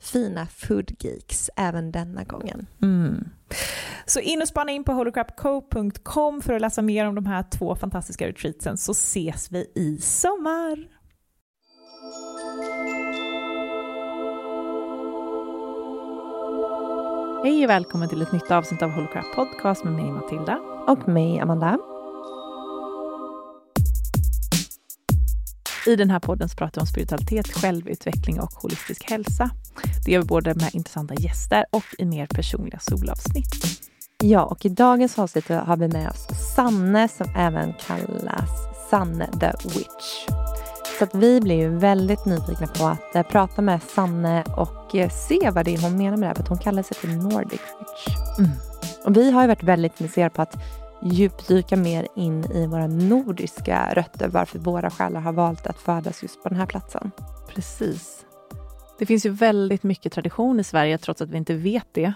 [0.00, 2.66] fina foodgeeks även denna gången.
[2.82, 3.28] Mm.
[4.06, 7.76] Så in och spana in på holocrapco.com för att läsa mer om de här två
[7.76, 10.98] fantastiska retreatsen så ses vi i sommar.
[17.44, 20.58] Hej och välkommen till ett nytt avsnitt av Holocrap Podcast med mig Matilda.
[20.86, 21.78] Och mig Amanda.
[25.88, 29.50] I den här podden så pratar vi om spiritualitet, självutveckling och holistisk hälsa.
[30.04, 33.80] Det gör vi både med intressanta gäster och i mer personliga solavsnitt.
[34.22, 38.50] Ja, och i dagens avsnitt har vi med oss Sanne som även kallas
[38.90, 40.26] Sanne the Witch.
[40.98, 45.10] Så att vi blir ju väldigt nyfikna på att äh, prata med Sanne och äh,
[45.10, 47.08] se vad det är hon menar med det här, för att hon kallar sig för
[47.08, 48.16] Nordic Witch.
[48.38, 48.50] Mm.
[49.04, 50.56] Och vi har ju varit väldigt intresserade på att
[51.02, 56.42] djupdyka mer in i våra nordiska rötter, varför våra själar har valt att födas just
[56.42, 57.10] på den här platsen.
[57.48, 58.26] Precis.
[58.98, 62.12] Det finns ju väldigt mycket tradition i Sverige, trots att vi inte vet det.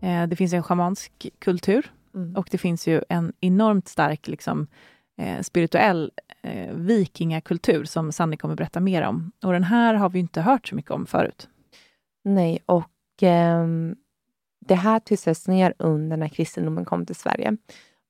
[0.00, 2.36] Eh, det finns en schamansk kultur mm.
[2.36, 4.66] och det finns ju en enormt stark liksom,
[5.18, 6.12] eh, spirituell
[6.42, 9.32] eh, vikingakultur som Sanni kommer berätta mer om.
[9.42, 11.48] Och den här har vi inte hört så mycket om förut.
[12.24, 13.66] Nej, och eh,
[14.66, 17.56] det här tystades ner under när kristendomen kom till Sverige.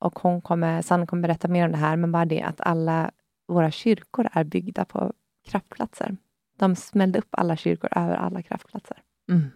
[0.03, 3.11] Och hon kommer, Sanne kommer berätta mer om det här, men bara det att alla
[3.49, 5.13] våra kyrkor är byggda på
[5.49, 6.17] kraftplatser.
[6.59, 8.97] De smällde upp alla kyrkor över alla kraftplatser.
[9.31, 9.51] Mm.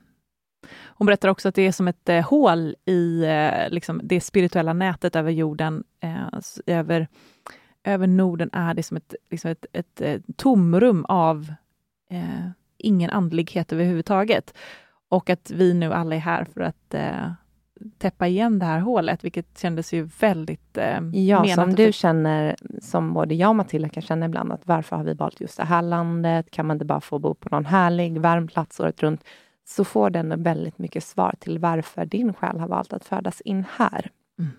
[0.84, 4.72] Hon berättar också att det är som ett eh, hål i eh, liksom, det spirituella
[4.72, 5.84] nätet över jorden.
[6.00, 7.08] Eh, över,
[7.84, 11.52] över Norden är det som ett, liksom ett, ett, ett tomrum av
[12.10, 14.54] eh, ingen andlighet överhuvudtaget.
[15.08, 17.32] Och att vi nu alla är här för att eh,
[17.98, 23.12] täppa igen det här hålet, vilket kändes ju väldigt eh, Ja, som du känner, som
[23.12, 25.82] både jag och Matilda kan känna ibland, att varför har vi valt just det här
[25.82, 26.50] landet?
[26.50, 29.24] Kan man inte bara få bo på någon härlig, varm plats året runt?
[29.68, 33.64] Så får den väldigt mycket svar till varför din själ har valt att födas in
[33.76, 34.10] här.
[34.38, 34.50] Mm.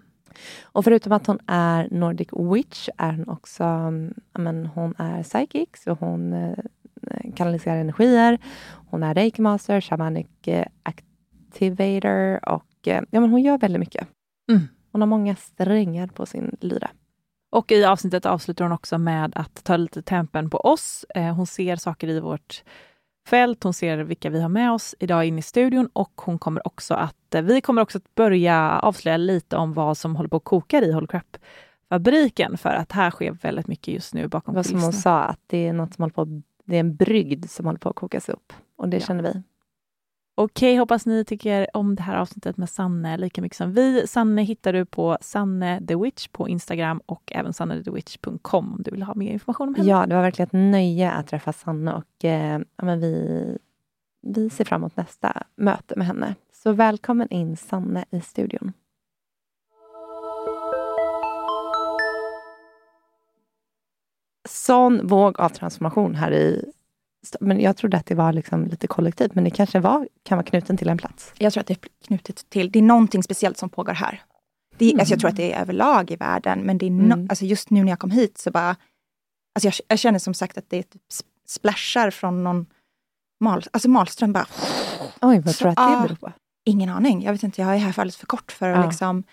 [0.64, 3.64] Och förutom att hon är Nordic Witch är hon också
[4.34, 6.58] men hon är psychic, så hon eh,
[7.36, 8.38] kanaliserar energier.
[8.90, 14.08] Hon är reiki master, shamanic eh, activator och Eh, ja, men hon gör väldigt mycket.
[14.52, 14.68] Mm.
[14.92, 16.90] Hon har många strängar på sin lyra.
[17.50, 21.06] Och i avsnittet avslutar hon också med att ta lite tempen på oss.
[21.16, 22.64] Eh, hon ser saker i vårt
[23.28, 26.68] fält, hon ser vilka vi har med oss idag in i studion och hon kommer
[26.68, 30.38] också att, eh, vi kommer också att börja avslöja lite om vad som håller på
[30.38, 31.38] att koka i Holocrap
[31.90, 35.40] fabriken för att här sker väldigt mycket just nu bakom Vad som hon sa, att
[35.48, 38.30] det är något som håller på, det är en brygd som håller på att kokas
[38.30, 39.06] upp och det ja.
[39.06, 39.44] känner vi.
[40.40, 44.08] Okej, hoppas ni tycker om det här avsnittet med Sanne lika mycket som vi.
[44.08, 49.04] Sanne hittar du på Sanne the Witch på Instagram och även sannethewitch.com om du vill
[49.04, 49.90] ha mer information om henne.
[49.90, 53.58] Ja, det var verkligen ett nöje att träffa Sanne och eh, ja, men vi,
[54.22, 56.36] vi ser fram emot nästa möte med henne.
[56.54, 58.74] Så välkommen in Sanne i studion.
[64.50, 66.72] Sån våg av transformation här i
[67.40, 70.46] men jag trodde att det var liksom lite kollektivt, men det kanske var, kan vara
[70.46, 71.34] knuten till en plats?
[71.38, 74.22] Jag tror att det är knutet till, det är någonting speciellt som pågår här.
[74.78, 75.00] Det, mm.
[75.00, 77.28] alltså jag tror att det är överlag i världen, men det är no, mm.
[77.30, 78.76] alltså just nu när jag kom hit så bara...
[79.56, 81.02] Alltså jag, jag känner som sagt att det typ
[81.48, 82.66] splashar från någon
[83.40, 84.48] mal, alltså Malström bara...
[85.22, 86.32] Oj, vad tror du att det beror på?
[86.66, 87.24] Ingen aning.
[87.24, 88.86] Jag vet inte, jag är här för alldeles för kort för att ja.
[88.86, 89.24] liksom...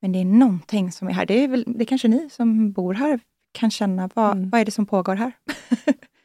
[0.00, 1.26] Men det är någonting som är här.
[1.26, 3.20] Det är väl, det är kanske ni som bor här
[3.52, 4.10] kan känna.
[4.14, 4.50] Vad, mm.
[4.50, 5.32] vad är det som pågår här?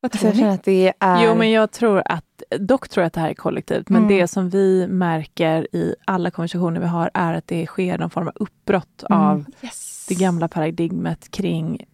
[0.00, 0.42] Vad tror ni?
[0.42, 1.24] Att det är...
[1.24, 4.18] Jo, men jag tror att, dock tror jag att det här är kollektivt, men mm.
[4.18, 8.28] det som vi märker i alla konversationer vi har är att det sker någon form
[8.28, 9.22] av uppbrott mm.
[9.22, 10.06] av yes.
[10.08, 11.84] det gamla paradigmet kring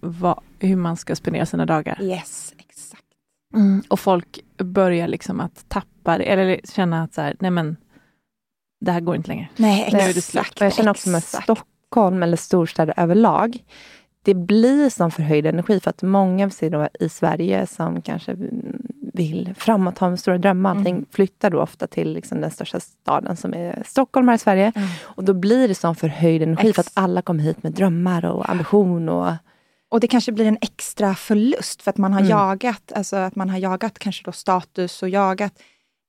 [0.00, 2.02] vad, hur man ska spendera sina dagar.
[2.02, 3.02] Yes, exakt.
[3.54, 3.82] Mm.
[3.88, 7.76] Och folk börjar liksom att tappa det, eller känna att så här, nej men,
[8.80, 9.48] det här går inte längre.
[9.56, 10.60] Nej, exakt.
[10.60, 13.58] Jag känner också med Stockholm eller storstäder överlag,
[14.24, 16.50] det blir som förhöjd energi för att många
[17.00, 18.36] i Sverige som kanske
[19.12, 21.06] vill framåt, ha stora drömmar, allting, mm.
[21.10, 24.72] flyttar då ofta till liksom den största staden som är Stockholm här i Sverige.
[24.74, 24.88] Mm.
[25.02, 28.24] Och då blir det som förhöjd energi Ex för att alla kommer hit med drömmar
[28.24, 29.08] och ambition.
[29.08, 29.32] Och,
[29.88, 32.30] och det kanske blir en extra förlust för att man har mm.
[32.30, 35.52] jagat, alltså att man har jagat kanske då status och jagat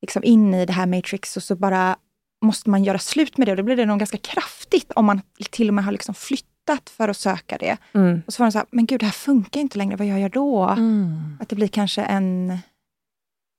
[0.02, 1.96] liksom in i det här matrix och så bara
[2.44, 5.20] måste man göra slut med det och då blir det nog ganska kraftigt om man
[5.50, 7.76] till och med har liksom flyttat hittat för att söka det.
[7.92, 8.22] Mm.
[8.26, 10.18] Och så var de så här, men gud det här funkar inte längre, vad gör
[10.18, 10.62] jag då?
[10.64, 11.36] Mm.
[11.40, 12.58] Att det blir kanske en,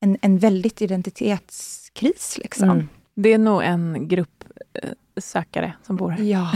[0.02, 2.38] en, en väldigt identitetskris.
[2.42, 2.70] Liksom.
[2.70, 2.90] Mm.
[3.16, 4.44] Det är nog en grupp
[4.74, 6.24] eh, sökare som bor här.
[6.24, 6.52] Ja.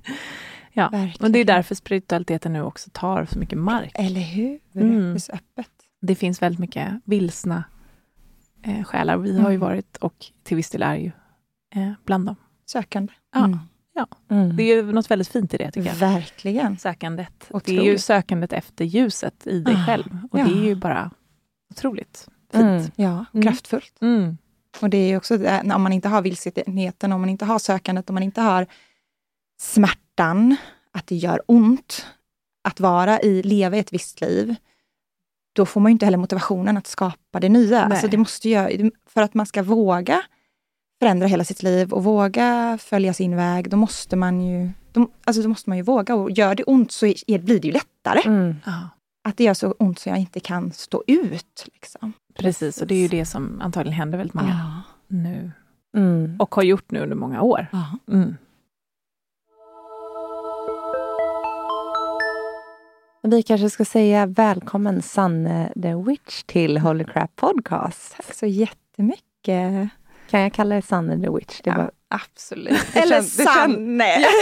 [0.72, 1.08] ja.
[1.20, 3.92] Och det är därför spiritualiteten nu också tar så mycket mark.
[3.94, 4.58] Eller hur?
[4.74, 5.10] Mm.
[5.10, 5.70] Det är så öppet.
[6.00, 7.64] Det finns väldigt mycket vilsna
[8.62, 9.16] eh, själar.
[9.16, 9.68] Vi har ju mm.
[9.68, 11.10] varit, och till viss del är ju,
[11.74, 12.36] eh, bland dem.
[12.66, 13.12] Sökande.
[13.34, 13.58] Ja.
[13.96, 14.56] Ja, mm.
[14.56, 15.96] det är något väldigt fint i det tycker jag.
[15.96, 16.78] Verkligen.
[16.78, 17.44] Sökandet.
[17.48, 17.66] Otroligt.
[17.66, 20.18] Det är ju sökandet efter ljuset i dig ah, själv.
[20.30, 20.44] Och ja.
[20.44, 21.10] det är ju bara
[21.70, 22.64] otroligt fint.
[22.64, 22.90] Mm.
[22.96, 23.46] Ja, mm.
[23.46, 23.92] kraftfullt.
[24.00, 24.38] Mm.
[24.80, 27.58] Och det är ju också det, om man inte har vilsenheten, om man inte har
[27.58, 28.66] sökandet, om man inte har
[29.60, 30.56] smärtan,
[30.92, 32.06] att det gör ont
[32.64, 34.54] att vara i, leva ett visst liv,
[35.52, 37.84] då får man ju inte heller motivationen att skapa det nya.
[37.84, 40.22] Alltså det måste göra, för att man ska våga
[40.98, 45.42] förändra hela sitt liv och våga följa sin väg, då måste man ju, då, alltså
[45.42, 46.14] då måste man ju våga.
[46.14, 48.20] Och gör det ont så är, blir det ju lättare.
[48.24, 48.56] Mm.
[49.24, 51.68] Att det gör så ont så jag inte kan stå ut.
[51.72, 52.12] Liksom.
[52.38, 54.82] Precis, och det är ju det som antagligen händer väldigt många ah.
[55.08, 55.50] nu.
[55.96, 56.36] Mm.
[56.38, 57.66] Och har gjort nu under många år.
[57.72, 58.12] Ah.
[58.12, 58.36] Mm.
[63.22, 68.16] Vi kanske ska säga välkommen Sanne the Witch till Holy Crap Podcast.
[68.16, 69.90] Tack så jättemycket.
[70.30, 71.60] Kan jag kalla dig Sanne the Witch?
[71.60, 71.90] Det ja, var...
[72.08, 72.86] Absolut.
[72.96, 74.04] Eller känns, Sanne!
[74.04, 74.34] Det känns,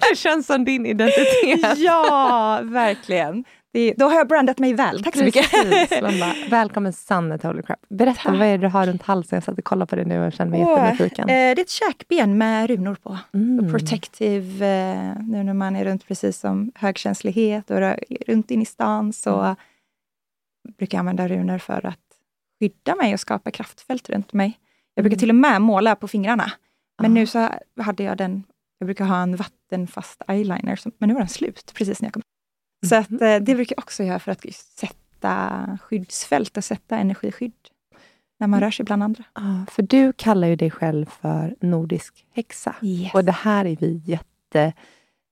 [0.10, 1.78] det känns som din identitet.
[1.78, 3.44] ja, verkligen.
[3.76, 5.04] Det, då har jag brandat mig väl.
[5.04, 5.50] Tack så mycket.
[5.90, 7.78] bara, Välkommen Sanne till Holy Crap.
[7.88, 8.38] Berätta, Tack.
[8.38, 9.36] vad är det du har runt halsen?
[9.36, 11.28] Jag satt och kollade på det nu och kände mig jättenyfiken.
[11.28, 13.18] Eh, det är ett käkben med runor på.
[13.34, 13.72] Mm.
[13.72, 17.80] Protective, eh, nu när man är runt precis som högkänslighet och
[18.26, 19.56] runt in i stan så mm.
[20.78, 21.98] brukar jag använda runor för att
[22.60, 24.58] skydda mig och skapa kraftfält runt mig.
[24.96, 25.18] Jag brukar mm.
[25.18, 26.52] till och med måla på fingrarna.
[27.02, 27.14] Men ah.
[27.14, 27.50] nu så
[27.80, 28.44] hade jag den,
[28.78, 32.14] jag brukar ha en vattenfast eyeliner, som, men nu var den slut precis när jag
[32.14, 32.22] kom.
[32.88, 33.22] Så att, mhm.
[33.22, 37.52] eh, det brukar jag också göra för att sätta skyddsfält och sätta energiskydd
[38.38, 38.66] när man mm.
[38.66, 39.24] rör sig bland andra.
[39.32, 42.74] Ah, för du kallar ju dig själv för nordisk häxa.
[42.82, 43.14] Yes.
[43.14, 44.02] Och det här är vi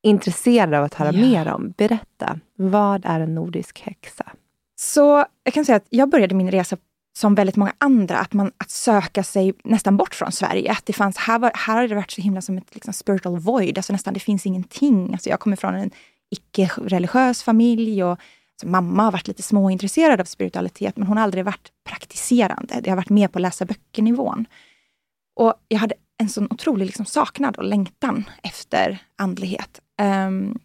[0.03, 1.21] jätteintresserade av att höra ja.
[1.21, 1.71] mer om.
[1.71, 4.33] Berätta, vad är en nordisk häxa?
[4.77, 6.77] Så jag kan säga att jag började min resa
[7.17, 10.73] som väldigt många andra, att, man, att söka sig nästan bort från Sverige.
[10.73, 13.39] Att det fanns, här, var, här har det varit så himla som ett liksom, spiritual
[13.39, 15.13] void, alltså nästan det finns ingenting.
[15.13, 15.91] Alltså jag kommer från en
[16.31, 21.45] icke-religiös familj och alltså mamma har varit lite småintresserad av spiritualitet, men hon har aldrig
[21.45, 22.81] varit praktiserande.
[22.83, 24.47] Det har varit mer på läsa böcker-nivån.
[25.37, 29.81] Och jag hade en sån otrolig liksom saknad och längtan efter andlighet.
[30.03, 30.59] Um,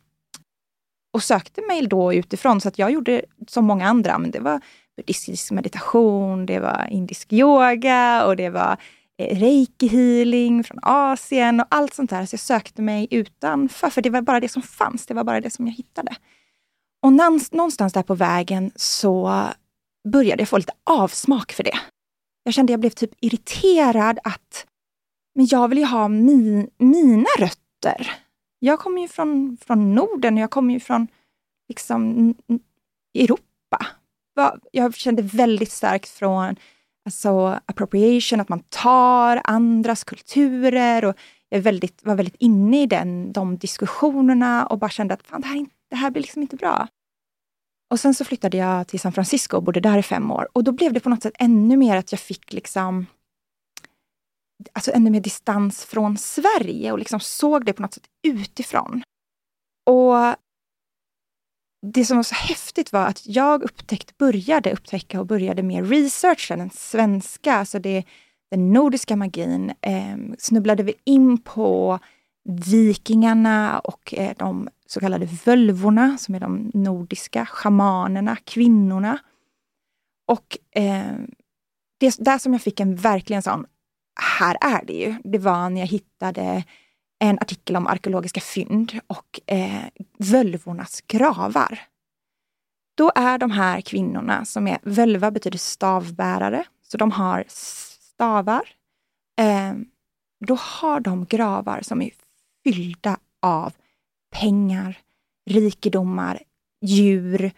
[1.14, 2.62] och sökte mig då utifrån.
[2.62, 4.62] Så att jag gjorde som många andra, men det var
[5.00, 8.78] buddhistisk meditation, det var indisk yoga och det var
[9.18, 12.26] eh, reiki healing från Asien och allt sånt där.
[12.26, 15.06] Så jag sökte mig utanför, för det var bara det som fanns.
[15.06, 16.16] Det var bara det som jag hittade.
[17.02, 19.46] Och någonstans där på vägen så
[20.08, 21.80] började jag få lite avsmak för det.
[22.44, 24.66] Jag kände jag blev typ irriterad att
[25.36, 28.12] men jag vill ju ha mi, mina rötter.
[28.60, 31.08] Jag kommer ju från, från Norden och jag kommer ju från
[31.70, 32.36] liksom,
[33.14, 33.86] Europa.
[34.72, 36.56] Jag kände väldigt starkt från
[37.06, 41.06] alltså, appropriation, att man tar andras kulturer.
[41.06, 41.16] Och
[41.50, 45.48] jag väldigt, var väldigt inne i den, de diskussionerna och bara kände att fan, det,
[45.48, 46.88] här, det här blir liksom inte bra.
[47.92, 50.48] Och sen så flyttade jag till San Francisco och bodde där i fem år.
[50.54, 53.06] Och då blev det på något sätt ännu mer att jag fick liksom
[54.74, 59.04] alltså ännu mer distans från Sverige och liksom såg det på något sätt utifrån.
[59.86, 60.36] Och
[61.82, 66.56] det som var så häftigt var att jag upptäckte, började upptäcka och började med researcha
[66.56, 68.04] den svenska, alltså det,
[68.52, 72.00] den nordiska magin, eh, snubblade vi in på
[72.50, 79.20] vikingarna och eh, de så kallade völvorna, som är de nordiska shamanerna, kvinnorna.
[80.28, 81.16] Och eh,
[82.00, 83.66] det där som jag fick en verkligen sån,
[84.40, 86.64] här är det ju, det var när jag hittade
[87.20, 89.84] en artikel om arkeologiska fynd och eh,
[90.18, 91.80] völvornas gravar.
[92.96, 98.70] Då är de här kvinnorna som är, völva betyder stavbärare, så de har stavar.
[99.40, 99.74] Eh,
[100.46, 102.12] då har de gravar som är
[102.64, 103.74] fyllda av
[104.32, 104.98] pengar,
[105.50, 106.44] rikedomar,
[106.82, 107.52] djur,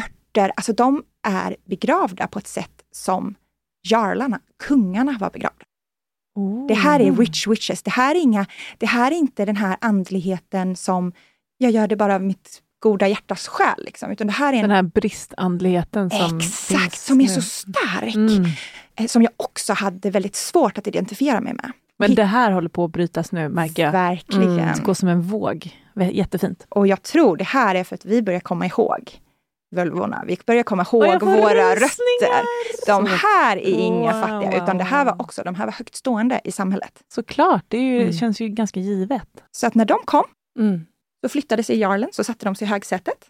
[0.00, 0.52] örter.
[0.56, 3.34] Alltså de är begravda på ett sätt som
[3.82, 5.64] jarlarna, kungarna var begravda.
[6.36, 6.66] Oh.
[6.66, 7.82] Det här är rich witches.
[7.82, 8.46] Det här är, inga,
[8.78, 11.12] det här är inte den här andligheten som
[11.58, 13.84] jag gör det bara av mitt goda hjärtas skäl.
[13.84, 18.14] Liksom, utan det här är en, den här bristandligheten som Exakt, som är så stark.
[18.14, 18.44] Mm.
[18.96, 21.72] Eh, som jag också hade väldigt svårt att identifiera mig med.
[21.98, 23.92] Men det här håller på att brytas nu märker jag.
[23.92, 24.58] Verkligen.
[24.58, 25.70] Mm, det går som en våg.
[26.12, 26.66] Jättefint.
[26.68, 29.20] Och jag tror det här är för att vi börjar komma ihåg
[29.70, 30.24] völvorna.
[30.26, 32.86] Vi börjar komma ihåg våra rötter.
[32.86, 35.96] De här är inga wow, fattiga, utan det här var också, de här var högt
[35.96, 37.02] stående i samhället.
[37.14, 38.12] Såklart, det ju, mm.
[38.12, 39.28] känns ju ganska givet.
[39.50, 40.24] Så att när de kom,
[40.58, 40.80] mm.
[41.24, 43.26] så flyttade sig jarlen, så satte de sig i högsätet.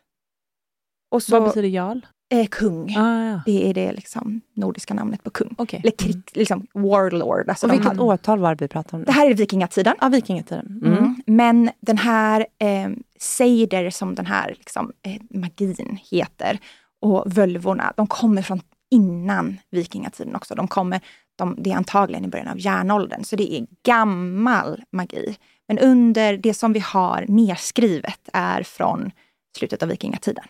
[1.10, 2.00] Och så, Vad betyder jarl?
[2.28, 2.96] Eh, kung.
[2.96, 3.40] Ah, ja.
[3.46, 5.54] Det är det liksom, nordiska namnet på kung.
[5.58, 5.80] Okay.
[5.80, 6.22] Eller krig, mm.
[6.32, 7.48] liksom warlord.
[7.48, 8.02] Alltså och vilket hade...
[8.02, 9.04] årtal var det vi pratade om?
[9.04, 9.94] Det här är vikingatiden.
[10.00, 10.80] Ja, vikingatiden.
[10.82, 10.98] Mm.
[10.98, 11.22] Mm.
[11.26, 12.88] Men den här eh,
[13.18, 16.58] Sejder, som den här liksom, eh, magin heter,
[17.00, 20.54] och völvorna, de kommer från innan vikingatiden också.
[20.54, 21.00] De kommer,
[21.36, 25.36] de, det är antagligen i början av järnåldern, så det är gammal magi.
[25.68, 29.10] Men under det som vi har nedskrivet är från
[29.58, 30.44] slutet av vikingatiden.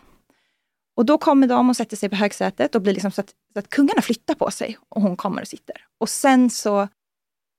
[0.95, 3.59] Och då kommer de och sätter sig på högsätet och blir liksom så att, så
[3.59, 5.75] att kungarna flyttar på sig och hon kommer och sitter.
[5.97, 6.87] Och sen så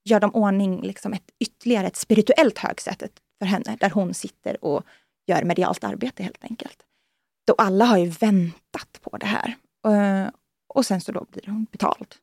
[0.04, 4.82] gör de ordning liksom ett, ytterligare ett spirituellt högsätet för henne, där hon sitter och
[5.26, 6.78] gör medialt arbete helt enkelt.
[7.46, 9.56] Då alla har ju väntat på det här.
[9.86, 10.30] Eh,
[10.68, 12.14] och sen så då blir hon betald.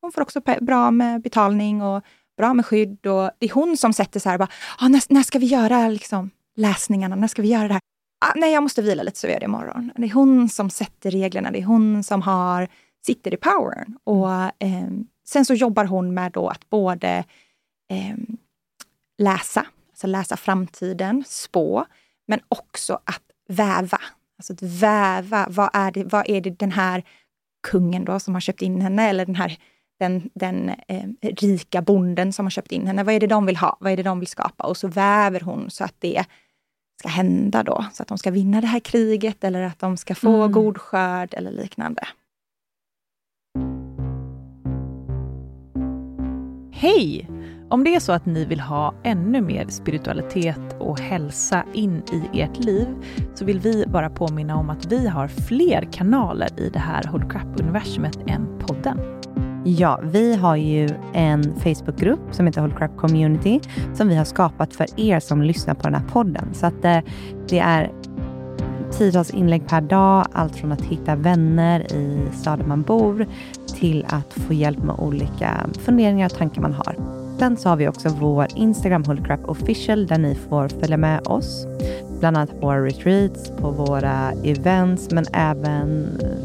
[0.00, 2.04] Hon får också bra med betalning och
[2.36, 3.06] bra med skydd.
[3.06, 4.48] Och det är hon som sätter så här, bara,
[4.78, 7.16] ah, när, när ska vi göra liksom, läsningarna?
[7.16, 7.82] När ska vi göra det här?
[8.22, 9.92] ah, nej, jag måste vila lite så gör jag det imorgon.
[9.96, 12.68] Det är hon som sätter reglerna, det är hon som har,
[13.06, 13.96] sitter i powern.
[14.04, 14.88] Och eh,
[15.24, 17.24] sen så jobbar hon med då att både
[17.90, 18.16] eh,
[19.18, 19.66] läsa,
[20.04, 21.84] alltså läsa framtiden, spå,
[22.26, 24.00] men också att väva.
[24.38, 27.02] Alltså att väva, vad är det, vad är det den här
[27.62, 29.58] kungen då som har köpt in henne, eller den här
[29.98, 33.04] den, den eh, rika bonden som har köpt in henne.
[33.04, 33.76] Vad är det de vill ha?
[33.80, 34.64] Vad är det de vill skapa?
[34.64, 36.24] Och så väver hon så att det
[36.98, 37.84] ska hända då.
[37.92, 40.52] Så att de ska vinna det här kriget eller att de ska få mm.
[40.52, 42.08] god skörd eller liknande.
[46.72, 47.28] Hej!
[47.72, 52.40] Om det är så att ni vill ha ännu mer spiritualitet och hälsa in i
[52.40, 52.86] ert liv
[53.34, 57.32] så vill vi bara påminna om att vi har fler kanaler i det här Hold
[57.32, 58.98] Crap-universumet än podden.
[59.64, 63.60] Ja, vi har ju en Facebookgrupp som heter Hold Crap Community
[63.94, 66.48] som vi har skapat för er som lyssnar på den här podden.
[66.54, 67.02] Så att det,
[67.48, 67.92] det är
[68.90, 73.26] tiotals inlägg per dag, allt från att hitta vänner i staden man bor
[73.66, 77.21] till att få hjälp med olika funderingar och tankar man har.
[77.42, 81.26] Sen så har vi också vår Instagram Holy Crap official där ni får följa med
[81.26, 81.66] oss
[82.22, 85.88] bland annat på våra retreats, på våra events, men även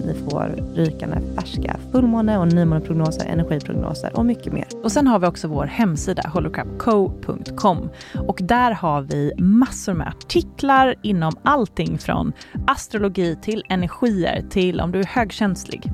[0.06, 4.66] ni får rykande färska fullmåne och nymåneprognoser, energiprognoser och mycket mer.
[4.84, 7.90] Och sen har vi också vår hemsida holocrapco.com
[8.28, 12.34] och där har vi massor med artiklar inom allting från
[12.68, 15.92] astrologi till energier till om du är högkänslig.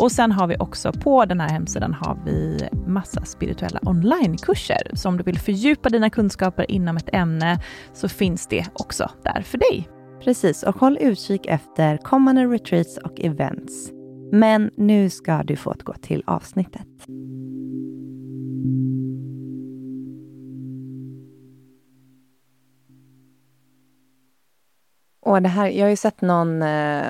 [0.00, 4.90] Och sen har vi också på den här hemsidan har vi massa spirituella onlinekurser.
[4.94, 7.60] Så om du vill fördjupa dina kunskaper inom ett ämne
[7.92, 9.88] så finns det också där för dig.
[10.20, 13.90] Precis, och håll utkik efter kommande retreats och events.
[14.32, 16.88] Men nu ska du få gå till avsnittet.
[25.20, 27.04] Och det här, jag har ju sett någon eh,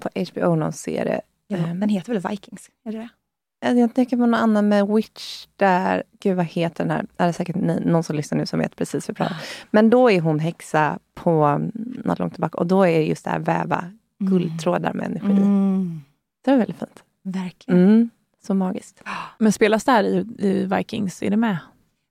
[0.00, 1.20] på HBO, någon serie.
[1.46, 2.70] Ja, Ehm, den heter väl Vikings?
[2.84, 3.80] Är det det?
[3.80, 7.06] Jag tänker på någon annan med Witch där, gud vad heter den här?
[7.16, 9.40] Det är säkert ni, någon som lyssnar nu som vet precis vad jag pratar om.
[9.70, 11.72] Men då är hon häxa på mm,
[12.04, 13.84] något långt tillbaka och då är det just det här väva
[14.18, 15.42] guldtrådar med energi.
[15.42, 16.00] Mm.
[16.44, 17.02] Det är väldigt fint.
[17.22, 17.84] Verkligen.
[17.84, 18.10] Mm,
[18.46, 19.02] så magiskt.
[19.38, 21.22] Men spelas det här i, i Vikings?
[21.22, 21.56] Är det med?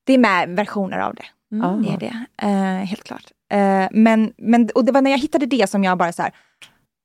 [0.04, 1.56] Det är med versioner av det.
[1.56, 1.84] Mm.
[1.84, 2.26] Det är det.
[2.48, 3.32] Eh, helt klart.
[3.52, 6.32] Eh, men, men, och det var när jag hittade det som jag bara så här,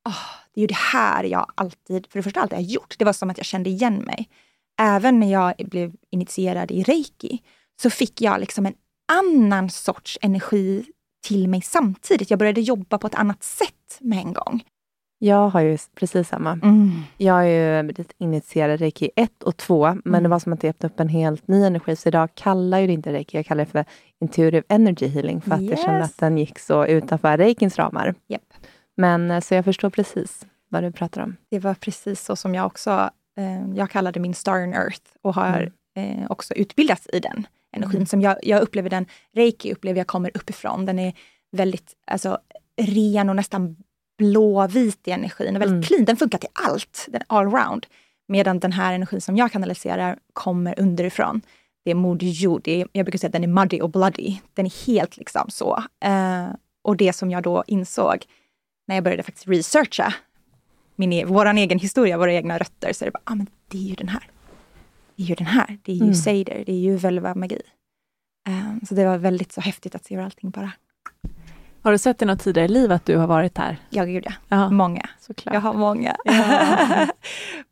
[0.08, 0.14] "Åh,
[0.54, 2.94] det är ju det här jag alltid, för det första alltid har gjort.
[2.98, 4.28] Det var som att jag kände igen mig.
[4.80, 7.42] Även när jag blev initierad i reiki
[7.82, 8.74] så fick jag liksom en
[9.12, 10.84] annan sorts energi
[11.22, 12.30] till mig samtidigt.
[12.30, 14.64] Jag började jobba på ett annat sätt med en gång.
[15.18, 16.58] Jag har ju precis samma.
[17.16, 20.22] Jag är ju blivit initierad reiki 1 och 2, men Mm.
[20.22, 21.96] det var som att det öppnade upp en helt ny energi.
[21.96, 23.84] Så idag kallar jag det inte reiki, jag kallar det för
[24.20, 26.10] intuitive energy healing, för att jag kände Yes.
[26.10, 28.14] att den gick så utanför reikins ramar.
[28.28, 28.42] Japp.
[28.96, 31.36] Men eh, så jag förstår precis vad du pratar om.
[31.50, 35.34] Det var precis så som jag också, eh, jag kallade min Star on Earth och
[35.34, 37.96] har eh, också utbildats i den energin.
[37.96, 38.06] Mm.
[38.06, 40.86] Som jag, jag upplever den, reiki upplever jag kommer uppifrån.
[40.86, 41.12] Den är
[41.52, 42.38] väldigt alltså,
[42.82, 43.76] ren och nästan
[44.18, 45.56] blåvit i energin.
[45.56, 45.82] Och väldigt Mm.
[45.82, 47.06] clean, den funkar till allt.
[47.08, 47.86] Den är allround.
[48.28, 51.40] Medan den här energin som jag kanaliserar kommer underifrån.
[51.84, 52.68] Det är jord.
[52.68, 54.38] Är, jag brukar säga att den är muddy och bloody.
[54.54, 55.82] Den är helt liksom så.
[56.04, 56.46] Eh,
[56.82, 58.24] och det som jag då insåg
[58.88, 60.14] när jag började faktiskt researcha
[60.96, 63.78] min, e- våran egen historia, våra egna rötter, så är det bara, ah, men det
[63.78, 64.30] är ju den här.
[65.16, 65.78] Är ju den här.
[65.82, 66.14] Det är ju Mm.
[66.14, 67.60] Seider, det är ju Velva magi.
[68.48, 70.72] Eh, så det var väldigt så häftigt att se hur allting bara,
[71.82, 73.76] Har du sett i något tidigare liv att du har varit här?
[73.90, 75.08] ja gud ja, många.
[75.20, 75.54] såklart.
[75.54, 76.16] Jag har många.
[76.24, 77.06] Ja.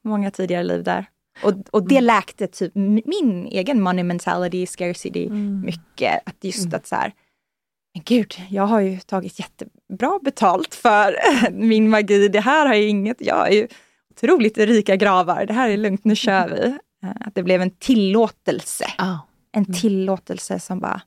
[0.04, 1.06] många tidigare liv där.
[1.44, 2.04] Och, och det Mm.
[2.04, 5.60] läkte typ min egen money mentality, scarcity, Mm.
[5.60, 6.20] mycket.
[6.26, 6.76] Att just Mm.
[6.76, 7.12] att så här,
[7.94, 11.16] men gud, jag har ju tagit jättebra betalt för
[11.52, 12.28] min magi.
[12.28, 13.68] Det här har ju inget, jag är ju
[14.10, 15.46] otroligt rika gravar.
[15.46, 16.78] Det här är lugnt, nu kör vi.
[17.02, 18.84] Eh, Att det blev en tillåtelse.
[18.98, 19.18] Ja.
[19.52, 19.74] En Mm.
[19.80, 21.00] tillåtelse som bara,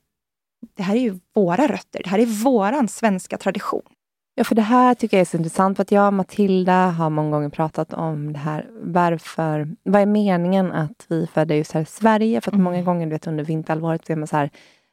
[0.76, 2.00] det här är ju våra rötter.
[2.04, 3.82] Det här är våran svenska tradition.
[4.36, 7.10] Ja, för det här tycker jag är så intressant, för att jag och Matilda har
[7.10, 8.66] många gånger pratat om det här.
[8.82, 12.40] Varför, vad är meningen att vi födda just här i Sverige?
[12.40, 12.64] För att Mm.
[12.64, 14.50] många gånger du vet, under vinterhalvåret så är man så här,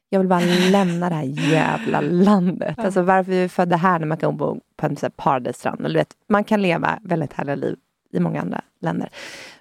[0.10, 0.40] jag vill bara
[0.72, 2.74] lämna det här jävla landet.
[2.78, 2.84] Ja.
[2.84, 5.80] Alltså varför är vi födda här när man kan bo på en paradisstrand?
[5.80, 7.78] Eller, du vet, man kan leva väldigt härliga liv
[8.14, 9.10] i många andra länder.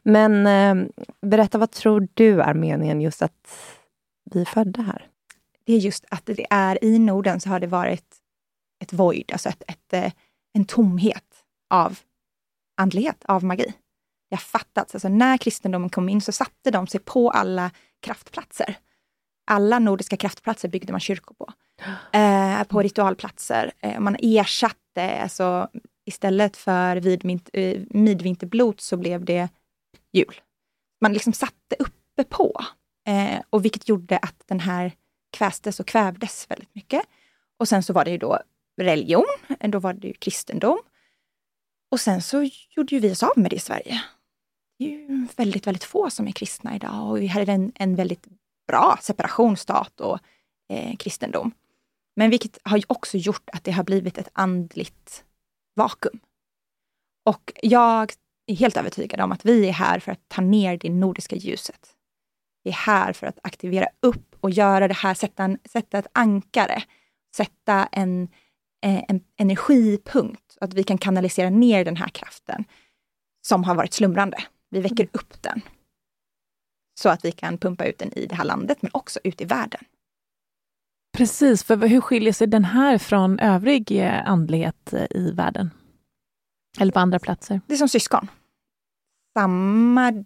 [0.02, 0.88] Men eh,
[1.22, 3.58] berätta, vad tror du är meningen just att
[4.30, 5.10] vi är födda här?
[5.70, 8.16] det är just att det är i Norden så har det varit
[8.82, 10.12] ett void, alltså ett, ett, eh,
[10.52, 11.98] en tomhet av
[12.76, 13.74] andlighet, av magi.
[14.30, 18.76] Det har fattats, alltså när kristendomen kom in så satte de sig på alla kraftplatser.
[19.50, 21.52] Alla nordiska kraftplatser byggde man kyrkor på.
[22.18, 23.72] Eh, på ritualplatser.
[23.78, 25.68] Eh, man ersatte, alltså
[26.06, 29.48] istället för vid eh, midvinterblot så blev det
[30.12, 30.40] jul.
[31.01, 32.64] Man liksom satte uppe på.
[33.07, 34.92] Eh, och vilket gjorde att den här
[35.31, 37.03] kvästes och kvävdes väldigt mycket.
[37.57, 38.38] Och sen så var det ju då
[38.81, 39.27] religion,
[39.61, 40.79] då var det ju kristendom.
[41.90, 44.03] Och sen så gjorde ju vi oss av med det i Sverige.
[44.79, 47.96] Det är ju väldigt, väldigt få som är kristna idag och vi hade en, en
[47.96, 48.27] väldigt
[48.66, 50.18] bra separation stat och
[50.68, 51.53] eh, kristendom.
[52.16, 55.25] Men vilket har ju också gjort att det har blivit ett andligt
[55.77, 56.20] vakuum.
[57.25, 58.12] Och jag
[58.50, 61.88] är helt övertygad om att vi är här för att ta ner det nordiska ljuset.
[62.64, 66.06] Vi är här för att aktivera upp och göra det här, sätta, en, sätta ett
[66.12, 66.82] ankare,
[67.36, 68.28] sätta en,
[68.84, 72.64] eh, en energipunkt, att vi kan kanalisera ner den här kraften
[73.46, 74.38] som har varit slumrande.
[74.70, 75.60] Vi väcker upp den.
[77.00, 79.44] Så att vi kan pumpa ut den i det här landet, men också ut i
[79.44, 79.84] världen.
[81.16, 85.70] Precis, för hur skiljer sig den här från övrig eh, andlighet eh, i världen?
[86.78, 87.60] Eller på andra platser?
[87.66, 88.28] Det är som syskon.
[89.40, 90.24] Samma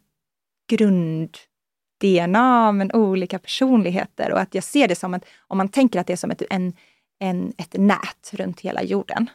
[0.68, 4.33] grund-DNA, men olika personligheter.
[4.33, 6.42] Och att jag ser det som att, om man tänker att det är som ett,
[6.50, 6.72] en,
[7.18, 9.31] en, ett nät runt hela jorden.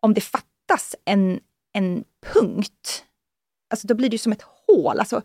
[0.00, 1.40] Om det fattas en,
[1.72, 3.04] en punkt,
[3.70, 4.98] alltså då blir det som ett hål.
[4.98, 5.16] Alltså,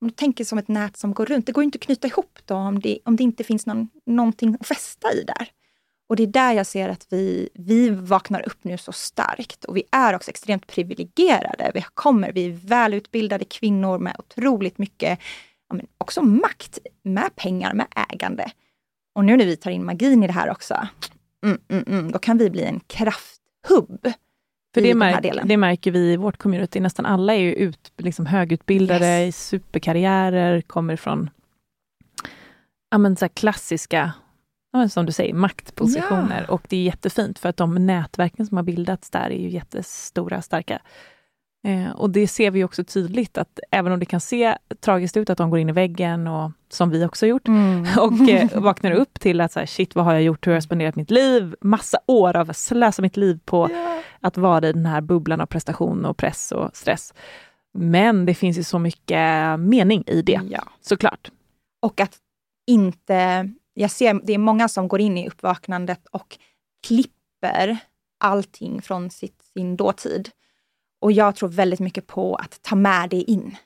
[0.00, 2.38] om du tänker som ett nät som går runt, det går inte att knyta ihop
[2.44, 5.48] då om det, om det inte finns någon, någonting att fästa i där.
[6.08, 9.64] Och det är där jag ser att vi, vi vaknar upp nu så starkt.
[9.64, 11.70] Och vi är också extremt privilegierade.
[11.74, 15.18] Vi kommer, vi är välutbildade kvinnor med otroligt mycket,
[15.68, 18.50] ja, men också makt, med pengar, med ägande.
[19.14, 20.88] Och nu när vi tar in magin i det här också,
[21.44, 24.12] mm, mm, mm, då kan vi bli en krafthubb.
[24.74, 28.26] För det, märk, det, märker vi i vårt community, nästan alla är ju ut, liksom
[28.26, 29.28] högutbildade, yes.
[29.28, 31.30] i superkarriärer, kommer från
[32.90, 34.12] ja, men så klassiska
[34.86, 36.44] som du säger, maktpositioner.
[36.48, 36.54] Ja.
[36.54, 40.38] Och det är jättefint för att de nätverken som har bildats där är ju jättestora
[40.38, 40.80] och starka.
[41.66, 45.30] Eh, och det ser vi också tydligt att även om det kan se tragiskt ut
[45.30, 47.86] att de går in i väggen, och som vi också gjort, mm.
[47.98, 50.46] och eh, vaknar upp till att så här, shit, vad har jag gjort?
[50.46, 51.54] Hur har jag spenderat mitt liv?
[51.60, 53.98] Massa år av att slösa mitt liv på yeah.
[54.20, 57.14] att vara i den här bubblan av prestation och press och stress.
[57.78, 60.62] Men det finns ju så mycket mening i det, ja.
[60.80, 61.30] såklart.
[61.82, 62.16] Och att
[62.66, 66.38] inte jag ser, det är många som går in i uppvaknandet och
[66.86, 67.78] klipper
[68.20, 70.30] allting från sitt, sin dåtid.
[71.00, 73.56] Och jag tror väldigt mycket på att ta med det in.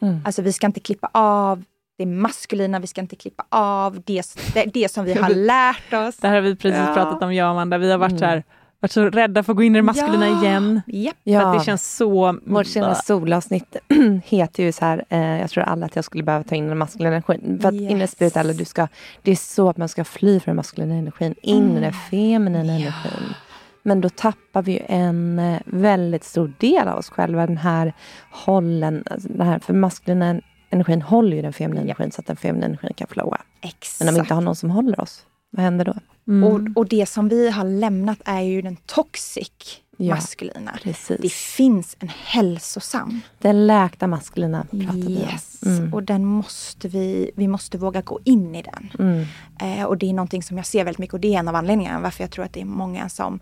[0.00, 0.20] Mm.
[0.24, 1.64] Alltså vi ska inte klippa av
[1.98, 6.16] det maskulina, vi ska inte klippa av det, det, det som vi har lärt oss.
[6.16, 6.94] Det här har vi precis ja.
[6.94, 7.78] pratat om, jag och Amanda.
[7.78, 8.18] Vi har varit mm.
[8.18, 8.44] så här,
[8.84, 10.42] varit så rädda för att gå in i det maskulina ja.
[10.42, 10.80] igen.
[10.86, 11.16] Yep.
[11.22, 11.40] Ja.
[11.40, 12.38] För att det känns så...
[12.44, 13.76] Vårt senaste solavsnitt
[14.24, 16.78] heter ju så här, eh, jag tror alla att jag skulle behöva ta in den
[16.78, 17.58] maskulina energin.
[17.60, 17.90] För att yes.
[17.90, 18.88] in i spirituella, du ska,
[19.22, 21.76] det är så att man ska fly från den maskulina energin, in mm.
[21.76, 22.86] i den feminina ja.
[22.86, 23.34] energin.
[23.82, 27.92] Men då tappar vi ju en eh, väldigt stor del av oss själva, den här
[28.30, 32.36] hållen, alltså den här, för maskulina energin håller ju den feminina energin så att den
[32.36, 33.40] feminina energin kan flowa.
[33.60, 34.00] Exakt.
[34.00, 35.94] Men om vi inte har någon som håller oss, vad händer då?
[36.28, 36.44] Mm.
[36.44, 40.78] Och, och det som vi har lämnat är ju den toxic ja, maskulina.
[40.82, 41.20] Precis.
[41.20, 43.20] Det finns en hälsosam.
[43.38, 45.58] Den läkta maskulina pratar yes.
[45.60, 45.76] vi om.
[45.76, 45.94] Mm.
[45.94, 48.90] Och den måste vi, vi måste våga gå in i den.
[48.98, 49.26] Mm.
[49.60, 51.54] Eh, och det är någonting som jag ser väldigt mycket och det är en av
[51.54, 53.40] anledningarna varför jag tror att det är många som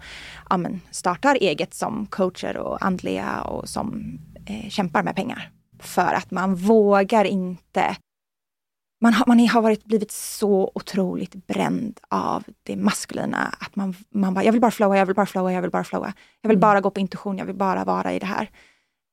[0.51, 5.51] ja, men, startar eget som coacher och andliga och som eh, kämpar med pengar.
[5.79, 7.97] För att man vågar inte
[9.03, 13.55] man har, man har varit, blivit så otroligt bränd av det maskulina.
[13.61, 15.85] Att man, man bara, jag vill bara flowa, jag vill bara flowa, jag vill bara
[15.85, 16.13] flowa.
[16.41, 16.61] Jag vill mm.
[16.61, 18.51] bara gå på intuition, jag vill bara vara i det här.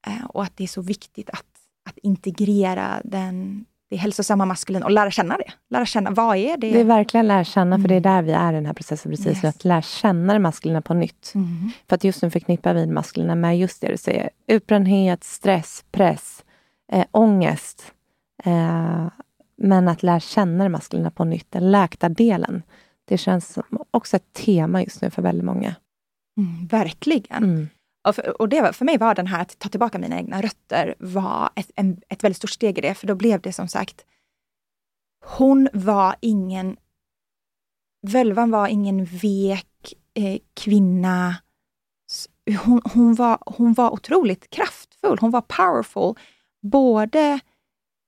[0.07, 1.45] Eh, och att det är så viktigt att,
[1.89, 5.51] att integrera den, det hälsosamma maskulina och lära känna det.
[5.69, 6.71] Lära känna, vad är det?
[6.71, 8.15] Det är verkligen lära känna, för det är mm.
[8.15, 9.43] där vi är i den här processen precis yes.
[9.43, 11.31] Att lära känna det maskulina på nytt.
[11.35, 11.71] Mm.
[11.89, 14.29] För att just nu förknippar vi maskulina med just det du säger.
[14.47, 16.43] Utbrändhet, stress, press,
[16.91, 17.93] äh, ångest.
[18.43, 19.07] Äh,
[19.59, 22.63] men att lära känna det maskulina på nytt, den läkta delen.
[23.05, 25.75] Det känns som också ett tema just nu för väldigt många.
[26.37, 27.43] Mm, verkligen.
[27.43, 27.69] Mm.
[28.07, 30.95] Och, för, och det, för mig var den här att ta tillbaka mina egna rötter
[30.99, 32.93] var ett, en, ett väldigt stort steg i det.
[32.93, 34.05] För då blev det som sagt,
[35.25, 36.77] hon var ingen,
[38.07, 41.35] Völvan var ingen vek eh, kvinna.
[42.65, 46.15] Hon, hon, var, hon var otroligt kraftfull, hon var powerful.
[46.61, 47.39] Både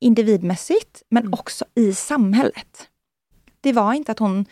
[0.02, 1.34] individmässigt, men mm.
[1.34, 2.90] också i samhället.
[3.62, 4.46] Det var inte att hon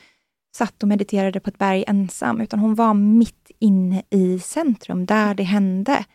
[0.56, 5.34] satt och mediterade på ett berg ensam, utan hon var mitt inne i centrum, där
[5.34, 6.06] det hände.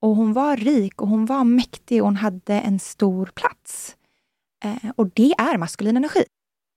[0.00, 3.96] Och hon var rik och hon var mäktig och hon hade en stor plats.
[4.64, 6.24] Eh, och det är maskulin energi.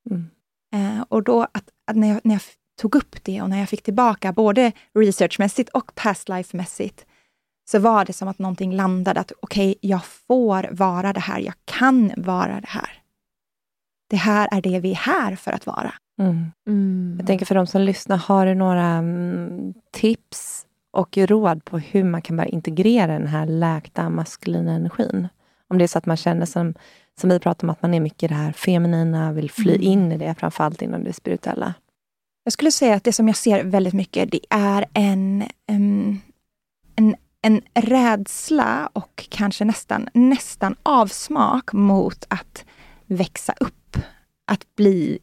[0.10, 0.30] Mm.
[0.74, 2.41] Eh, och då att, att när, jag, när jag
[2.82, 7.06] tog upp det och när jag fick tillbaka både researchmässigt och past life-mässigt,
[7.65, 11.39] så var det som att någonting landade, att okej, okay, jag får vara det här,
[11.39, 12.89] jag kan vara det här.
[14.10, 15.93] Det här är det vi är här för att vara.
[16.19, 16.51] Mm.
[16.67, 17.15] Mm.
[17.19, 22.04] Jag tänker för de som lyssnar, har du några mm, tips och råd på hur
[22.04, 25.28] man kan börja integrera den här läkta maskulina energin?
[25.67, 26.73] Om det är så att man känner som,
[27.19, 29.88] som vi pratar om, att man är mycket det här feminina, vill fly mm.
[29.88, 31.73] in i det, framförallt inom det spirituella.
[32.43, 36.21] Jag skulle säga att det som jag ser väldigt mycket, det är en, um,
[37.45, 42.65] en rädsla och kanske nästan, nästan avsmak mot att
[43.05, 43.97] växa upp,
[44.51, 45.19] att bli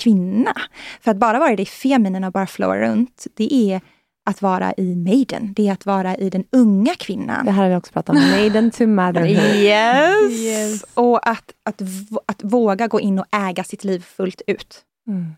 [0.00, 0.52] kvinna.
[1.00, 3.80] För att bara vara i det feminina och bara flowa runt, det är
[4.26, 5.52] att vara i maiden.
[5.56, 7.44] Det är att vara i den unga kvinnan.
[7.44, 8.30] Det här har vi också pratat om.
[8.30, 9.56] Maiden to motherhood.
[9.56, 10.32] Yes!
[10.32, 10.84] yes.
[10.94, 11.82] Och att, att,
[12.26, 14.82] att våga gå in och äga sitt liv fullt ut.
[15.08, 15.34] Mm.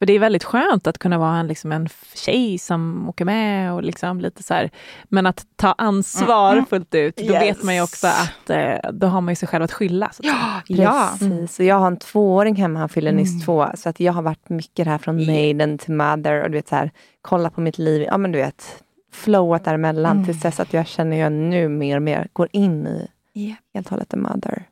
[0.00, 3.72] För det är väldigt skönt att kunna vara en, liksom en tjej som åker med
[3.72, 4.70] och liksom lite så här,
[5.08, 6.66] Men att ta ansvar mm.
[6.66, 7.42] fullt ut, då yes.
[7.42, 10.10] vet man ju också att eh, då har man ju sig själv att skylla.
[10.12, 11.60] Så att ja, precis.
[11.60, 11.68] Mm.
[11.68, 13.22] jag har en tvååring hemma, han fyller mm.
[13.22, 16.58] nyss två, så att jag har varit mycket här från maiden till mother och du
[16.58, 16.90] vet så här,
[17.22, 18.82] kolla på mitt liv, ja men du vet,
[19.12, 20.24] flowat däremellan mm.
[20.24, 23.56] tills dess att jag känner jag nu mer och mer går in i yeah.
[23.74, 24.64] helt och hållet en mother.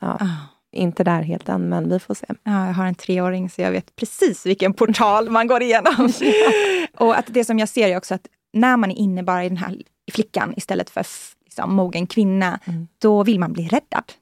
[0.00, 0.14] Ja.
[0.20, 2.26] Oh inte där helt än, men vi får se.
[2.28, 6.12] Ja, jag har en treåring så jag vet precis vilken portal man går igenom.
[6.96, 9.48] och att det som jag ser är också att när man är inne bara i
[9.48, 9.76] den här
[10.12, 11.06] flickan istället för
[11.44, 12.88] liksom, mogen kvinna, mm.
[12.98, 14.12] då vill man bli räddad.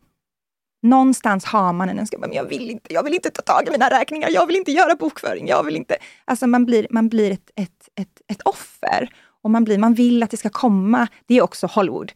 [0.83, 3.71] Någonstans har man en önskan, men jag vill, inte, jag vill inte ta tag i
[3.71, 5.97] mina räkningar, jag vill inte göra bokföring, jag vill inte...
[6.25, 9.09] Alltså man blir, man blir ett, ett, ett, ett offer.
[9.43, 12.13] Och man, blir, man vill att det ska komma, det är också Hollywood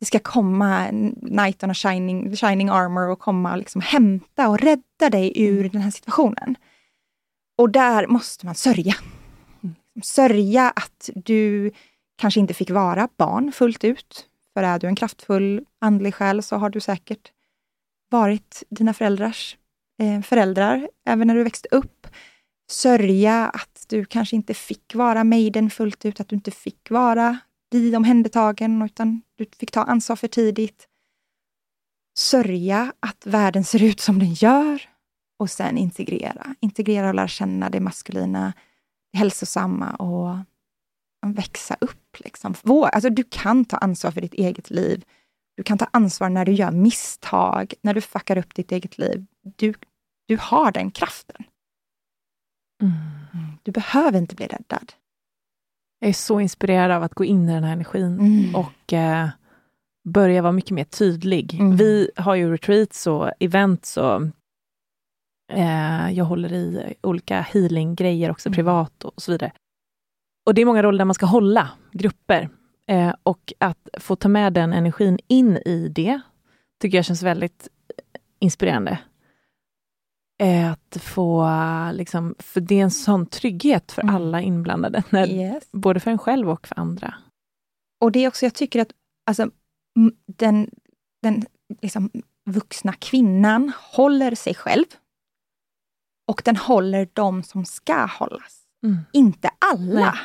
[0.00, 0.88] det ska komma
[1.20, 5.60] Knight on a shining, shining armor och komma och liksom hämta och rädda dig ur
[5.60, 5.72] mm.
[5.72, 6.56] den här situationen.
[7.58, 8.94] Och där måste man sörja.
[10.02, 11.70] Sörja att du
[12.16, 14.26] kanske inte fick vara barn fullt ut.
[14.54, 17.32] För är du en kraftfull andlig själ så har du säkert
[18.10, 19.56] varit dina föräldrars
[20.02, 22.06] eh, föräldrar, även när du växte upp.
[22.70, 27.38] Sörja att du kanske inte fick vara maiden fullt ut, att du inte fick vara
[27.70, 30.88] bli omhändertagen, utan du fick ta ansvar för tidigt.
[32.18, 34.82] Sörja att världen ser ut som den gör
[35.38, 36.54] och sen integrera.
[36.60, 38.52] Integrera och lära känna det maskulina,
[39.12, 40.36] det hälsosamma och
[41.34, 42.16] växa upp.
[42.18, 42.54] Liksom.
[42.92, 45.04] Alltså, du kan ta ansvar för ditt eget liv.
[45.56, 49.26] Du kan ta ansvar när du gör misstag, när du fuckar upp ditt eget liv.
[49.42, 49.74] Du,
[50.26, 51.44] du har den kraften.
[52.82, 52.92] Mm.
[53.62, 54.92] Du behöver inte bli räddad.
[56.06, 58.54] Jag är så inspirerad av att gå in i den här energin mm.
[58.54, 59.28] och eh,
[60.08, 61.54] börja vara mycket mer tydlig.
[61.54, 61.76] Mm.
[61.76, 64.22] Vi har ju retreats och events och
[65.52, 68.54] eh, jag håller i olika healing-grejer också mm.
[68.54, 69.52] privat och så vidare.
[70.46, 72.48] Och det är många roller där man ska hålla grupper.
[72.88, 76.20] Eh, och att få ta med den energin in i det,
[76.80, 77.68] tycker jag känns väldigt
[78.38, 78.98] inspirerande
[80.38, 81.50] att få,
[81.92, 84.14] liksom, för det är en sån trygghet för mm.
[84.14, 85.68] alla inblandade, när, yes.
[85.72, 87.14] både för en själv och för andra.
[88.00, 88.92] Och det är också, jag tycker att
[89.26, 89.50] alltså,
[90.36, 90.70] den,
[91.22, 91.44] den
[91.82, 92.10] liksom,
[92.50, 94.84] vuxna kvinnan håller sig själv.
[96.28, 98.62] Och den håller de som ska hållas.
[98.86, 98.98] Mm.
[99.12, 100.00] Inte alla.
[100.00, 100.18] Nej.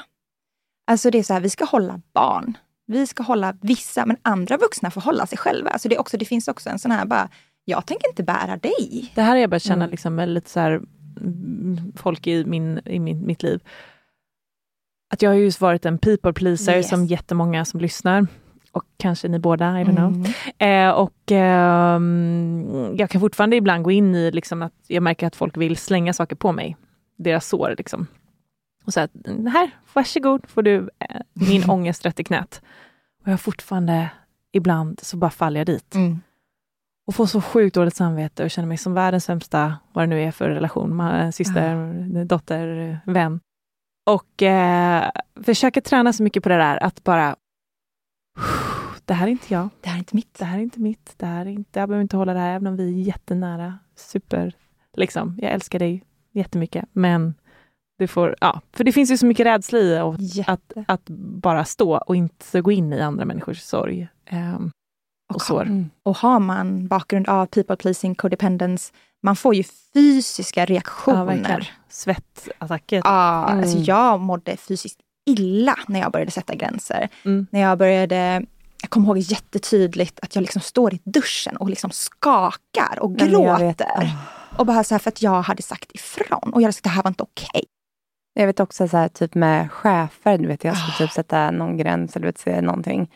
[0.91, 2.57] Alltså det är så här, vi ska hålla barn.
[2.87, 5.69] Vi ska hålla vissa, men andra vuxna får hålla sig själva.
[5.69, 7.29] Alltså det, är också, det finns också en sån här bara
[7.65, 9.11] jag tänker inte bära dig.
[9.15, 9.91] Det här har jag börjat känna mm.
[9.91, 10.81] liksom, med lite så här,
[11.21, 13.63] mm, folk i, min, i min, mitt liv.
[15.09, 16.89] Att jag har just varit en people pleaser yes.
[16.89, 18.27] som jättemånga som lyssnar.
[18.71, 20.13] Och kanske ni båda, I don't know.
[20.59, 20.89] Mm.
[20.89, 22.01] Eh, och eh,
[22.97, 26.13] jag kan fortfarande ibland gå in i liksom att jag märker att folk vill slänga
[26.13, 26.77] saker på mig.
[27.17, 28.07] Deras sår liksom.
[28.85, 32.61] Och säga att här, varsågod får du eh, min ångest rätt i knät.
[33.25, 34.09] Och jag fortfarande,
[34.51, 35.95] ibland så bara faller jag dit.
[35.95, 36.19] Mm
[37.11, 40.21] och får så sjukt dåligt samvete och känner mig som världens sämsta, vad det nu
[40.21, 42.27] är för relation, syster, mm.
[42.27, 43.39] dotter, vän.
[44.09, 45.09] Och eh,
[45.43, 47.35] försöker träna så mycket på det där, att bara
[49.05, 49.69] det här är inte jag.
[49.81, 50.33] Det här är inte mitt.
[50.39, 51.13] Det här är inte mitt.
[51.17, 53.79] Det här är inte, jag behöver inte hålla det här, även om vi är jättenära.
[53.95, 54.53] Super,
[54.97, 55.39] liksom.
[55.41, 57.33] Jag älskar dig jättemycket, men
[57.97, 59.97] det får, ja, för det finns ju så mycket rädsla i
[60.47, 61.09] att, att
[61.41, 64.07] bara stå och inte gå in i andra människors sorg.
[64.31, 64.71] Um,
[65.35, 65.61] och sår.
[65.61, 65.89] Mm.
[66.03, 69.63] Och har man bakgrund av people pleasing, codependence, man får ju
[69.93, 71.59] fysiska reaktioner.
[71.59, 73.01] Ja, Svettattacker.
[73.03, 73.59] Ja, mm.
[73.59, 77.09] alltså jag mådde fysiskt illa när jag började sätta gränser.
[77.25, 77.47] Mm.
[77.51, 78.45] När jag började
[78.81, 84.17] jag kommer ihåg jättetydligt att jag liksom står i duschen och liksom skakar och gråter.
[84.57, 86.91] Och bara så här för att jag hade sagt ifrån och jag hade sagt att
[86.91, 87.47] det här var inte okej.
[87.53, 87.63] Okay.
[88.33, 91.77] Jag vet också så här, typ med chefer, du vet jag skulle typ sätta någon
[91.77, 93.11] gräns eller vet, säga någonting.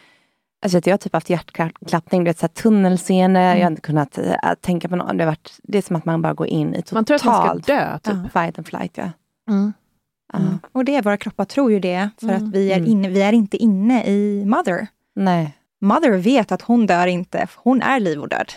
[0.65, 3.58] Alltså jag har typ haft hjärtklappning, du vet, så här, tunnelseende, mm.
[3.58, 5.17] jag har inte kunnat äh, tänka på något.
[5.17, 7.25] Det, varit, det är som att man bara går in i totalt man tror att
[7.25, 8.13] man ska dö, typ.
[8.13, 8.97] Uh, fight and flight.
[8.97, 9.12] Ja.
[9.49, 9.73] Mm.
[10.34, 10.60] Mm.
[10.71, 12.89] Och det, våra kroppar tror ju det, för att vi är, mm.
[12.89, 14.88] inne, vi är inte inne i Mother.
[15.15, 15.58] Nej.
[15.82, 18.51] Mother vet att hon dör inte, hon är liv och död.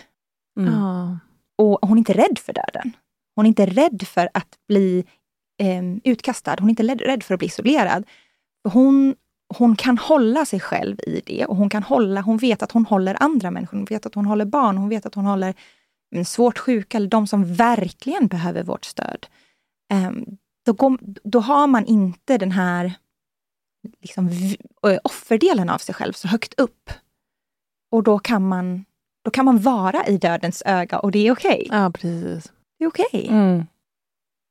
[0.61, 1.19] Mm.
[1.59, 2.93] Och hon är inte rädd för döden.
[3.35, 5.05] Hon är inte rädd för att bli
[5.59, 8.05] eh, utkastad, hon är inte rädd för att bli isolerad.
[8.69, 9.15] Hon
[9.55, 12.87] hon kan hålla sig själv i det och hon kan hålla, hon vet att hon
[12.87, 15.55] håller andra människor, hon vet att hon håller barn, hon vet att hon håller
[16.25, 19.27] svårt sjuka eller de som verkligen behöver vårt stöd.
[19.93, 22.93] Um, då, går, då, har man inte den här
[24.03, 24.31] liksom,
[25.03, 26.91] offerdelen av sig själv så högt upp.
[27.91, 28.85] Och då kan man,
[29.25, 31.63] då kan man vara i dödens öga och det är okej.
[31.67, 31.79] Okay.
[31.79, 32.53] Ja, precis.
[32.79, 33.07] Det är okej.
[33.13, 33.27] Okay.
[33.27, 33.67] Mm.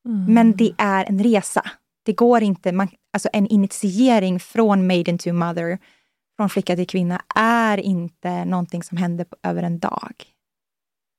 [0.06, 0.34] Mm.
[0.34, 1.72] Men det är en resa.
[2.08, 5.78] Det går inte, man, alltså en initiering från maiden to mother,
[6.38, 10.14] från flicka till kvinna, är inte någonting som händer på, över en dag.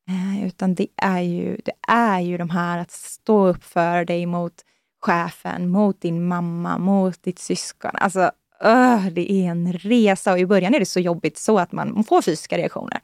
[0.08, 4.26] Eh, utan det är, ju, det är ju de här att stå upp för dig
[4.26, 4.52] mot
[5.00, 7.92] chefen, mot din mamma, mot ditt syskon.
[7.94, 8.20] Alltså,
[8.64, 12.04] uh, det är en resa och i början är det så jobbigt så att man
[12.04, 13.00] får fysiska reaktioner.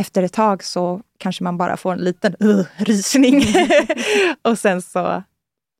[0.00, 3.44] Efter ett tag så kanske man bara får en liten uh, rysning
[4.42, 5.22] och sen så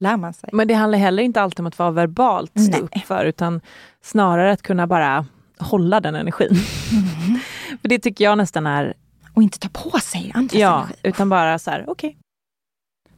[0.02, 0.50] lär man sig.
[0.52, 3.60] Men det handlar heller inte alltid om att vara verbalt stå upp för, utan
[4.02, 5.26] snarare att kunna bara
[5.58, 6.48] hålla den energin.
[6.48, 7.40] Mm.
[7.80, 8.94] för det tycker jag nästan är...
[9.34, 10.94] Och inte ta på sig andras ja, energi.
[11.02, 12.08] utan bara så här, okej.
[12.08, 12.18] Okay.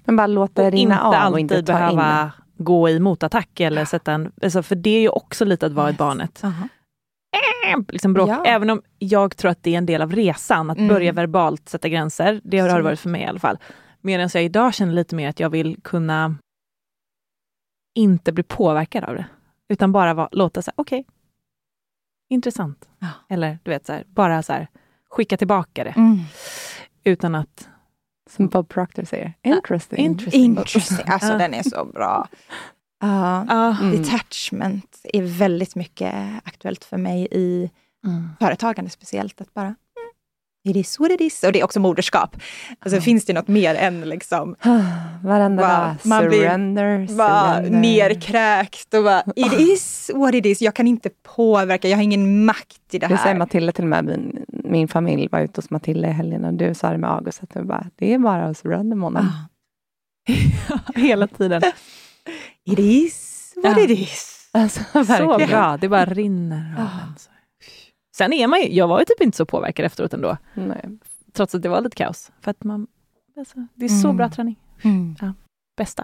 [0.05, 3.87] Men bara låta det rinna av och inte behöva gå i motattack eller ja.
[3.87, 4.33] sätta en...
[4.43, 5.95] Alltså, för det är ju också lite att vara yes.
[5.95, 6.41] ett barnet.
[6.45, 7.85] Uh -huh.
[7.93, 8.29] liksom bråk.
[8.29, 8.45] Ja.
[8.45, 10.89] Även om jag tror att det är en del av resan, att mm.
[10.89, 12.41] börja verbalt sätta gränser.
[12.45, 13.59] Det har det varit för mig i alla fall.
[14.01, 16.35] Medan jag idag känner lite mer att jag vill kunna
[17.95, 19.27] inte bli påverkad av det.
[19.69, 21.13] Utan bara va, låta så okej, okay.
[22.29, 22.89] intressant.
[22.99, 23.09] Ja.
[23.29, 24.69] Eller du vet, så här, bara så här,
[25.11, 25.95] skicka tillbaka det.
[25.97, 26.19] Mm.
[27.05, 27.69] Utan att...
[28.31, 29.99] Som Bob Proctor säger, interesting.
[29.99, 30.45] Uh, interesting.
[30.45, 31.07] interesting.
[31.09, 31.39] Alltså uh.
[31.39, 32.29] den är så bra.
[33.05, 34.03] Uh, mm.
[34.03, 37.71] Detachment är väldigt mycket aktuellt för mig i
[38.07, 38.29] mm.
[38.41, 39.41] företagande speciellt.
[39.41, 39.75] Att bara
[40.65, 41.43] it is what it is.
[41.45, 42.37] Och det är också moderskap.
[42.79, 43.03] Alltså, mm.
[43.03, 44.57] Finns det något mer än liksom...
[45.23, 47.81] Varenda dag, man surrender, blir bara surrender.
[47.81, 50.63] nerkräkt och bara, it is what it is.
[50.63, 53.15] Jag kan inte påverka, jag har ingen makt i det här.
[53.15, 56.45] Det säger Matilda till och med, min, min familj var ute hos Matilda i helgen
[56.45, 59.31] och du sa det med August, att du bara, det är bara att surrender månaden.
[59.31, 59.49] Ah.
[61.01, 61.63] Hela tiden.
[62.65, 63.85] it is what ja.
[63.85, 64.49] it is.
[64.53, 66.75] Alltså, så bra, det bara rinner.
[66.79, 67.34] Ah.
[68.17, 70.37] Sen är man ju, jag var ju typ inte så påverkad efteråt ändå.
[70.55, 70.85] Nej.
[71.33, 72.33] Trots att det var lite kaos.
[72.41, 72.87] För att man,
[73.39, 74.17] alltså, det är så mm.
[74.17, 74.57] bra träning.
[74.83, 75.17] Mm.
[75.21, 75.35] Ja,
[75.77, 76.03] bästa.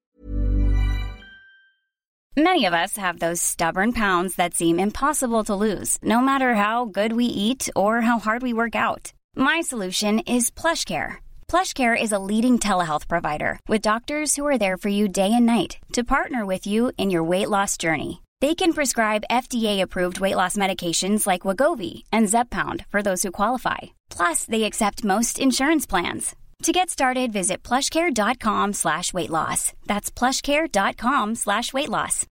[2.37, 6.85] Many of us have those stubborn pounds that seem impossible to lose, no matter how
[6.85, 9.13] good we eat or how hard we work out.
[9.37, 11.13] My solution is PlushCare.
[11.49, 15.47] PlushCare is a leading telehealth provider with doctors who are there for you day and
[15.47, 18.21] night to partner with you in your weight loss journey.
[18.41, 23.79] They can prescribe FDA-approved weight loss medications like Wagovi and Zepbound for those who qualify.
[24.09, 26.35] Plus, they accept most insurance plans.
[26.63, 29.73] To get started, visit plushcare.com slash weight loss.
[29.87, 32.27] That's plushcare.com slash weight loss.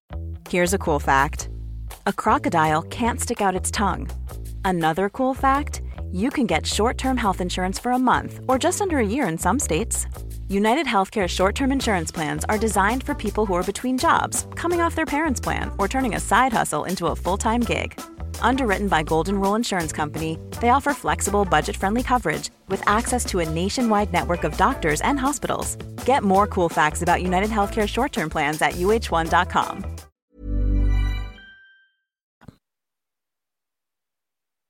[0.48, 1.48] Here's a cool fact.
[2.06, 4.08] A crocodile can't stick out its tongue.
[4.64, 8.98] Another cool fact, you can get short-term health insurance for a month or just under
[8.98, 10.06] a year in some states.
[10.50, 14.80] United Healthcare short term insurance plans are designed for people who are between jobs, coming
[14.80, 18.00] off their parents' plan, or turning a side hustle into a full time gig.
[18.42, 23.38] Underwritten by Golden Rule Insurance Company, they offer flexible, budget friendly coverage with access to
[23.38, 25.76] a nationwide network of doctors and hospitals.
[26.06, 29.84] Get more cool facts about United Healthcare short term plans at uh1.com.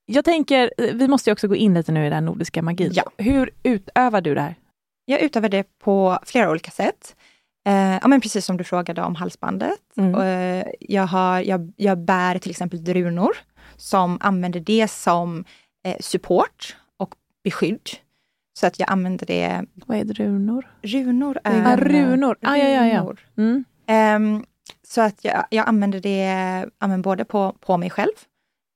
[0.06, 2.90] Jag tänker, eh, vi måste också gå in lite nu i den nordiska magin.
[2.94, 3.10] Ja.
[3.18, 4.54] Hur utövar du det här?
[5.10, 7.16] Jag utövar det på flera olika sätt.
[7.66, 9.80] Eh, ja, men precis som du frågade om halsbandet.
[9.96, 10.14] Mm.
[10.14, 13.36] Eh, jag, har, jag, jag bär till exempel drunor
[13.76, 15.44] som använder det som
[15.84, 17.90] eh, support och beskydd.
[18.58, 19.64] Så att jag använder det...
[19.74, 20.66] Vad är drunor?
[20.82, 21.72] Runor är...
[21.72, 22.36] Ah, runor.
[22.42, 23.14] Ah, ja, ja, ja.
[23.36, 23.64] Mm.
[24.16, 24.44] Um,
[24.82, 28.14] så att jag, jag använder det använder både på, på mig själv,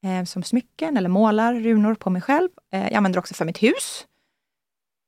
[0.05, 2.49] eh, som smycken eller målar runor på mig själv.
[2.73, 4.07] Eh, jag använder också för mitt hus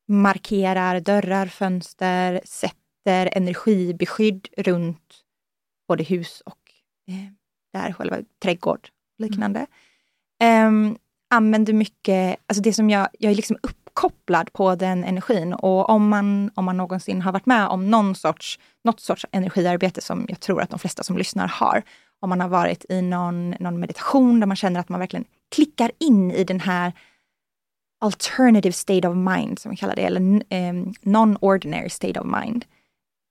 [0.09, 5.17] markerar dörrar, fönster, sätter energibeskydd runt
[5.89, 6.59] både hus och
[7.09, 7.33] eh,
[7.73, 8.89] där själva trädgård
[9.19, 9.67] liknande.
[10.43, 10.67] Mm.
[10.67, 10.99] Um,
[11.31, 16.09] använder mycket, alltså det som jag, jag är liksom uppkopplad på den energin och om
[16.09, 20.41] man, om man någonsin har varit med om någon sorts, något sorts energiarbete som jag
[20.41, 21.83] tror att de flesta som lyssnar har,
[22.21, 25.91] om man har varit i någon, någon meditation där man känner att man verkligen klickar
[25.99, 26.93] in i den här
[28.07, 32.65] alternative state of mind, som vi kallar det, eller eh, non-ordinary state of mind,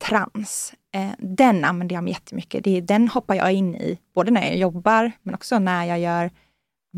[0.03, 0.73] trans.
[0.93, 2.63] Eh, den använder jag mig jättemycket.
[2.63, 6.31] Det, den hoppar jag in i, både när jag jobbar, men också när jag gör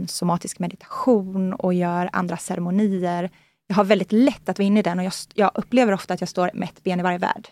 [0.08, 3.32] somatisk meditation och gör andra ceremonier.
[3.68, 6.22] Jag har väldigt lätt att vara inne i den och jag, jag upplever ofta att
[6.22, 7.48] jag står med ett ben i varje värld.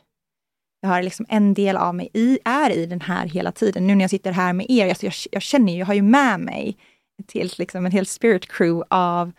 [0.81, 3.87] Jag har liksom en del av mig i, är i den här hela tiden.
[3.87, 6.01] Nu när jag sitter här med er, jag, jag, jag känner ju, jag har ju
[6.01, 6.77] med mig
[7.19, 9.31] ett helt, liksom, en hel spirit crew av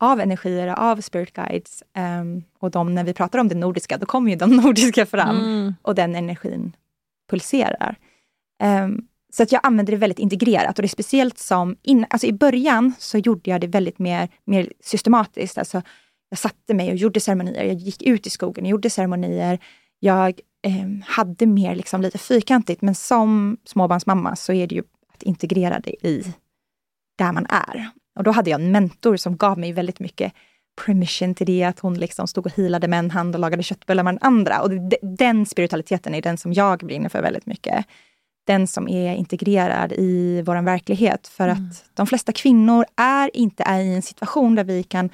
[0.00, 1.82] av energier, av spirit guides.
[2.20, 5.36] Um, och de, när vi pratar om det nordiska, då kommer ju de nordiska fram
[5.36, 5.74] mm.
[5.82, 6.76] och den energin
[7.30, 7.98] pulserar.
[8.62, 12.26] Um, så att jag använder det väldigt integrerat och det är speciellt som, in, alltså
[12.26, 15.58] i början så gjorde jag det väldigt mer, mer systematiskt.
[15.58, 15.82] Alltså,
[16.28, 19.58] jag satte mig och gjorde ceremonier, jag gick ut i skogen och gjorde ceremonier.
[19.98, 22.82] Jag eh, hade mer liksom lite fyrkantigt.
[22.82, 24.82] Men som småbarnsmamma så är det ju
[25.14, 26.34] att integrera det i
[27.18, 27.90] där man är.
[28.16, 30.32] Och då hade jag en mentor som gav mig väldigt mycket
[30.84, 34.02] permission till det, att hon liksom stod och healade med en hand och lagade köttbullar
[34.02, 34.60] med den andra.
[34.60, 37.86] Och det, den spiritualiteten är den som jag brinner för väldigt mycket.
[38.46, 41.28] Den som är integrerad i vår verklighet.
[41.28, 41.68] För mm.
[41.70, 45.10] att de flesta kvinnor är inte är i en situation där vi kan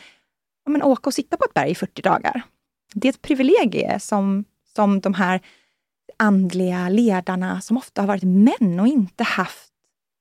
[0.64, 2.42] ja, men, åka och sitta på ett berg i 40 dagar.
[2.94, 4.44] Det är ett privilegie som,
[4.74, 5.40] som de här
[6.16, 9.68] andliga ledarna, som ofta har varit män och inte haft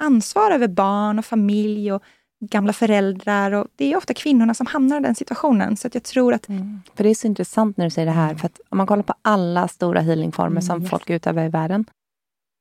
[0.03, 2.03] ansvar över barn och familj och
[2.41, 3.51] gamla föräldrar.
[3.51, 5.77] Och det är ofta kvinnorna som hamnar i den situationen.
[5.77, 6.49] Så jag tror att...
[6.49, 6.81] Mm.
[6.95, 8.35] För det är så intressant när du säger det här.
[8.35, 10.89] För att om man kollar på alla stora healingformer mm, som yes.
[10.89, 11.85] folk utövar i världen.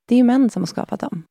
[0.09, 1.23] Det är ju män som har skapat dem.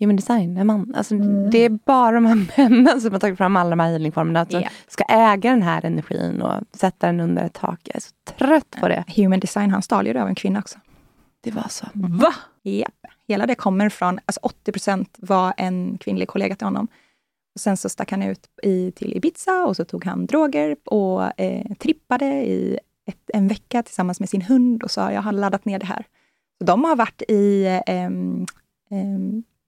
[0.00, 0.94] Human design är man.
[0.94, 1.50] Alltså, mm.
[1.50, 4.46] Det är bara de här männen som har tagit fram alla de här healingformerna.
[4.46, 4.72] Som yeah.
[4.88, 7.80] ska äga den här energin och sätta den under ett tak.
[7.84, 9.04] Jag är så trött på det.
[9.16, 10.78] Human design, han stal ju det av en kvinna också.
[11.40, 11.86] Det var så.
[11.94, 12.34] Va?
[12.62, 12.88] Ja.
[13.28, 16.88] Hela det kommer från, alltså 80% var en kvinnlig kollega till honom.
[17.58, 21.40] Och sen så stack han ut i, till Ibiza och så tog han droger och
[21.40, 25.64] eh, trippade i ett, en vecka tillsammans med sin hund och sa jag har laddat
[25.64, 26.06] ner det här.
[26.58, 28.10] Så de har varit i eh, eh,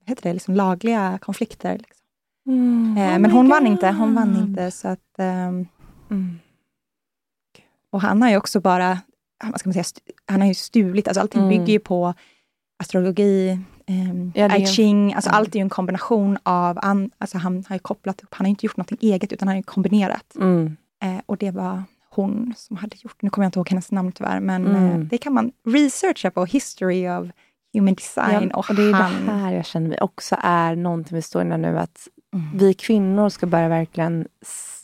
[0.07, 1.79] heter det, liksom lagliga konflikter.
[1.79, 2.07] Liksom.
[2.47, 2.97] Mm.
[2.97, 3.51] Eh, men hon God.
[3.51, 3.91] vann inte.
[3.91, 4.71] Hon vann inte.
[4.71, 5.67] Så att, ehm,
[6.11, 6.39] mm.
[7.91, 8.99] Och han har ju också bara,
[9.45, 9.85] vad ska man säga,
[10.27, 11.59] han har ju stulit, alltså allting mm.
[11.59, 12.15] bygger ju på
[12.77, 13.59] astrologi,
[13.91, 15.39] Um, ja, I Ching, alltså mm.
[15.39, 18.51] allt är ju en kombination av, an, alltså han har ju kopplat upp, han har
[18.51, 20.37] inte gjort något eget utan han har ju kombinerat.
[20.37, 20.77] Mm.
[21.05, 24.13] Uh, och det var hon som hade gjort, nu kommer jag inte ihåg hennes namn
[24.13, 24.85] tyvärr, men mm.
[24.85, 27.29] uh, det kan man researcha på, History of
[27.73, 28.51] Human Design.
[28.53, 29.27] Ja, och, och, det är han...
[29.27, 32.59] det här jag känner också är någonting vi står i nu, att mm.
[32.59, 34.27] vi kvinnor ska börja verkligen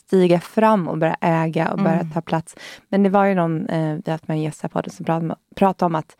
[0.07, 2.11] stiga fram och börja äga och börja mm.
[2.11, 2.55] ta plats.
[2.89, 4.89] Men det var ju någon, eh, vi har haft med en gäst här på det
[4.89, 6.17] som pratade om att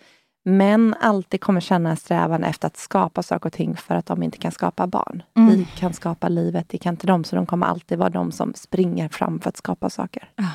[0.48, 4.38] män alltid kommer känna strävan efter att skapa saker och ting för att de inte
[4.38, 5.24] kan skapa barn.
[5.36, 5.50] Mm.
[5.50, 8.54] Vi kan skapa livet, det kan inte de, så de kommer alltid vara de som
[8.54, 10.30] springer fram för att skapa saker.
[10.36, 10.52] Ja.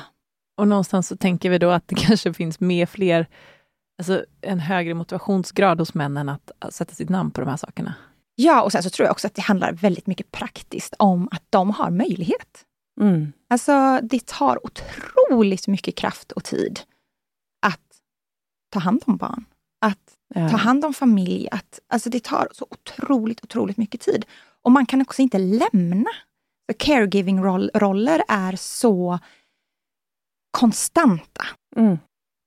[0.57, 3.27] Och någonstans så tänker vi då att det kanske finns mer fler,
[3.97, 7.93] alltså en högre motivationsgrad hos männen att sätta sitt namn på de här sakerna.
[8.35, 11.43] Ja, och sen så tror jag också att det handlar väldigt mycket praktiskt om att
[11.49, 12.65] de har möjlighet.
[13.01, 13.33] Mm.
[13.49, 16.79] Alltså, det tar otroligt mycket kraft och tid
[17.65, 17.79] att
[18.71, 19.45] ta hand om barn
[19.83, 20.49] att ja.
[20.49, 21.47] ta hand om familj.
[21.51, 24.25] Att, alltså det tar så otroligt, otroligt mycket tid.
[24.61, 26.09] Och man kan också inte lämna.
[26.79, 29.19] Caregiving-roller är så
[30.51, 31.45] konstanta.
[31.75, 31.97] Mm.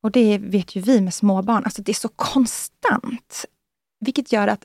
[0.03, 3.45] Och det vet ju vi med småbarn, alltså det är så konstant.
[4.01, 4.65] Vilket gör att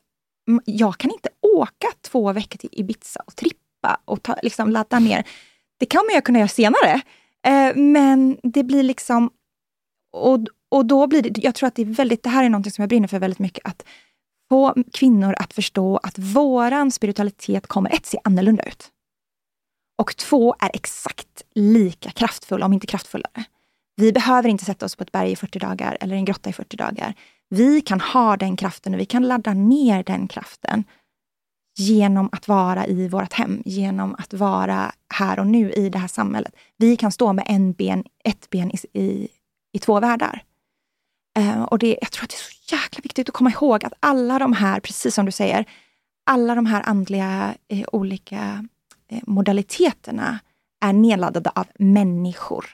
[0.65, 5.27] jag kan inte åka två veckor till Ibiza och trippa och ta, liksom ladda ner.
[5.79, 7.01] Det kommer jag kunna göra senare.
[7.43, 9.29] Eh, men det blir liksom...
[10.13, 10.39] Och,
[10.71, 12.81] och då blir det, jag tror att det är väldigt, det här är något som
[12.81, 13.85] jag brinner för väldigt mycket, att
[14.49, 18.89] få kvinnor att förstå att våran spiritualitet kommer ett, se annorlunda ut.
[19.97, 23.43] Och två, är exakt lika kraftfull, om inte kraftfullare.
[23.95, 26.53] Vi behöver inte sätta oss på ett berg i 40 dagar eller en grotta i
[26.53, 27.13] 40 dagar.
[27.49, 30.83] Vi kan ha den kraften och vi kan ladda ner den kraften
[31.77, 36.07] genom att vara i vårt hem, genom att vara här och nu i det här
[36.07, 36.55] samhället.
[36.77, 39.27] Vi kan stå med en ben, ett ben i, i,
[39.73, 40.43] i två världar.
[41.39, 43.93] Uh, och det, jag tror att det är så jäkla viktigt att komma ihåg att
[43.99, 45.65] alla de här, precis som du säger,
[46.25, 48.67] alla de här andliga eh, olika
[49.07, 50.39] eh, modaliteterna
[50.85, 52.65] är nedladdade av människor.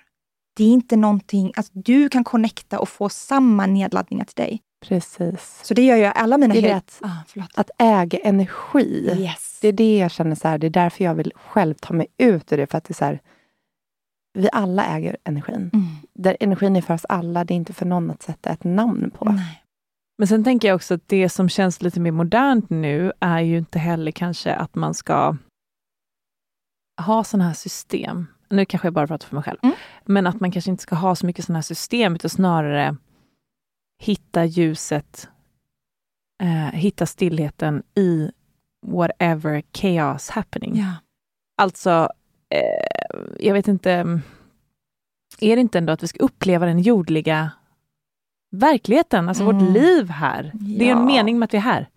[0.55, 4.61] Det är inte någonting, alltså du kan connecta och få samma nedladdningar till dig.
[4.85, 5.59] Precis.
[5.63, 6.53] Så det gör ju alla mina...
[6.53, 9.15] Det är att, ah, att äga energi.
[9.19, 9.57] Yes.
[9.61, 12.07] Det är det jag känner, så här, det är därför jag vill själv ta mig
[12.17, 12.67] ut ur det.
[12.67, 13.19] För att det är så här,
[14.37, 15.69] vi alla äger energin.
[15.73, 15.85] Mm.
[16.13, 19.11] Där energin är för oss alla, det är inte för någon att sätta ett namn
[19.11, 19.25] på.
[19.25, 19.63] Nej.
[20.17, 23.57] Men sen tänker jag också att det som känns lite mer modernt nu är ju
[23.57, 25.37] inte heller kanske att man ska
[27.01, 28.27] ha sådana här system.
[28.49, 29.59] Nu kanske jag bara pratar för mig själv.
[29.63, 29.75] Mm.
[30.05, 32.95] Men att man kanske inte ska ha så mycket sådana här system, utan snarare
[34.03, 35.29] hitta ljuset,
[36.43, 38.31] eh, hitta stillheten i
[38.85, 40.75] whatever chaos happening.
[40.75, 40.93] Ja.
[41.61, 42.09] Alltså,
[42.49, 43.91] eh, jag vet inte,
[45.39, 47.51] är det inte ändå att vi ska uppleva den jordliga
[48.51, 49.57] verkligheten, alltså mm.
[49.57, 50.51] vårt liv här.
[50.53, 50.79] Ja.
[50.79, 51.89] Det är en mening med att vi är här.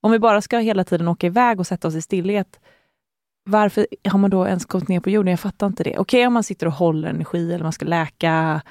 [0.00, 2.60] Om vi bara ska hela tiden åka iväg och sätta oss i stillhet,
[3.44, 5.30] varför har man då ens kommit ner på jorden?
[5.30, 5.90] Jag fattar inte det.
[5.90, 8.62] Okej okay, om man sitter och håller energi eller man ska läka,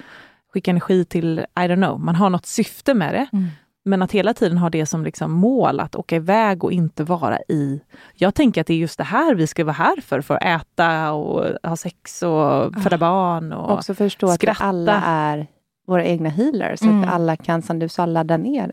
[0.54, 3.28] skicka energi till, I don't know, man har något syfte med det.
[3.34, 3.48] Mm.
[3.88, 7.40] Men att hela tiden ha det som liksom mål, att åka iväg och inte vara
[7.48, 7.82] i...
[8.14, 10.62] Jag tänker att det är just det här vi ska vara här för, för att
[10.62, 14.52] äta och ha sex och föda barn och Också förstå skratta.
[14.52, 15.48] att alla är
[15.88, 17.04] våra egna healers, mm.
[17.04, 18.72] att alla kan, som du sa, ladda ner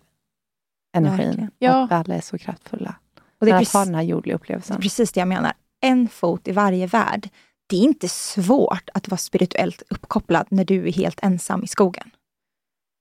[0.97, 1.51] energin.
[1.59, 1.85] Ja.
[1.85, 2.95] Att vi alla är så kraftfulla.
[3.41, 4.77] Och det är precis, att ha den här jordliga upplevelsen.
[4.77, 5.53] Det är precis det jag menar.
[5.81, 7.29] En fot i varje värld.
[7.67, 12.11] Det är inte svårt att vara spirituellt uppkopplad när du är helt ensam i skogen.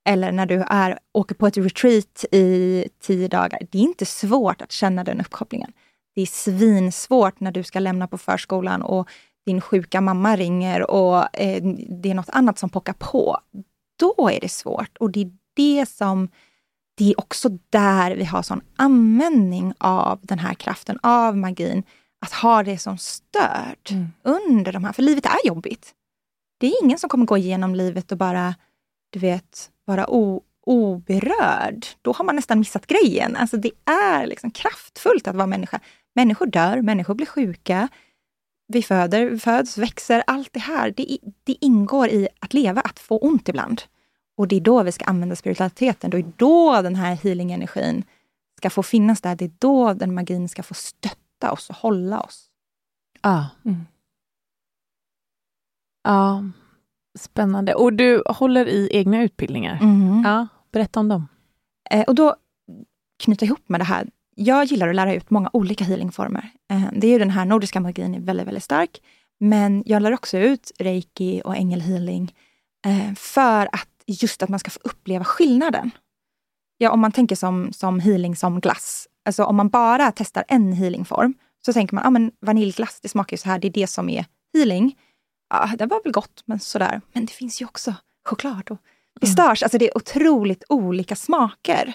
[0.06, 3.60] Eller när du är, åker på ett retreat i tio dagar.
[3.72, 5.74] Det är inte svårt att känna den uppkopplingen.
[6.16, 9.10] Det är svinsvårt när du ska lämna på förskolan och
[9.46, 13.38] din sjuka mamma ringer och eh, det är något annat som pockar på.
[14.00, 16.30] Då är det svårt och det är det som
[16.96, 21.84] det är också där vi har sån användning av den här kraften, av magin.
[22.22, 24.12] Att ha det som stöd mm.
[24.24, 25.94] under de här, för livet är jobbigt.
[26.60, 28.56] Det är ingen som kommer gå igenom livet och bara,
[29.10, 31.86] du vet, vara o, oberörd.
[32.02, 33.36] Då har man nästan missat grejen.
[33.36, 35.80] Alltså det är liksom kraftfullt att vara människa.
[36.16, 37.88] Människor dör, människor blir sjuka.
[38.68, 40.24] Vi föder, föds, växer.
[40.28, 43.82] Allt det här, det, det ingår i att leva, att få ont ibland.
[44.38, 46.10] Och det är då vi ska använda spiritualiteten.
[46.10, 48.04] Det är då den här healing-energin
[48.58, 49.36] ska få finnas där.
[49.36, 52.50] Det är då den magin ska få stötta oss och hålla oss.
[53.22, 53.50] Ja.
[53.66, 53.86] Mm.
[56.04, 56.44] Ja,
[57.20, 57.76] spännande.
[57.76, 59.80] Och du håller i egna utbildningar.
[59.82, 60.22] Mm.
[60.26, 61.28] Ja, berätta om dem.
[61.90, 62.36] Eh, och då
[63.24, 64.08] knyta ihop med det här.
[64.36, 66.50] Jag gillar att lära ut många olika healingformer.
[66.72, 69.02] Eh, det är ju den här nordiska magin är väldigt, väldigt stark.
[69.40, 72.36] Men jag lär också ut reiki och ängelhealing
[72.86, 75.92] eh, för att just att man ska få uppleva skillnaden.
[76.78, 79.08] Ja, om man tänker som, som healing som glass.
[79.26, 81.34] Alltså om man bara testar en healingform
[81.66, 83.88] så tänker man, ja ah, men vaniljglass, det smakar ju så här, det är det
[83.88, 84.98] som är healing.
[85.54, 87.02] Ja, det var väl gott, men sådär.
[87.12, 87.96] Men det finns ju också
[88.26, 88.78] choklad och
[89.22, 89.62] pistage.
[89.62, 89.66] Mm.
[89.66, 91.94] Alltså det är otroligt olika smaker.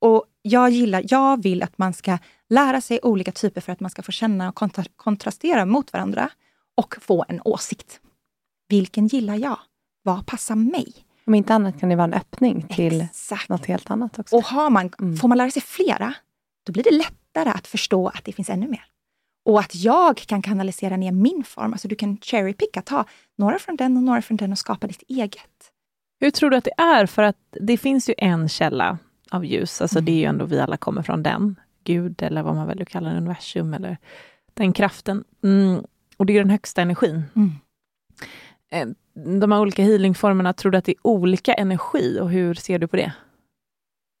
[0.00, 3.90] Och jag gillar, jag vill att man ska lära sig olika typer för att man
[3.90, 6.30] ska få känna och kontra, kontrastera mot varandra
[6.74, 8.00] och få en åsikt.
[8.68, 9.58] Vilken gillar jag?
[10.02, 10.94] Vad passar mig?
[11.26, 13.48] Om inte annat kan det vara en öppning till Exakt.
[13.48, 14.36] något helt annat också.
[14.36, 15.16] Och har man, mm.
[15.16, 16.14] får man lära sig flera,
[16.66, 18.84] då blir det lättare att förstå att det finns ännu mer.
[19.44, 21.72] Och att jag kan kanalisera ner min form.
[21.72, 23.04] Alltså du kan cherrypicka, ta
[23.38, 25.72] några från den och några från den och skapa ditt eget.
[26.20, 27.06] Hur tror du att det är?
[27.06, 28.98] För att det finns ju en källa
[29.30, 30.04] av ljus, alltså mm.
[30.04, 31.60] det är ju ändå vi alla kommer från den.
[31.84, 33.98] Gud eller vad man väljer att kalla det, universum eller
[34.54, 35.24] den kraften.
[35.44, 35.84] Mm.
[36.16, 37.22] Och det är den högsta energin.
[37.36, 37.52] Mm.
[38.70, 38.88] Eh,
[39.40, 42.86] de här olika healingformerna, tror du att det är olika energi och hur ser du
[42.86, 43.12] på det?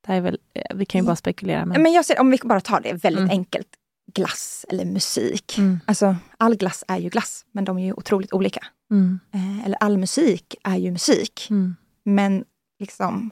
[0.06, 1.66] det är väl, eh, vi kan ju bara spekulera.
[1.66, 3.30] Men, men jag ser, om vi bara tar det väldigt mm.
[3.30, 3.68] enkelt.
[4.14, 5.58] Glass eller musik.
[5.58, 5.80] Mm.
[5.86, 8.66] Alltså, all glass är ju glass, men de är ju otroligt olika.
[8.90, 9.20] Mm.
[9.34, 11.46] Eh, eller all musik är ju musik.
[11.50, 11.76] Mm.
[12.04, 12.44] Men
[12.78, 13.30] liksom...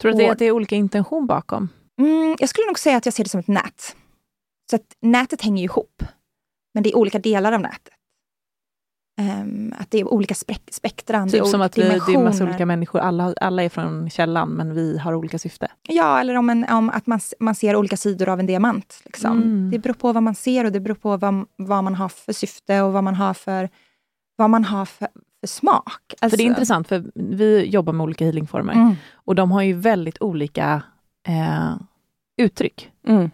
[0.00, 1.68] Tror du att det, är, att det är olika intention bakom?
[2.00, 3.96] Mm, jag skulle nog säga att jag ser det som ett nät.
[4.70, 6.02] Så att nätet hänger ihop.
[6.74, 7.94] Men det är olika delar av nätet.
[9.20, 11.28] Um, att det är olika spek spektran.
[11.28, 14.74] Typ som att vi, det är massa olika människor, alla, alla är från källan men
[14.74, 15.68] vi har olika syfte.
[15.88, 19.00] Ja, eller om, en, om att man, man ser olika sidor av en diamant.
[19.04, 19.36] Liksom.
[19.36, 19.70] Mm.
[19.70, 22.32] Det beror på vad man ser och det beror på vad, vad man har för
[22.32, 23.68] syfte och vad man har för,
[24.36, 25.08] vad man har för,
[25.40, 26.14] för smak.
[26.20, 26.36] Alltså.
[26.36, 28.94] För det är alltså- intressant, för vi jobbar med olika healingformer mm.
[29.12, 30.82] och de har ju väldigt olika
[31.28, 31.74] eh,
[32.36, 32.90] uttryck.
[33.06, 33.30] Mm.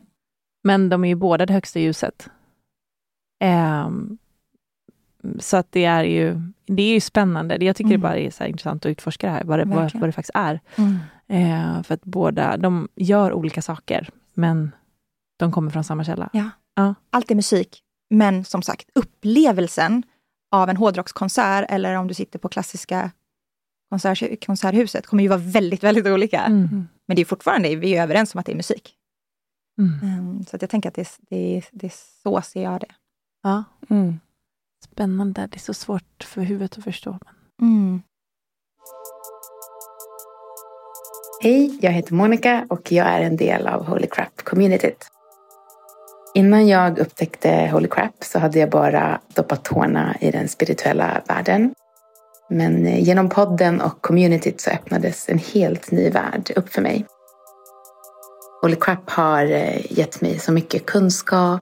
[0.65, 2.31] Men de är ju båda det högsta ljuset.
[3.45, 3.89] Eh,
[5.41, 7.65] så att det är ju, det är ju spännande.
[7.65, 8.01] Jag tycker mm.
[8.01, 10.35] det bara är så intressant att utforska det här, vad det, vad, vad det faktiskt
[10.35, 10.61] är.
[10.77, 10.99] Mm.
[11.29, 14.73] Eh, för att båda, de gör olika saker, men
[15.39, 16.31] de kommer från samma källa.
[16.33, 16.51] Ja.
[16.75, 16.95] ja.
[17.11, 20.03] Allt är musik, men som sagt, upplevelsen
[20.51, 23.11] av en hårdrockskonsert eller om du sitter på klassiska
[23.91, 26.41] konsert, konserthuset kommer ju vara väldigt, väldigt olika.
[26.41, 26.89] Mm.
[27.07, 28.95] Men det är fortfarande, vi är överens om att det är musik.
[29.79, 32.95] Um, så att jag tänker att det, det, det, så ser jag det.
[33.43, 33.65] Ja.
[33.89, 34.21] Mm.
[34.93, 35.49] Spännande.
[35.51, 37.19] Det är så svårt för huvudet att förstå.
[37.63, 38.03] Mm.
[41.43, 45.07] Hej, jag heter Monica och jag är en del av Holy Crap-communityt.
[46.35, 51.75] Innan jag upptäckte Holy Crap så hade jag bara doppat tårna i den spirituella världen.
[52.51, 57.07] Men genom podden och communityt så öppnades en helt ny värld upp för mig.
[58.63, 61.61] Holy Crap har eh, gett mig så mycket kunskap,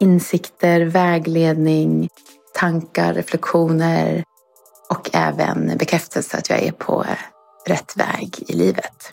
[0.00, 2.08] insikter, vägledning,
[2.54, 4.24] tankar, reflektioner
[4.90, 7.04] och även bekräftelse att jag är på
[7.66, 9.12] rätt väg i livet.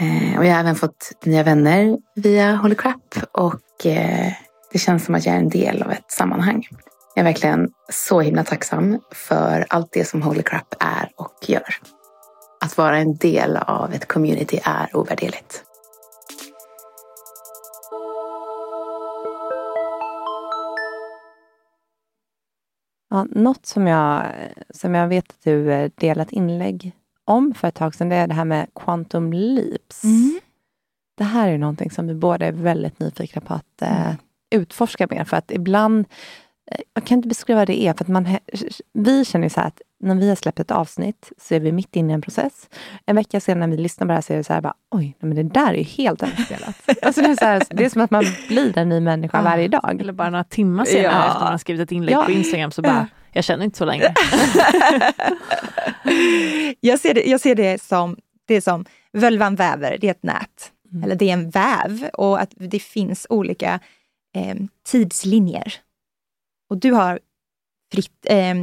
[0.00, 4.32] Eh, och jag har även fått nya vänner via Holy Crap och eh,
[4.72, 6.68] det känns som att jag är en del av ett sammanhang.
[7.14, 11.76] Jag är verkligen så himla tacksam för allt det som Holy Crap är och gör.
[12.60, 15.64] Att vara en del av ett community är ovärderligt.
[23.14, 24.26] Ja, något som jag,
[24.70, 26.92] som jag vet att du eh, delat inlägg
[27.24, 30.04] om för ett tag sedan, det är det här med quantum leaps.
[30.04, 30.40] Mm.
[31.18, 34.16] Det här är någonting som vi båda är väldigt nyfikna på att eh, Mm.
[34.50, 35.24] utforska mer.
[35.24, 36.04] För att ibland,
[36.94, 38.36] jag kan inte beskriva vad det är, för att man,
[38.92, 41.72] vi känner ju så här att när vi har släppt ett avsnitt så är vi
[41.72, 42.68] mitt inne i en process.
[43.06, 44.74] En vecka senare när vi lyssnar på det här så är det så här, bara,
[44.90, 46.76] oj, men det där är ju helt överspelat.
[47.02, 49.68] alltså det, är så här, det är som att man blir en ny människa varje
[49.68, 50.00] dag.
[50.00, 51.26] Eller bara några timmar senare Ja.
[51.28, 52.22] efter man har skrivit ett inlägg Ja.
[52.24, 54.14] på Instagram så bara, jag känner inte så längre.
[56.80, 60.22] jag, ser det, jag ser det som, det är som völvan väver, det är ett
[60.22, 60.72] nät.
[60.92, 61.04] Mm.
[61.04, 63.80] Eller det är en väv och att det finns olika
[64.36, 64.56] eh,
[64.86, 65.74] tidslinjer.
[66.70, 67.20] Och du har
[67.92, 68.54] fritt, eh,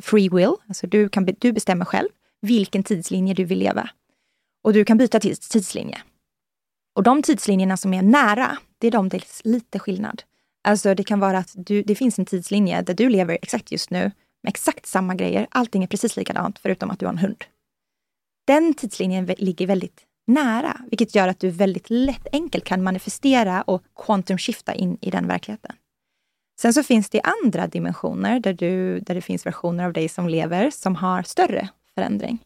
[0.00, 2.08] free will, alltså du, kan, du bestämmer själv
[2.40, 3.90] vilken tidslinje du vill leva.
[4.64, 5.98] Och du kan byta tids, tidslinje.
[6.94, 10.22] Och de tidslinjerna som är nära, det är de där det är lite skillnad.
[10.64, 13.90] Alltså det kan vara att du, det finns en tidslinje där du lever exakt just
[13.90, 14.12] nu
[14.42, 15.46] med exakt samma grejer.
[15.50, 17.44] Allting är precis likadant förutom att du har en hund.
[18.46, 23.82] Den tidslinjen ligger väldigt nära, vilket gör att du väldigt lätt enkelt kan manifestera och
[23.96, 25.72] quantum shifta in i den verkligheten.
[26.60, 30.28] Sen så finns det andra dimensioner där, du, där det finns versioner av dig som
[30.28, 32.38] lever som har större förändring.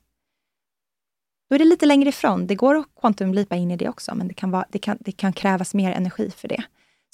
[1.48, 2.46] Då är det lite längre ifrån.
[2.46, 5.12] Det går att quantum-leapa in i det också, men det kan, vara, det kan, det
[5.12, 6.64] kan krävas mer energi för det.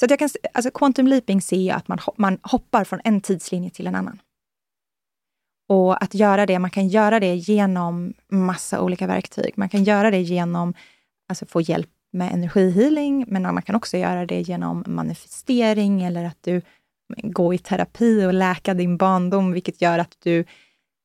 [0.00, 3.20] Så att jag kan, alltså quantum leaping ser jag att man, man hoppar från en
[3.20, 4.20] tidslinje till en annan.
[5.68, 9.52] Och att göra det, man kan göra det genom massa olika verktyg.
[9.56, 10.74] Man kan göra det genom
[11.28, 16.42] alltså få hjälp med energihealing, men man kan också göra det genom manifestering eller att
[16.42, 16.62] du
[17.22, 20.44] går i terapi och läka din barndom, vilket gör att du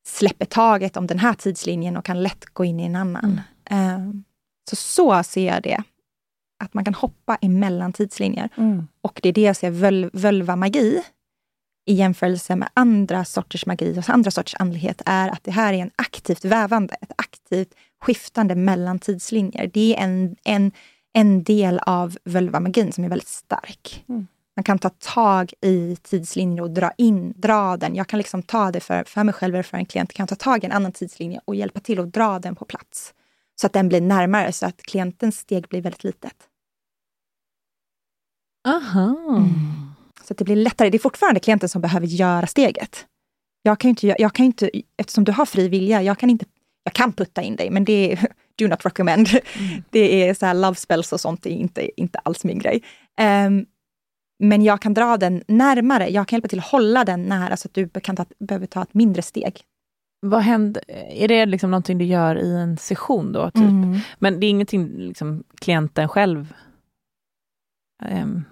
[0.07, 3.41] släpper taget om den här tidslinjen och kan lätt gå in i en annan.
[3.69, 3.99] Eh,
[4.69, 5.83] Så så ser jag det.
[6.63, 8.49] Att man kan hoppa emellan tidslinjer.
[8.57, 8.87] Mm.
[9.01, 11.01] Och det är det jag ser völ, völva-magi
[11.85, 15.77] i jämförelse med andra sorters magi och andra sorters andlighet är att det här är
[15.77, 19.71] en aktivt vävande, ett aktivt skiftande mellan tidslinjer.
[19.73, 20.71] Det är en, en,
[21.13, 24.03] en del av völva-magin som är väldigt stark.
[24.09, 24.27] Mm.
[24.55, 27.95] Man kan ta tag i tidslinjer och dra in, dra den.
[27.95, 30.35] Jag kan liksom ta det för, för mig själv eller för en klient, kan ta
[30.35, 33.13] tag i en annan tidslinje och hjälpa till att dra den på plats.
[33.61, 36.35] Så att den blir närmare, så att klientens steg blir väldigt litet.
[38.67, 39.15] Aha.
[40.23, 40.89] Så att det blir lättare.
[40.89, 43.05] Det är fortfarande klienten som behöver göra steget.
[43.61, 46.45] Jag kan inte, jag kan inte eftersom du har fri vilja, jag kan inte,
[46.83, 49.27] jag kan putta in dig, men det är do not recommend.
[49.89, 52.83] Det är så här love spells och sånt, det är inte, inte alls min grej.
[53.17, 53.65] Ehm,
[54.41, 57.67] men jag kan dra den närmare, jag kan hjälpa till att hålla den nära så
[57.67, 59.61] att du kan ta, behöver ta ett mindre steg.
[60.19, 63.51] Vad händer, är det liksom någonting du gör i en session då?
[63.51, 63.63] Typ?
[63.63, 63.99] Mm.
[64.19, 66.53] Men det är ingenting liksom, klienten själv
[68.03, 68.43] ehm,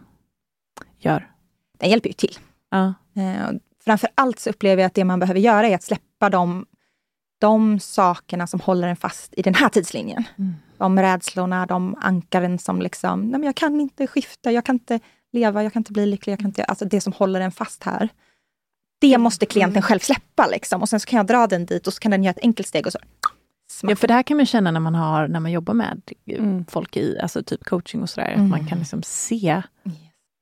[0.98, 1.32] gör?
[1.78, 2.38] Den hjälper ju till.
[2.70, 2.94] Ja.
[3.16, 3.50] Eh,
[3.86, 6.66] framför allt så upplever jag att det man behöver göra är att släppa de,
[7.40, 10.24] de sakerna som håller en fast i den här tidslinjen.
[10.38, 10.54] Mm.
[10.78, 15.00] De rädslorna, de ankaren som liksom, nej men jag kan inte skifta, jag kan inte
[15.34, 17.84] leva, jag kan inte bli lycklig, jag kan inte, alltså det som håller en fast
[17.84, 18.10] här.
[19.02, 21.94] Det måste klienten själv släppa liksom och sen så kan jag dra den dit och
[21.94, 23.00] så kan den göra ett enkelt steg och så
[23.84, 26.66] Ja, för det här kan man känna när man, har, när man jobbar med Mm.
[26.66, 28.28] folk i alltså typ coaching och sådär.
[28.28, 28.44] Mm.
[28.46, 29.62] Att man kan liksom se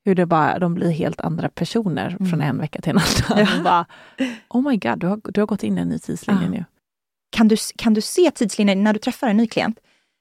[0.06, 2.42] hur det bara, de blir helt andra personer från Mm.
[2.42, 3.48] en vecka till en annan.
[3.56, 3.64] Ja.
[3.64, 3.86] Bara,
[4.50, 6.50] oh my god, du har, du har gått in i en ny tidslinje Ja.
[6.50, 6.66] nu.
[7.30, 9.80] Kan du, kan du se tidslinjen när du träffar en ny klient?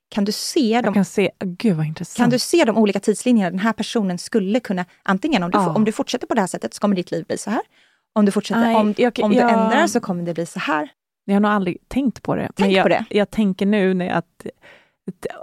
[0.09, 2.17] Kan du se Jag de kan se, gud vad intressant.
[2.17, 5.75] Kan du se de olika tidslinjerna den här personen skulle kunna, antingen om du, Ja.
[5.75, 7.61] om du fortsätter på det här sättet så kommer ditt liv bli så här.
[8.15, 10.59] Om du fortsätter, Nej, om, jag- om du jag- ändrar så kommer det bli så
[10.59, 10.89] här.
[11.25, 12.43] Jag har nog aldrig tänkt på det.
[12.57, 13.05] Tänk men jag, på det.
[13.11, 14.47] jag tänker nu när jag, att,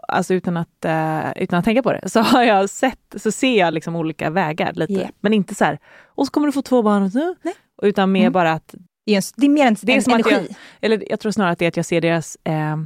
[0.07, 3.59] alltså utan att, eh, utan att tänka på det, så har jag sett, så ser
[3.59, 4.93] jag liksom olika vägar lite.
[4.93, 5.11] Japp.
[5.22, 7.11] Men inte så här, och så kommer du få två barn, och
[7.43, 7.53] Nej.
[7.82, 8.34] utan mer Mm.
[8.34, 10.55] bara att Det är, en, det är mer en, Det är en energi.
[10.82, 12.78] Eller jag tror snarare att det är att jag ser deras eh,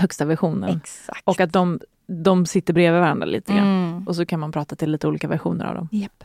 [0.00, 0.76] högsta versioner.
[0.76, 1.22] Exakt.
[1.28, 3.66] Och att de, de sitter bredvid varandra lite grann.
[3.92, 4.08] mm.
[4.08, 5.88] Och så kan man prata till lite olika versioner av dem.
[5.92, 6.24] Japp.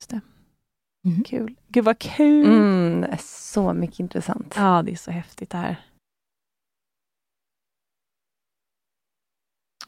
[0.00, 0.20] Just det.
[1.08, 1.24] Mm.
[1.24, 1.54] Kul.
[1.68, 2.46] Gud vad kul!
[2.46, 4.54] Mm, så mycket intressant.
[4.56, 5.76] Ja, det är så häftigt det här.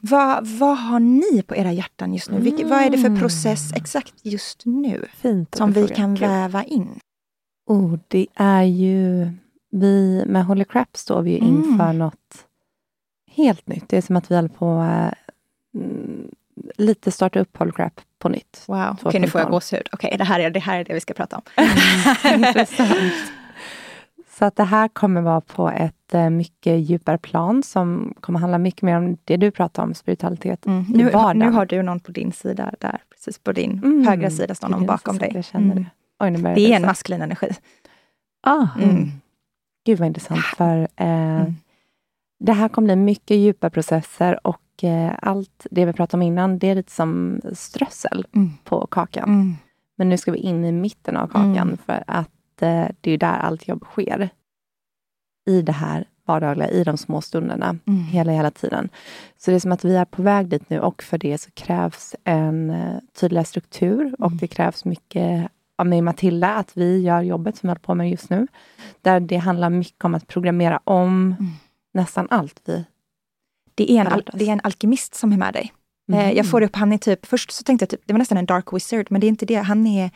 [0.02, 2.40] Vad, vad har ni på era hjärtan just nu?
[2.40, 3.20] Vilket, Vad är det för Mm.
[3.20, 5.54] process exakt just nu Fint.
[5.54, 6.98] som vi kan väva in?
[7.66, 9.30] Oh, det är ju...
[9.70, 11.48] Vi, med Holy Crap står vi ju Mm.
[11.64, 12.46] inför något
[13.36, 13.88] helt nytt.
[13.88, 14.66] Det är som att vi håller på
[15.74, 16.30] mm,
[16.76, 18.64] lite starta upp Holy Crap på nytt.
[18.66, 19.50] Wow, okej nu får jag 2012.
[19.50, 19.88] gåshud.
[19.92, 21.42] Okej, det, här är, det här är det vi ska prata om.
[22.34, 23.12] Intressant.
[24.38, 28.58] Så att det här kommer vara på ett eh, mycket djupare plan som kommer handla
[28.58, 30.66] mycket mer om det du pratar om, spiritualitet.
[30.66, 30.80] Mm.
[30.88, 31.54] i Nu, nu vardagen.
[31.54, 34.06] har du någon på din sida där, precis på din Mm.
[34.06, 35.30] högra sida står någon bakom dig.
[35.34, 35.76] Jag känner Mm.
[35.84, 35.90] det.
[36.24, 37.48] Oj, Det är en maskulin energi.
[38.42, 39.10] Ah, Mm.
[39.84, 40.44] Gud vad intressant.
[40.56, 41.54] För, eh, mm.
[42.38, 46.58] Det här kommer bli mycket djupa processer och eh, allt det vi pratade om innan,
[46.58, 48.50] det är lite som strössel mm.
[48.64, 49.28] på kakan.
[49.28, 49.54] Mm.
[49.96, 51.76] Men nu ska vi in i mitten av kakan mm.
[51.86, 54.30] för att eh, det är där allt jobb sker.
[55.46, 58.00] I det här vardagliga, i de små stunderna, mm.
[58.04, 58.88] hela, hela tiden.
[59.36, 61.50] Så det är som att vi är på väg dit nu och för det så
[61.50, 64.38] krävs en uh, tydligare struktur och mm.
[64.38, 65.50] det krävs mycket
[65.80, 68.46] av mig och Matilda, att vi gör jobbet som vi håller på med just nu.
[69.02, 71.52] Där det handlar mycket om att programmera om mm.
[71.94, 72.84] nästan allt vi
[73.74, 75.72] det är, en, det är en alkemist som är med dig.
[76.12, 76.36] Mm.
[76.36, 78.46] jag får upp, han är typ, först så tänkte jag typ, det var nästan en
[78.46, 79.54] dark wizard, men det är inte det.
[79.54, 80.10] Han är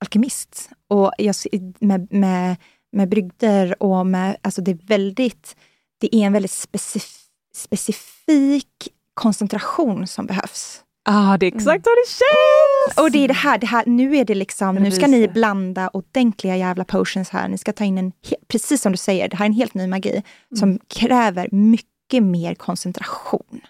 [0.00, 0.70] alkemist.
[0.88, 1.34] Och jag,
[1.80, 2.56] med, med
[2.92, 5.56] med brygder och med, alltså det är väldigt,
[5.98, 7.18] det är en väldigt specif
[7.54, 10.84] specifik koncentration som behövs.
[11.04, 11.96] Ja, ah, det är exakt mm.
[12.04, 12.98] det känns!
[12.98, 15.88] Och det är det här, det här nu är det liksom, nu ska ni blanda
[15.88, 17.48] ordentliga jävla potions här.
[17.48, 18.12] Ni ska ta in en,
[18.48, 20.22] precis som du säger, det här är en helt ny magi mm.
[20.58, 23.60] som kräver mycket mer koncentration.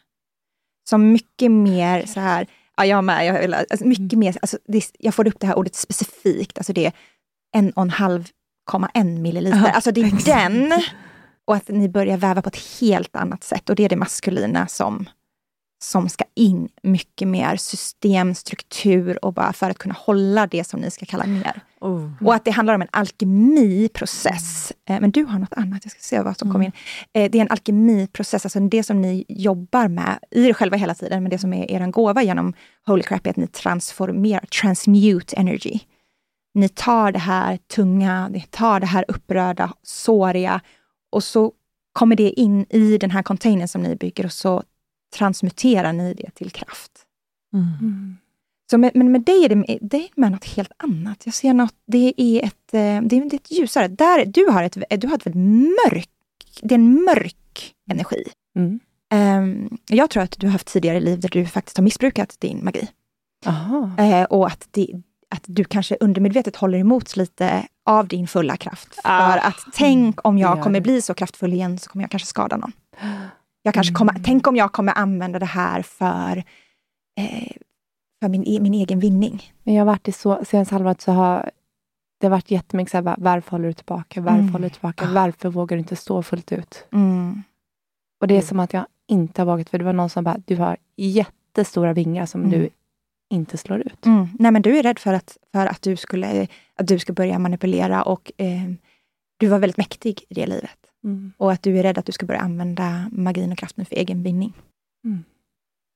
[0.88, 4.18] Som mycket mer så här, ja jag med, jag vill, alltså mycket mm.
[4.18, 6.92] mer, alltså det, jag får upp det här ordet specifikt, alltså det är
[7.54, 8.28] en och en halv
[8.70, 9.58] 0,1 milliliter.
[9.58, 10.24] Ja, alltså det är exakt.
[10.24, 10.72] den.
[11.44, 13.70] Och att ni börjar väva på ett helt annat sätt.
[13.70, 15.08] Och det är det maskulina som,
[15.82, 20.80] som ska in mycket mer system, struktur och bara för att kunna hålla det som
[20.80, 21.60] ni ska kalla mer.
[21.80, 22.10] Oh.
[22.20, 24.72] Och att det handlar om en alkemiprocess.
[24.88, 25.00] Mm.
[25.00, 26.52] Men du har något annat, jag ska se vad som mm.
[26.52, 26.72] kommer in.
[27.12, 30.94] Eh, det är en alkemiprocess, alltså det som ni jobbar med i er själva hela
[30.94, 32.54] tiden, men det som är er gåva genom
[32.86, 35.80] Holy Crap är att ni transformerar, transmute energy
[36.54, 40.60] ni tar det här tunga, ni tar det här upprörda, såriga
[41.10, 41.52] och så
[41.92, 44.62] kommer det in i den här containern som ni bygger och så
[45.12, 46.90] transmuterar ni det till kraft.
[47.54, 47.66] Mm.
[47.80, 48.16] Mm.
[48.70, 51.22] Så med, men med dig är det, det är med något helt annat.
[51.24, 53.88] Jag ser något, det är ett, eh, det är ett ljusare.
[53.88, 56.08] Där, du har ett, du har ett väldigt mörk,
[56.62, 58.24] det är en mörk energi.
[58.56, 58.80] Mm.
[59.14, 62.64] Um, jag tror att du har haft tidigare liv där du faktiskt har missbrukat din
[62.64, 62.88] magi.
[64.00, 68.98] Uh, och att det, att du kanske undermedvetet håller emot lite av din fulla kraft.
[69.04, 69.32] Ah.
[69.32, 72.56] För att tänk om jag kommer bli så kraftfull igen så kommer jag kanske skada
[72.56, 72.72] någon.
[73.62, 74.22] Jag kanske kommer, mm.
[74.22, 76.36] Tänk om jag kommer använda det här för,
[77.16, 77.52] eh,
[78.22, 79.52] för min, e, min egen vinning.
[79.62, 81.50] Men jag har varit i så, senaste halvåret så har
[82.20, 84.20] det har varit jättemycket så här, varför håller du tillbaka?
[84.20, 84.52] Varför mm.
[84.52, 85.04] håller du tillbaka?
[85.04, 85.12] Ah.
[85.12, 86.86] Varför vågar du inte stå fullt ut?
[86.92, 87.42] Mm.
[88.20, 90.36] Och det är som att jag inte har vågat, för det var någon som bara,
[90.44, 92.70] du har jättestora vingar som du mm
[93.32, 94.06] inte slår ut.
[94.06, 94.28] Mm.
[94.38, 97.38] Nej, men du är rädd för att, för att, du, skulle, att du ska börja
[97.38, 98.72] manipulera och eh,
[99.36, 100.78] du var väldigt mäktig i det livet.
[101.04, 101.32] Mm.
[101.36, 104.22] Och att du är rädd att du ska börja använda magin och kraften för egen
[104.22, 104.52] vinning.
[105.04, 105.24] Mm.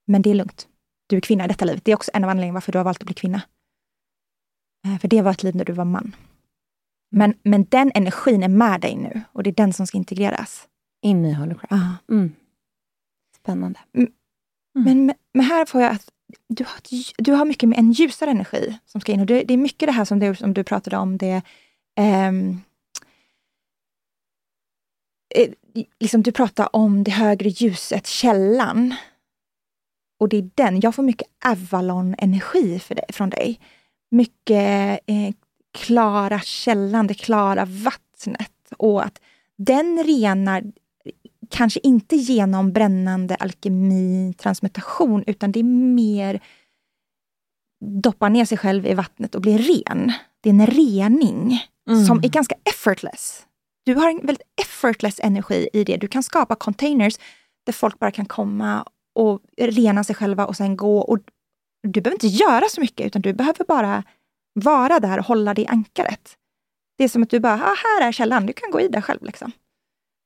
[0.06, 0.68] Men det är lugnt.
[1.06, 1.84] Du är kvinna i detta livet.
[1.84, 3.42] Det är också en av anledningarna varför du har valt att bli kvinna.
[4.86, 6.16] Eh, för det var ett liv när du var man.
[7.10, 10.68] Men, men den energin är med dig nu och det är den som ska integreras.
[11.02, 11.72] In i Holocraft.
[11.72, 12.12] Ah.
[12.12, 12.32] Mm.
[13.36, 13.80] Spännande.
[13.94, 14.10] Mm.
[14.72, 16.10] Men, men här får jag att
[16.48, 16.80] du har,
[17.22, 19.20] du har mycket med en ljusare energi som ska in.
[19.20, 21.42] Och det, det är mycket det här som du, som du pratade om, det
[22.28, 22.60] um,
[26.00, 28.94] liksom du pratar om det högre ljuset, källan.
[30.20, 33.60] Och det är den, jag får mycket Avalon-energi från dig.
[34.10, 35.34] Mycket eh,
[35.74, 38.52] klara källan, det klara vattnet.
[38.78, 39.20] Och att
[39.56, 40.62] den renar
[41.50, 45.64] kanske inte genom brännande alkemi, transmutation, utan det är
[45.94, 46.40] mer
[47.80, 50.12] doppa ner sig själv i vattnet och bli ren.
[50.40, 52.04] Det är en rening mm.
[52.04, 53.46] som är ganska effortless.
[53.86, 55.96] Du har en väldigt effortless energi i det.
[55.96, 57.18] Du kan skapa containers
[57.66, 58.84] där folk bara kan komma
[59.14, 60.98] och rena sig själva och sen gå.
[60.98, 61.18] Och
[61.82, 64.02] du behöver inte göra så mycket, utan du behöver bara
[64.54, 66.36] vara där och hålla det i ankaret.
[66.98, 69.00] Det är som att du bara, ah, här är källan, du kan gå i där
[69.00, 69.24] själv.
[69.24, 69.52] Liksom.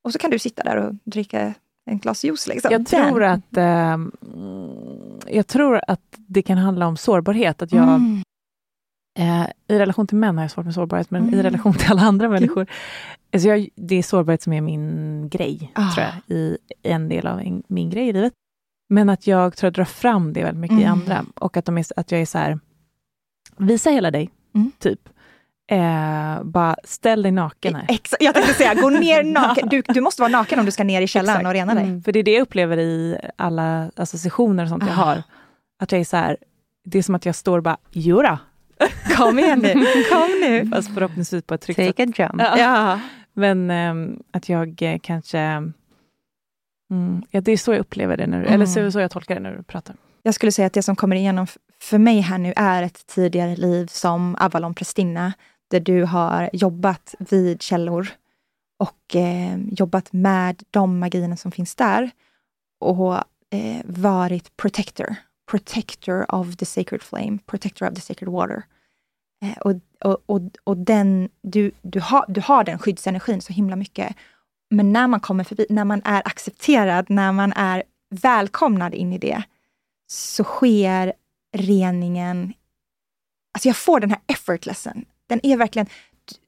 [0.04, 1.54] Och så kan du sitta där och dricka
[1.90, 2.46] en glas juice.
[2.46, 2.72] Liksom.
[2.72, 3.98] Jag, tror att, eh,
[5.26, 7.62] jag tror att det kan handla om sårbarhet.
[7.62, 8.22] Att jag, mm.
[9.18, 11.34] eh, I relation till män har jag svårt med sårbarhet, men mm.
[11.34, 12.66] i relation till alla andra människor.
[13.32, 15.90] Alltså jag, det är sårbarhet som är min grej, ah.
[15.94, 18.32] tror jag, i en del av en, min grej i livet.
[18.88, 20.84] Men att jag tror jag drar fram det väldigt mycket mm.
[20.84, 21.24] i andra.
[21.34, 22.58] Och att, de är, att jag är så här,
[23.56, 24.72] visa hela dig, mm.
[24.78, 25.08] typ.
[25.70, 27.86] Eh, bara ställ dig naken här.
[27.88, 29.68] Exakt, jag tänkte säga, gå ner naken.
[29.68, 31.48] Du, du måste vara naken om du ska ner i källaren Exakt.
[31.48, 31.84] och rena dig.
[31.84, 34.86] Mm, för det är det jag upplever i alla alltså, sessioner och sånt ah.
[34.86, 35.22] jag har.
[35.82, 36.36] Att jag är så här,
[36.84, 38.38] det är som att jag står och bara, jodå.
[39.16, 39.72] Kom igen nu,
[40.10, 40.70] kom nu.
[40.70, 42.20] Fast förhoppningsvis på ett tryggt Take sätt.
[42.20, 42.42] a jump.
[42.42, 42.58] Ja.
[42.58, 43.00] ja.
[43.32, 45.38] Men eh, att jag eh, kanske,
[46.90, 48.52] mm, ja det är så jag upplever det nu, mm.
[48.52, 49.96] eller så, så jag tolkar det när du pratar.
[50.22, 51.46] Jag skulle säga att det som kommer igenom
[51.80, 55.32] för mig här nu är ett tidigare liv som Avalon-prästinna
[55.70, 58.08] där du har jobbat vid källor
[58.78, 62.10] och eh, jobbat med de magierna som finns där
[62.80, 63.14] och
[63.50, 65.14] eh, varit protector.
[65.50, 68.62] Protector of the sacred flame, protector of the sacred water.
[69.42, 69.74] Eh, och,
[70.04, 74.16] och, och, och den, du, du, har, du har den skyddsenergin så himla mycket.
[74.70, 77.82] Men när man kommer förbi, när man är accepterad, när man är
[78.14, 79.42] välkomnad in i det,
[80.12, 81.12] så sker
[81.56, 82.52] reningen...
[83.54, 85.04] Alltså jag får den här effortlessen.
[85.26, 85.86] Den är verkligen...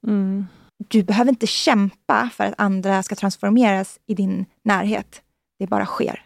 [0.07, 0.47] Mm.
[0.89, 5.23] Du behöver inte kämpa för att andra ska transformeras i din närhet.
[5.59, 6.25] Det bara sker.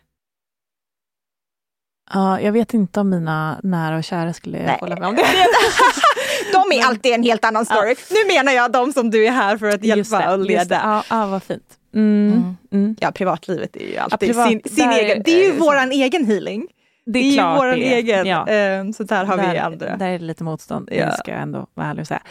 [2.13, 4.79] Ja, jag vet inte om mina nära och kära skulle Nej.
[4.81, 5.23] hålla med om det.
[6.53, 7.95] de är alltid en helt annan story.
[7.99, 8.17] Ja.
[8.17, 10.81] Nu menar jag de som du är här för att hjälpa och leda.
[10.85, 11.63] Ja, ja, vad fint.
[11.95, 12.33] Mm.
[12.33, 12.57] Mm.
[12.73, 12.97] Mm.
[13.01, 15.23] Ja, privatlivet är ju alltid ja, privat, sin, sin egen.
[15.25, 16.67] Det är ju våran egen healing.
[17.07, 18.27] Det är, det är klart ju vår egen.
[18.27, 18.39] Ja.
[18.41, 19.97] Uh, så där har där, vi andra.
[19.97, 21.07] Där är det lite motstånd, ja.
[21.07, 22.23] det ska jag ändå vara ärlig och säga.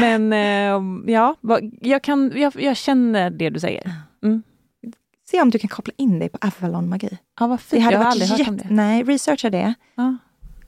[0.00, 1.36] Men uh, ja,
[1.80, 3.92] jag, kan, jag, jag, känner det du säger.
[4.24, 4.42] Mm.
[5.30, 7.18] Se om du kan koppla in dig på Avalon-magi.
[7.40, 7.90] Ja, vad fint.
[7.90, 8.66] Jag har aldrig hört om det.
[8.70, 9.74] Nej, researcha det.
[9.94, 10.16] Ja.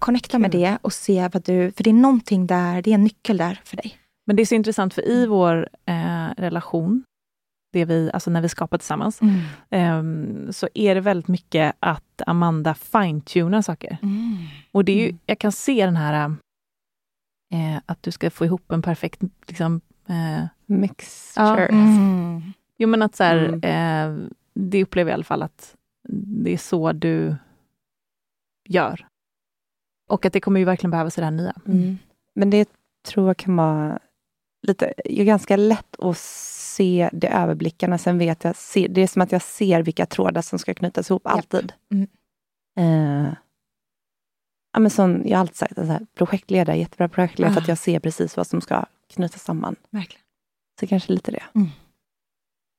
[0.01, 1.73] Connecta med det och se vad du...
[1.73, 3.97] För det är någonting där, det är en nyckel där för dig.
[4.27, 7.05] Men det är så intressant, för i vår eh, relation,
[7.73, 9.39] det vi, alltså när vi skapar tillsammans, mm.
[9.71, 13.99] eh, så är det väldigt mycket att Amanda fine-tunar saker.
[14.03, 14.37] Mm.
[14.73, 15.19] Och det är ju, mm.
[15.27, 16.35] jag kan se den här
[17.53, 21.63] eh, att du ska få ihop en perfekt liksom, eh, mixture.
[21.63, 21.69] Ja.
[21.69, 22.43] Mm.
[22.79, 23.63] Jo men att så här, mm.
[23.63, 25.77] eh, det upplever jag i alla fall att
[26.09, 27.37] det är så du
[28.69, 29.07] gör.
[30.11, 31.55] Och att det kommer ju verkligen behövas i det här nya.
[31.67, 31.99] Mm.
[32.35, 32.69] Men det
[33.07, 33.99] tror jag kan vara
[34.63, 37.99] lite, ganska lätt att se det överblickarna.
[37.99, 41.27] Sen vet jag, det är som att jag ser vilka trådar som ska knytas ihop,
[41.27, 41.73] alltid.
[41.93, 42.09] Mm.
[42.79, 43.35] Eh,
[44.73, 47.55] ja, men som jag har alltid sagt, alltså, projektledare, jättebra projektledare, ah.
[47.55, 48.85] för att jag ser precis vad som ska
[49.15, 49.77] knytas samman.
[49.91, 50.25] Verkligen.
[50.81, 51.43] Så kanske lite det.
[51.55, 51.69] Mm.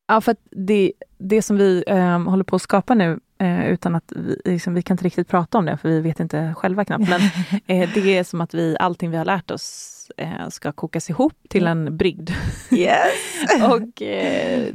[0.07, 3.95] Ja, för att det, det som vi eh, håller på att skapa nu, eh, utan
[3.95, 6.85] att vi, liksom, vi kan inte riktigt prata om det, för vi vet inte själva
[6.85, 7.21] knappt, men
[7.67, 11.33] eh, det är som att vi, allting vi har lärt oss eh, ska kokas ihop
[11.49, 12.29] till en brygd.
[12.71, 13.13] Yes.
[13.63, 14.67] och eh,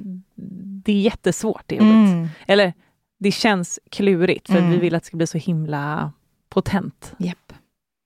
[0.85, 1.77] det är jättesvårt, det.
[1.77, 2.29] Mm.
[2.47, 2.73] Eller,
[3.19, 4.71] det känns klurigt, för mm.
[4.71, 6.12] vi vill att det ska bli så himla
[6.49, 7.14] potent.
[7.19, 7.53] Yep.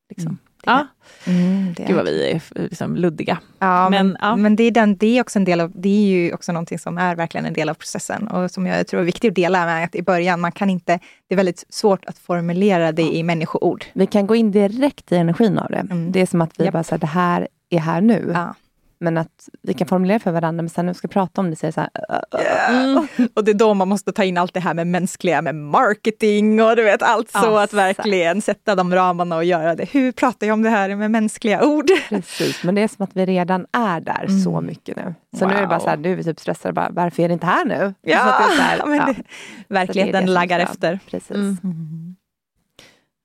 [0.08, 0.28] Liksom.
[0.28, 0.38] Mm.
[0.64, 0.86] Ja.
[1.26, 3.38] Mm, det Gud vad vi är liksom luddiga.
[3.58, 4.36] Ja, men, men, ja.
[4.36, 6.78] men det, är den, det, är också en del av, det är ju också någonting
[6.78, 9.64] som är verkligen en del av processen och som jag tror är viktigt att dela
[9.64, 10.98] med att i början, man kan inte,
[11.28, 13.84] det är väldigt svårt att formulera det i människoord.
[13.92, 15.86] Vi kan gå in direkt i energin av det.
[15.90, 16.12] Mm.
[16.12, 16.72] Det är som att vi yep.
[16.72, 18.30] bara säger det här är här nu.
[18.34, 18.54] Ja.
[19.02, 21.56] Men att vi kan formulera för varandra, men sen när vi ska prata om det
[21.56, 21.90] så är det så här...
[22.10, 23.28] Uh, uh, mm.
[23.34, 26.62] Och det är då man måste ta in allt det här med mänskliga, med marketing
[26.62, 29.84] och du vet allt så att verkligen sätta de ramarna och göra det.
[29.84, 31.86] Hur pratar jag om det här med mänskliga ord?
[32.08, 34.40] Precis, men det är som att vi redan är där mm.
[34.40, 35.14] så mycket nu.
[35.38, 35.48] Så wow.
[35.48, 37.34] nu är det bara så här, nu är vi typ stressade, bara, varför är det
[37.34, 37.94] inte här nu?
[38.02, 38.18] Ja,
[38.58, 39.06] här, men ja.
[39.06, 39.22] Det,
[39.68, 40.98] verkligheten det laggar efter.
[41.10, 41.30] Precis.
[41.30, 41.56] Mm.
[41.64, 42.16] Mm.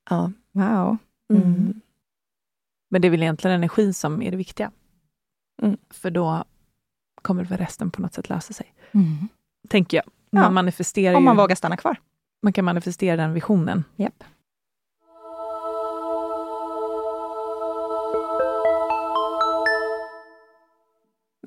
[0.09, 0.31] Ja.
[0.51, 0.97] Wow.
[1.33, 1.81] Mm.
[2.89, 4.71] Men det är väl egentligen energi som är det viktiga?
[5.61, 5.77] Mm.
[5.89, 6.43] För då
[7.21, 8.73] kommer väl resten på något sätt lösa sig.
[8.91, 9.27] Mm.
[9.69, 10.05] Tänker jag.
[10.29, 10.49] Man ja.
[10.49, 11.97] manifesterar Om man ju, vågar stanna kvar.
[12.43, 13.83] Man kan manifestera den visionen.
[13.97, 14.23] Yep.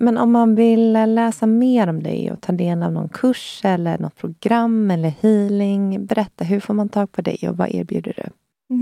[0.00, 3.98] Men om man vill läsa mer om dig och ta del av någon kurs eller
[3.98, 8.30] något program eller healing, berätta, hur får man tag på dig och vad erbjuder du?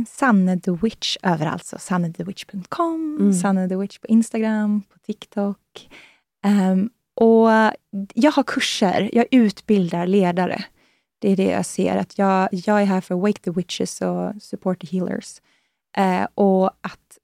[0.09, 1.64] Sanne the Witch överallt.
[1.64, 3.32] Så sannethewitch.com, mm.
[3.32, 5.89] Sanne the Witch på Instagram, på TikTok.
[6.47, 7.51] Um, och
[8.14, 10.64] jag har kurser, jag utbildar ledare.
[11.18, 14.43] Det är det jag ser, att jag, jag är här för Wake the Witches och
[14.43, 15.41] Support the Healers.
[15.99, 17.18] Uh, och att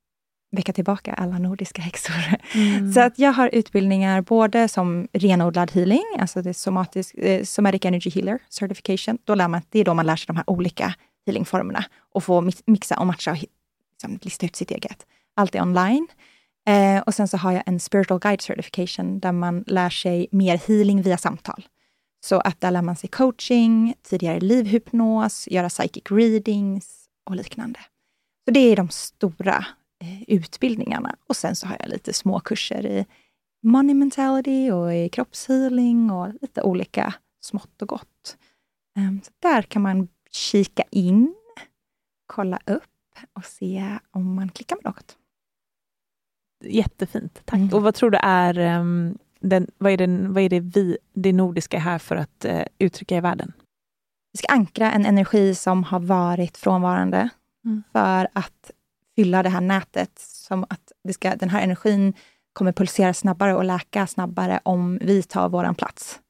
[0.57, 2.15] väcka tillbaka alla nordiska häxor.
[2.55, 2.93] Mm.
[2.93, 8.11] Så att jag har utbildningar både som renodlad healing, alltså det somatisk, eh, Somatic Energy
[8.11, 9.19] Healer Certification.
[9.25, 10.95] Då lär man, det är då man lär sig de här olika
[11.27, 13.39] healingformerna och få mixa och matcha och
[13.93, 15.07] liksom lista ut sitt eget.
[15.35, 16.07] Allt är online.
[16.67, 20.57] Eh, och sen så har jag en spiritual guide certification där man lär sig mer
[20.69, 21.67] healing via samtal.
[22.25, 27.81] Så att där lär man sig coaching, tidigare livhypnos, göra psychic readings och liknande.
[28.45, 29.67] Så det är de stora
[30.03, 31.17] eh, utbildningarna.
[31.29, 33.07] Och sen så har jag lite små kurser i
[33.63, 38.37] money mentality och i kroppshealing och lite olika smått och gott.
[38.97, 41.35] Eh, så där kan man kika in,
[42.27, 42.83] kolla upp
[43.33, 45.17] och se om man klickar med något.
[46.65, 47.59] Jättefint, tack.
[47.59, 47.75] Mm.
[47.75, 51.33] Och vad tror du är, um, den, vad är, den, vad är det vi, det
[51.33, 53.53] nordiska här för att uh, uttrycka i världen?
[54.33, 57.29] Vi ska ankra en energi som har varit frånvarande
[57.65, 57.83] mm.
[57.93, 58.71] för att
[59.17, 60.19] fylla det här nätet.
[60.19, 62.15] Som att det ska, den här energin
[62.53, 66.21] kommer pulsera snabbare och läka snabbare om vi tar våran plats.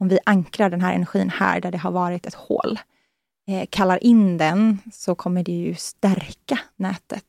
[0.00, 2.78] Om vi ankrar den här energin här där det har varit ett hål.
[3.48, 7.24] Eh, kallar in den så kommer det ju stärka nätet.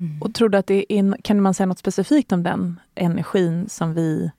[0.00, 0.22] Mm.
[0.22, 3.94] Och tror du att det är, kan man säga något specifikt om den energin som
[3.94, 4.30] vi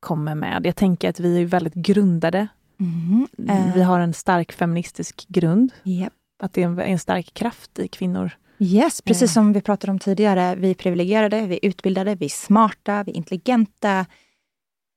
[0.00, 0.66] kommer med?
[0.66, 2.48] Jag tänker att vi är väldigt grundade.
[2.80, 3.26] Mm.
[3.50, 3.74] Uh.
[3.74, 5.72] Vi har en stark feministisk grund.
[5.84, 6.12] Yep.
[6.42, 8.30] Att det är en, en stark kraft i kvinnor.
[8.58, 10.54] Yes, precis som vi pratade om tidigare.
[10.54, 14.06] Vi är privilegierade, vi är utbildade, vi är smarta, vi är intelligenta.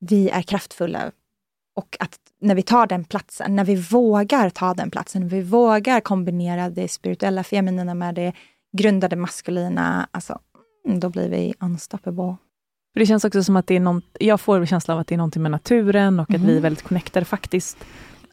[0.00, 1.10] Vi är kraftfulla.
[1.80, 5.42] Och att när vi tar den platsen, när vi vågar ta den platsen, när vi
[5.42, 8.32] vågar kombinera det spirituella feminina med det
[8.76, 10.38] grundade maskulina, alltså,
[10.86, 12.36] mm, då blir vi unstoppable.
[12.94, 15.16] det känns också som att det är någon, jag får känslan av att det är
[15.16, 16.42] någonting med naturen och mm.
[16.42, 16.62] att vi är mm.
[16.62, 17.76] väldigt connectade faktiskt.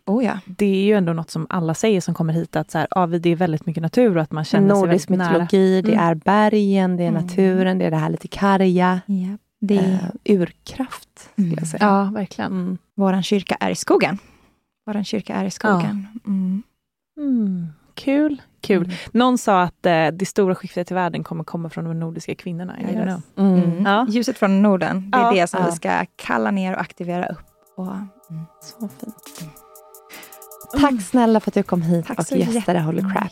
[0.05, 0.39] Oh ja.
[0.45, 3.07] Det är ju ändå något som alla säger som kommer hit, att så här, ja,
[3.07, 5.91] det är väldigt mycket natur och att man känner Nordisk sig väldigt mytologi, nära.
[5.91, 7.23] det är bergen, det är mm.
[7.23, 9.01] naturen, det är det här lite karga.
[9.07, 9.41] Yep.
[9.60, 11.86] Det är uh, urkraft, skulle jag säga.
[11.86, 12.51] Ja, verkligen.
[12.51, 12.78] Mm.
[12.95, 14.18] Vår kyrka är i skogen.
[14.86, 16.08] Vår kyrka är i skogen.
[16.14, 16.20] Ja.
[16.28, 16.64] Mm.
[17.18, 17.68] Mm.
[17.93, 18.41] Kul.
[18.62, 18.84] Kul.
[18.84, 18.95] Mm.
[19.12, 22.82] Någon sa att eh, det stora skiftet i världen kommer komma från de nordiska kvinnorna.
[22.82, 23.24] Yes.
[23.38, 23.64] Mm.
[23.64, 23.86] Mm.
[23.86, 24.08] Ja.
[24.10, 27.45] Ljuset från Norden, det är det som vi ska kalla ner och aktivera upp.
[27.76, 28.45] Och, mm.
[28.62, 29.49] Så fint.
[30.80, 33.32] Tack snälla för att du kom hit Tack och gästade Holy Crap.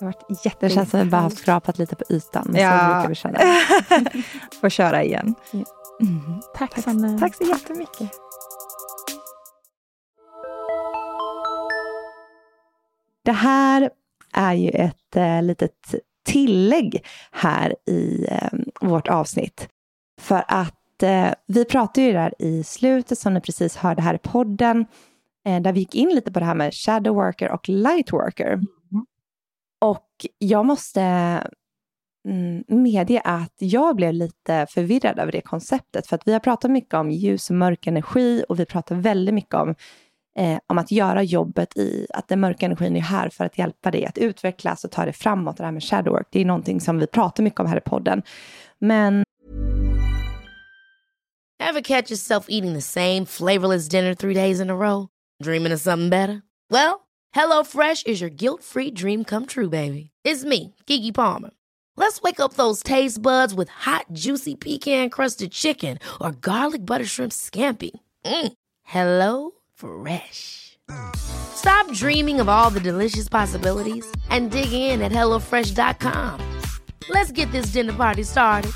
[0.00, 2.46] Det, har varit jätte det känns som att vi bara har skrapat lite på ytan,
[2.46, 2.78] men ja.
[2.78, 3.38] så brukar vi känna.
[4.60, 5.34] Får köra igen.
[5.52, 6.40] Mm.
[6.54, 7.18] Tack, Tack, Sanne.
[7.18, 8.10] Tack så jättemycket.
[13.24, 13.90] Det här
[14.32, 15.94] är ju ett eh, litet
[16.26, 18.48] tillägg här i eh,
[18.80, 19.68] vårt avsnitt.
[20.20, 24.18] För att eh, vi pratade ju där i slutet, som ni precis hörde här i
[24.18, 24.86] podden,
[25.44, 28.60] där vi gick in lite på det här med shadow worker och light worker.
[30.38, 31.02] Jag måste
[32.28, 36.06] mm, medge att jag blev lite förvirrad över det konceptet.
[36.06, 39.34] För att vi har pratat mycket om ljus och mörk energi och vi pratar väldigt
[39.34, 39.74] mycket om
[40.36, 43.90] eh, om att göra jobbet i att den mörka energin är här för att hjälpa
[43.90, 45.56] dig att utvecklas och ta dig framåt.
[45.56, 47.80] Det här med shadow work, det är någonting som vi pratar mycket om här i
[47.80, 48.22] podden.
[48.78, 49.24] Men...
[51.62, 55.08] Have catch yourself eating the same flavorless dinner three days in a row?
[55.44, 56.42] Dreaming of something better?
[56.70, 57.00] Well,
[57.34, 60.09] hello fresh is your guilt free dream come true baby.
[60.22, 61.50] It's me, Gigi Palmer.
[61.96, 67.06] Let's wake up those taste buds with hot juicy pecan crusted chicken or garlic butter
[67.06, 67.90] shrimp scampi.
[68.24, 68.52] Mm.
[68.82, 70.78] Hello Fresh.
[71.16, 76.60] Stop dreaming of all the delicious possibilities and dig in at HelloFresh.com.
[77.08, 78.72] Let's get this dinner party started.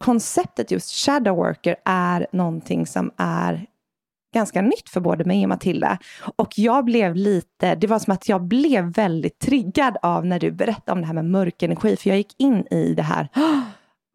[0.00, 3.66] Konceptet just shadow worker är någonting som är
[4.36, 5.98] ganska nytt för både mig och Matilda.
[6.36, 10.50] Och jag blev lite, det var som att jag blev väldigt triggad av när du
[10.50, 13.28] berättade om det här med mörk energi, för jag gick in i det här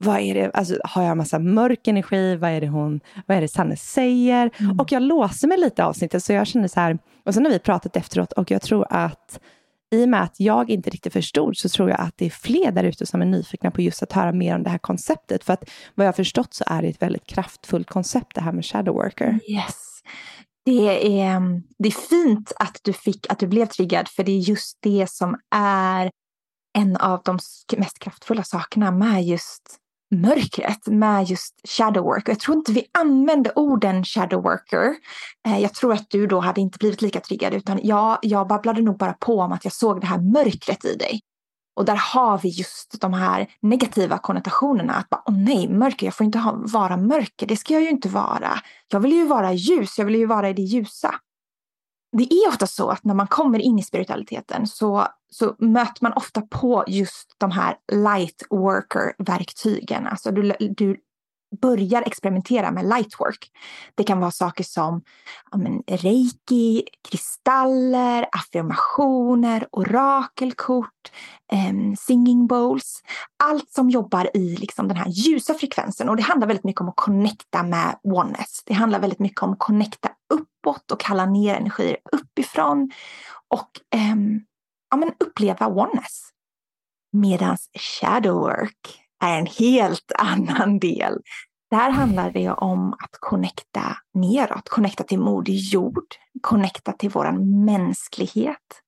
[0.04, 2.36] vad är det, alltså, har jag massa mörk energi?
[2.36, 4.52] Vad är det, hon, vad är det Sanne säger?
[4.60, 4.80] Mm.
[4.80, 7.52] Och jag låste mig lite i avsnittet, så jag kände så här, och sen har
[7.52, 9.40] vi pratat efteråt, och jag tror att
[9.96, 12.72] i och med att jag inte riktigt förstod, så tror jag att det är fler
[12.72, 15.44] där ute som är nyfikna på just att höra mer om det här konceptet.
[15.44, 18.52] För att vad jag har förstått så är det ett väldigt kraftfullt koncept, det här
[18.52, 19.40] med shadow worker.
[19.48, 19.91] Yes.
[20.66, 24.32] Det är, mm, det är fint att du, fick, att du blev triggad, för det
[24.32, 26.12] är just det som är
[26.78, 27.40] en av de
[27.78, 29.82] mest kraftfulla sakerna med just
[30.12, 32.30] mörkret med just shadow work.
[32.30, 34.96] Jag tror inte vi använde orden shadow worker.
[35.48, 38.82] Eh, jag tror att du då hade inte blivit lika triggad utan jag, jag babblade
[38.82, 41.22] nog bara på om att jag såg det här mörkret i dig.
[41.76, 44.94] Och där har vi just de här negativa konnotationerna.
[44.94, 47.90] Att bara, åh nej, mörker, jag får inte ha, vara mörker, det ska jag ju
[47.90, 48.60] inte vara.
[48.88, 51.16] Jag vill ju vara ljus, jag vill ju vara i det ljusa
[52.18, 56.14] det är ofta så att när man kommer in i spiritualiteten så, så möter man
[56.14, 60.08] ofta på just de här light worker-verktygen.
[60.08, 60.98] Alltså du, du
[61.62, 63.52] börjar experimentera med lightwork.
[63.96, 65.02] Det kan vara saker som
[65.52, 71.12] ja, men, reiki, kristaller, affirmationer, orakelkort,
[71.52, 73.04] eh, singing bowls.
[73.44, 76.10] Allt som jobbar i liksom, den här ljusa frekvensen.
[76.10, 78.62] Och det handlar väldigt mycket om att connecta med oneness.
[78.66, 82.92] Det handlar väldigt mycket om att connecta uppåt och kalla ner energier uppifrån.
[83.48, 84.16] Och eh,
[84.90, 86.28] ja, men, uppleva oneness.
[87.14, 91.22] Medan shadow work är en helt annan del.
[91.72, 97.32] Där handlar det om att connecta neråt, connecta till Moder Jord, connecta till vår
[97.66, 98.82] mänsklighet.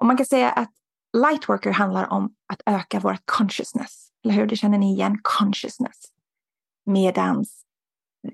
[0.00, 0.70] Och man kan säga att
[1.16, 4.08] Lightworker handlar om att öka vårt consciousness.
[4.24, 4.46] Eller hur?
[4.46, 5.18] Det känner ni igen?
[5.22, 5.96] Consciousness.
[6.86, 7.64] Medans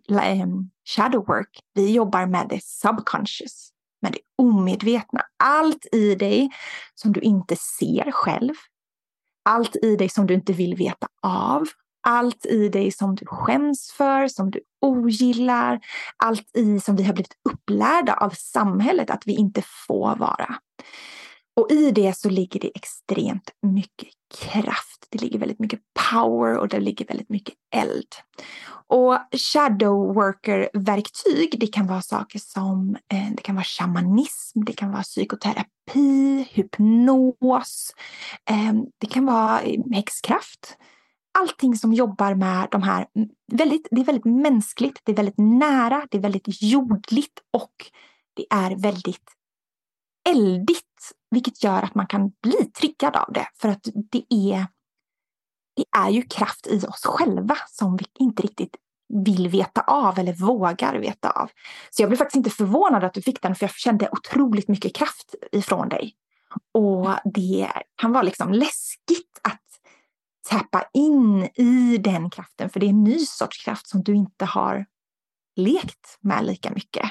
[0.08, 3.70] um, shadow work, vi jobbar med det subconscious,
[4.02, 5.20] med det omedvetna.
[5.44, 6.50] allt i dig
[6.94, 8.54] som du inte ser själv.
[9.44, 11.62] Allt i dig som du inte vill veta av.
[12.06, 15.80] Allt i dig som du skäms för, som du ogillar.
[16.16, 20.54] Allt i som vi har blivit upplärda av samhället att vi inte får vara.
[21.56, 25.06] Och i det så ligger det extremt mycket kraft.
[25.08, 25.80] Det ligger väldigt mycket
[26.12, 28.08] power och det ligger väldigt mycket eld.
[28.86, 34.92] Och shadow worker-verktyg, det kan vara saker som eh, det kan vara shamanism, det kan
[34.92, 37.94] vara psykoterapi, hypnos,
[38.50, 40.76] ehm, det kan vara eh, häxkraft.
[41.38, 43.06] Allting som jobbar med de här,
[43.52, 47.74] väldigt, det är väldigt mänskligt, det är väldigt nära, det är väldigt jordligt och
[48.36, 49.30] det är väldigt
[50.28, 50.84] eldigt
[51.30, 53.48] vilket gör att man kan bli triggad av det.
[53.54, 54.66] För att det är,
[55.76, 58.76] det är ju kraft i oss själva som vi inte riktigt
[59.24, 61.50] vill veta av eller vågar veta av.
[61.90, 64.96] Så jag blev faktiskt inte förvånad att du fick den för jag kände otroligt mycket
[64.96, 66.14] kraft ifrån dig.
[66.74, 69.60] Och det kan vara liksom läskigt att
[70.48, 74.44] tappa in i den kraften för det är en ny sorts kraft som du inte
[74.44, 74.86] har
[75.56, 77.10] lekt med lika mycket.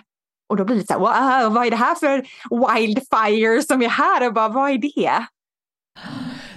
[0.53, 2.17] Och då blir det så här, wow, vad är det här för
[2.49, 4.27] wildfire som är här?
[4.27, 5.27] Och bara, vad är det?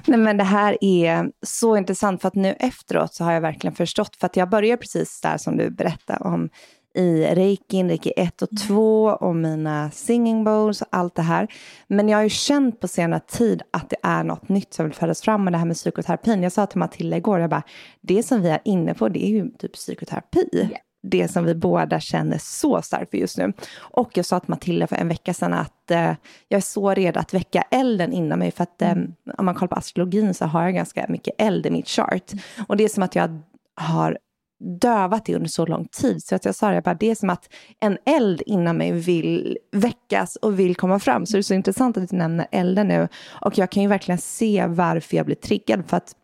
[0.06, 3.74] Nej, men det här är så intressant för att nu efteråt så har jag verkligen
[3.74, 6.48] förstått, för att jag börjar precis där som du berättade om
[6.94, 11.48] i reikin, reiki 1 och 2 och mina singing bowls och allt det här.
[11.88, 14.94] Men jag har ju känt på senare tid att det är något nytt som vill
[14.94, 16.42] föras fram med det här med psykoterapin.
[16.42, 17.62] Jag sa till Matilda igår, jag bara,
[18.00, 20.48] det som vi är inne på det är ju typ psykoterapi.
[20.52, 20.80] Yeah
[21.10, 23.52] det som vi båda känner så starkt för just nu.
[23.78, 26.12] Och jag sa till Matilda för en vecka sedan att eh,
[26.48, 28.50] jag är så redo att väcka elden inom mig.
[28.50, 28.94] För att eh,
[29.38, 32.32] om man kollar på astrologin så har jag ganska mycket eld i mitt chart.
[32.68, 33.42] Och det är som att jag
[33.74, 34.18] har
[34.80, 36.22] dövat det under så lång tid.
[36.22, 37.48] Så att jag sa det, bara, det är som att
[37.80, 41.26] en eld inom mig vill väckas och vill komma fram.
[41.26, 43.08] Så det är så intressant att du nämner elden nu.
[43.40, 45.88] Och jag kan ju verkligen se varför jag blir triggad.
[45.88, 46.14] För att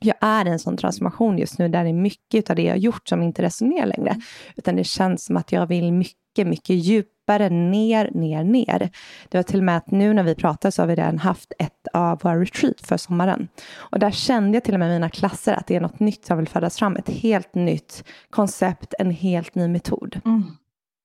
[0.00, 2.78] jag är i en sån transformation just nu där det är mycket av det jag
[2.78, 4.10] gjort som inte resonerar längre.
[4.10, 4.22] Mm.
[4.56, 8.90] Utan det känns som att jag vill mycket, mycket djupare ner, ner, ner.
[9.28, 11.52] Det var till och med att nu när vi pratar så har vi redan haft
[11.58, 13.48] ett av våra retreat för sommaren.
[13.74, 16.24] Och där kände jag till och med i mina klasser att det är något nytt
[16.24, 16.96] som vill födas fram.
[16.96, 20.20] Ett helt nytt koncept, en helt ny metod.
[20.24, 20.42] Mm.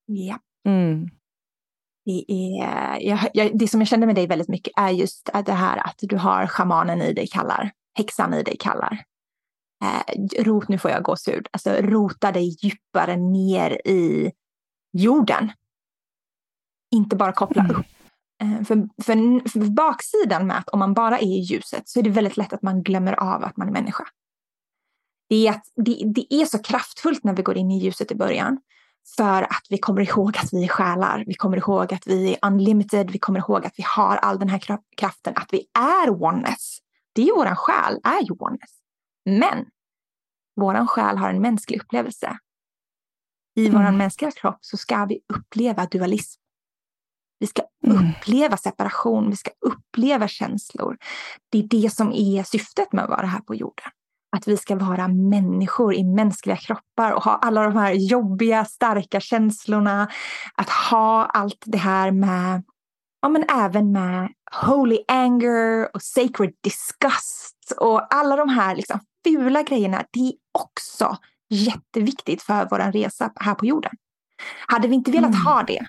[0.05, 0.39] Ja.
[0.67, 1.09] Mm.
[2.05, 5.53] Det, är, jag, jag, det som jag kände med dig väldigt mycket är just det
[5.53, 9.03] här att du har shamanen i dig kallar häxan i dig kallar.
[9.83, 11.47] Eh, rot, nu får jag gåshud.
[11.51, 14.31] Alltså rota dig djupare ner i
[14.91, 15.51] jorden.
[16.91, 17.75] Inte bara koppla mm.
[17.75, 17.85] upp.
[18.41, 22.03] Eh, för, för, för, baksidan med att om man bara är i ljuset så är
[22.03, 24.07] det väldigt lätt att man glömmer av att man är människa.
[25.29, 28.15] Det är, att, det, det är så kraftfullt när vi går in i ljuset i
[28.15, 28.61] början.
[29.17, 31.23] För att vi kommer ihåg att vi är själar.
[31.27, 33.11] Vi kommer ihåg att vi är unlimited.
[33.11, 34.61] Vi kommer ihåg att vi har all den här
[34.97, 35.33] kraften.
[35.35, 36.79] Att vi är oneness
[37.19, 38.79] det är våran själ, är oneness.
[39.25, 39.65] Men
[40.55, 42.37] våran själ har en mänsklig upplevelse.
[43.55, 43.77] I mm.
[43.77, 46.41] våran mänskliga kropp så ska vi uppleva dualism.
[47.39, 47.97] Vi ska mm.
[47.97, 50.97] uppleva separation, vi ska uppleva känslor.
[51.51, 53.91] Det är det som är syftet med att vara här på jorden.
[54.37, 59.19] Att vi ska vara människor i mänskliga kroppar och ha alla de här jobbiga, starka
[59.19, 60.07] känslorna.
[60.55, 62.63] Att ha allt det här med
[63.21, 69.63] ja, men även med holy anger och sacred disgust och alla de här liksom fula
[69.63, 70.03] grejerna.
[70.11, 71.17] Det är också
[71.49, 73.91] jätteviktigt för vår resa här på jorden.
[74.67, 75.41] Hade vi inte velat mm.
[75.41, 75.87] ha det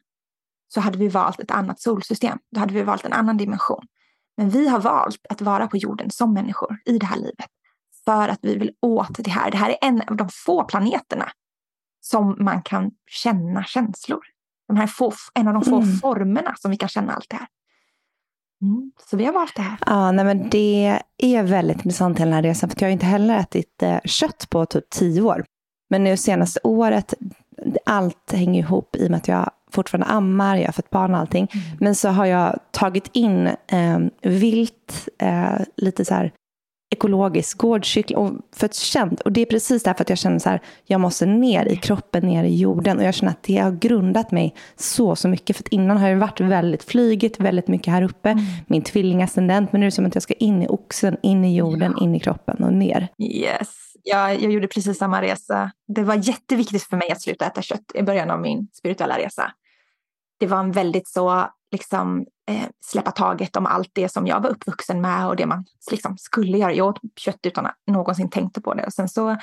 [0.69, 2.39] så hade vi valt ett annat solsystem.
[2.55, 3.87] Då hade vi valt en annan dimension.
[4.37, 7.51] Men vi har valt att vara på jorden som människor i det här livet.
[8.05, 9.51] För att vi vill åt det här.
[9.51, 11.33] Det här är en av de få planeterna
[12.01, 14.25] som man kan känna känslor.
[14.71, 15.97] De här få, en av de få mm.
[15.97, 17.47] formerna som vi kan känna allt det här.
[18.63, 19.79] Mm, så vi har valt det här.
[19.87, 23.07] Ja, nej, men det är väldigt intressant i den här resan, för jag har inte
[23.07, 25.45] heller ätit eh, kött på typ tio år.
[25.91, 27.15] Men nu senaste året,
[27.87, 31.21] allt hänger ihop i och med att jag fortfarande ammar, jag har fått barn och
[31.21, 31.49] allting.
[31.53, 31.67] Mm.
[31.81, 36.33] Men så har jag tagit in eh, vilt, eh, lite så här
[36.91, 39.21] ekologisk gårdskyckling och för känt.
[39.21, 42.27] Och det är precis därför att jag känner så här, jag måste ner i kroppen,
[42.27, 42.99] ner i jorden.
[42.99, 45.57] Och jag känner att det har grundat mig så, så mycket.
[45.57, 48.31] För att innan har jag varit väldigt flygigt, väldigt mycket här uppe.
[48.31, 48.45] Mm.
[48.67, 49.73] Min tvillingascendent.
[49.73, 52.05] Men nu är det som att jag ska in i oxen, in i jorden, ja.
[52.05, 53.09] in i kroppen och ner.
[53.19, 53.69] Yes.
[54.03, 55.71] Ja, jag gjorde precis samma resa.
[55.95, 59.53] Det var jätteviktigt för mig att sluta äta kött i början av min spirituella resa.
[60.41, 64.51] Det var en väldigt så liksom, eh, släppa taget om allt det som jag var
[64.51, 66.73] uppvuxen med och det man liksom skulle göra.
[66.73, 68.87] Jag åt kött utan att någonsin tänkte på det.
[68.87, 69.37] Och sen så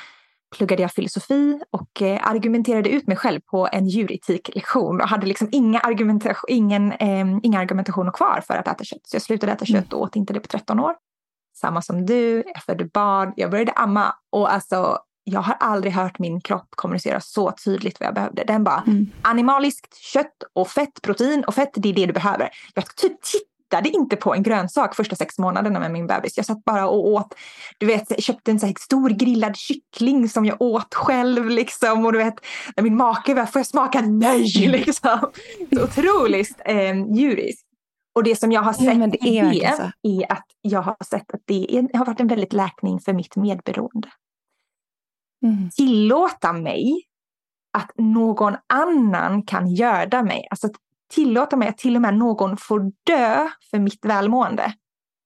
[0.56, 5.50] pluggade jag filosofi och eh, argumenterade ut mig själv på en djuretiklektion och hade liksom
[5.52, 9.08] inga, argumentation, ingen, eh, inga argumentationer kvar för att äta kött.
[9.08, 10.96] Så jag slutade äta kött och åt inte det på 13 år.
[11.56, 16.20] Samma som du, jag födde barn, jag började amma och alltså jag har aldrig hört
[16.20, 18.44] min kropp kommunicera så tydligt vad jag behövde.
[18.44, 19.12] Den bara, mm.
[19.22, 22.50] animaliskt kött och fett, protein och fett, det är det du behöver.
[22.74, 26.38] Jag typ tittade inte på en grönsak första sex månaderna med min bebis.
[26.38, 27.36] Jag satt bara och åt,
[27.78, 32.06] du vet, köpte en så stor grillad kyckling som jag åt själv liksom.
[32.06, 32.36] Och du vet,
[32.76, 34.02] när min make var, får jag smaka?
[34.02, 34.58] Nej!
[34.58, 34.72] Mm.
[34.72, 35.20] Liksom.
[35.74, 37.64] Så otroligt eh, djuriskt.
[38.16, 39.52] Och det som jag har sett ja, det är,
[40.04, 43.14] det är att jag har sett att det är, har varit en väldigt läkning för
[43.14, 44.10] mitt medberoende.
[45.44, 45.70] Mm.
[45.70, 47.04] Tillåta mig
[47.78, 50.48] att någon annan kan göda mig.
[50.50, 50.70] Alltså
[51.14, 54.74] tillåta mig att till och med någon får dö för mitt välmående.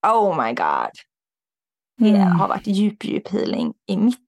[0.06, 0.92] Oh my god.
[1.98, 2.32] Det mm.
[2.32, 4.18] har varit djup, djup healing i mitt...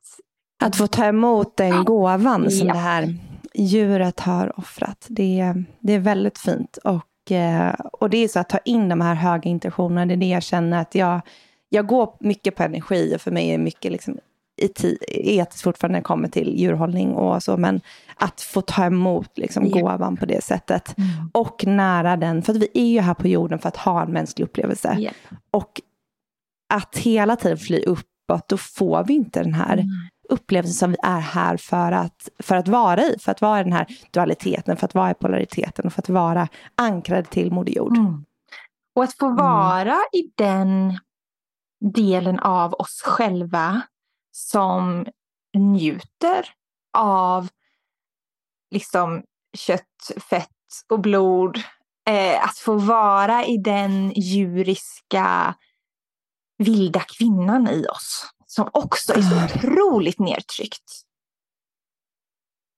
[0.62, 3.18] Att få ta emot den gåvan som det här
[3.54, 5.06] djuret har offrat.
[5.08, 6.76] Det, det är väldigt fint.
[6.76, 10.06] Och, eh, och det är så att ta in de här höga intentionerna.
[10.06, 11.20] Det är det jag känner att jag,
[11.68, 14.18] jag går mycket på energi och för mig är mycket liksom
[14.56, 17.80] etiskt fortfarande när det kommer till djurhållning och så, men
[18.16, 19.80] att få ta emot liksom, yeah.
[19.80, 20.98] gåvan på det sättet.
[20.98, 21.30] Mm.
[21.34, 24.12] Och nära den, för att vi är ju här på jorden för att ha en
[24.12, 24.96] mänsklig upplevelse.
[24.98, 25.14] Yeah.
[25.50, 25.80] Och
[26.74, 29.86] att hela tiden fly uppåt, då får vi inte den här mm.
[30.28, 33.16] upplevelsen som vi är här för att, för att vara i.
[33.20, 36.08] För att vara i den här dualiteten, för att vara i polariteten och för att
[36.08, 37.96] vara ankrad till Moder Jord.
[37.96, 38.24] Mm.
[38.96, 39.36] Och att få mm.
[39.36, 40.98] vara i den
[41.80, 43.82] delen av oss själva
[44.36, 45.06] som
[45.56, 46.48] njuter
[46.98, 47.48] av
[48.70, 49.22] liksom
[49.56, 50.50] kött, fett
[50.88, 51.58] och blod.
[52.08, 55.54] Eh, att få vara i den djuriska
[56.58, 61.02] vilda kvinnan i oss som också är så otroligt nedtryckt.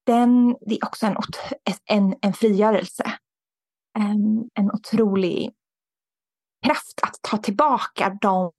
[0.07, 1.17] Den, det är också en,
[1.85, 3.19] en, en frigörelse.
[3.99, 5.55] En, en otrolig
[6.67, 8.53] kraft att ta tillbaka de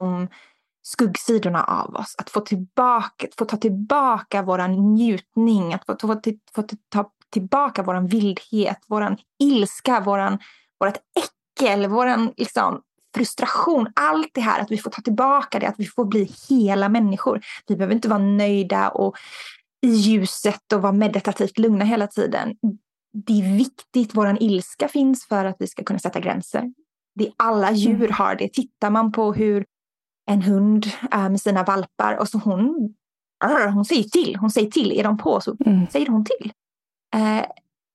[0.87, 2.15] skuggsidorna av oss.
[2.17, 6.21] Att få, tillbaka, få ta tillbaka vår njutning, att få, få,
[6.55, 10.39] få ta tillbaka vår vildhet, vår ilska, våran,
[10.79, 12.81] vårt äckel, vår liksom,
[13.15, 13.87] frustration.
[13.95, 17.41] Allt det här, att vi får ta tillbaka det, att vi får bli hela människor.
[17.67, 19.17] Vi behöver inte vara nöjda och
[19.81, 22.55] i ljuset och vara meditativt lugna hela tiden.
[23.25, 26.73] Det är viktigt, vår ilska finns för att vi ska kunna sätta gränser.
[27.15, 28.11] Det alla djur mm.
[28.11, 28.53] har det.
[28.53, 29.65] Tittar man på hur
[30.27, 32.93] en hund äh, med sina valpar och så hon,
[33.43, 34.35] äh, hon säger till.
[34.35, 34.99] Hon säger till.
[34.99, 35.87] Är de på så mm.
[35.87, 36.51] säger hon till.
[37.15, 37.45] Eh,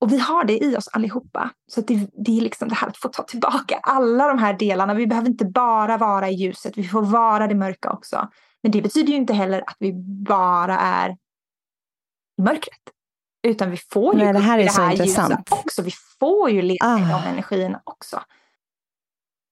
[0.00, 1.50] och vi har det i oss allihopa.
[1.72, 4.94] Så det, det, är liksom det här att få ta tillbaka alla de här delarna.
[4.94, 8.28] Vi behöver inte bara vara i ljuset, vi får vara det mörka också.
[8.62, 9.92] Men det betyder ju inte heller att vi
[10.24, 11.10] bara är
[12.38, 12.80] i mörkret.
[13.42, 15.48] Utan vi får ju Nej, det här är det här så intressant.
[15.52, 15.82] också.
[15.82, 16.98] Vi får ju leva ah.
[16.98, 18.20] i de energierna också.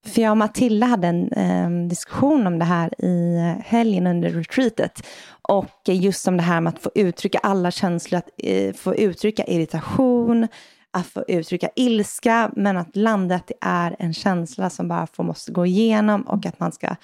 [0.06, 5.06] För jag och Matilda hade en eh, diskussion om det här i helgen under retreatet.
[5.42, 9.44] Och just om det här med att få uttrycka alla känslor, att eh, få uttrycka
[9.44, 10.48] irritation,
[10.90, 15.52] att få uttrycka ilska, men att landet det är en känsla som bara får, måste
[15.52, 16.96] gå igenom och att man ska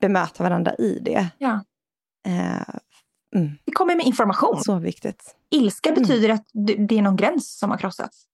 [0.00, 1.26] bemöta varandra i det.
[1.38, 1.64] Ja.
[2.26, 2.74] Eh,
[3.34, 3.58] mm.
[3.64, 4.60] Det kommer med information.
[4.60, 5.36] Så viktigt.
[5.50, 6.02] Ilska mm.
[6.02, 6.46] betyder att
[6.88, 8.24] det är någon gräns som har krossats.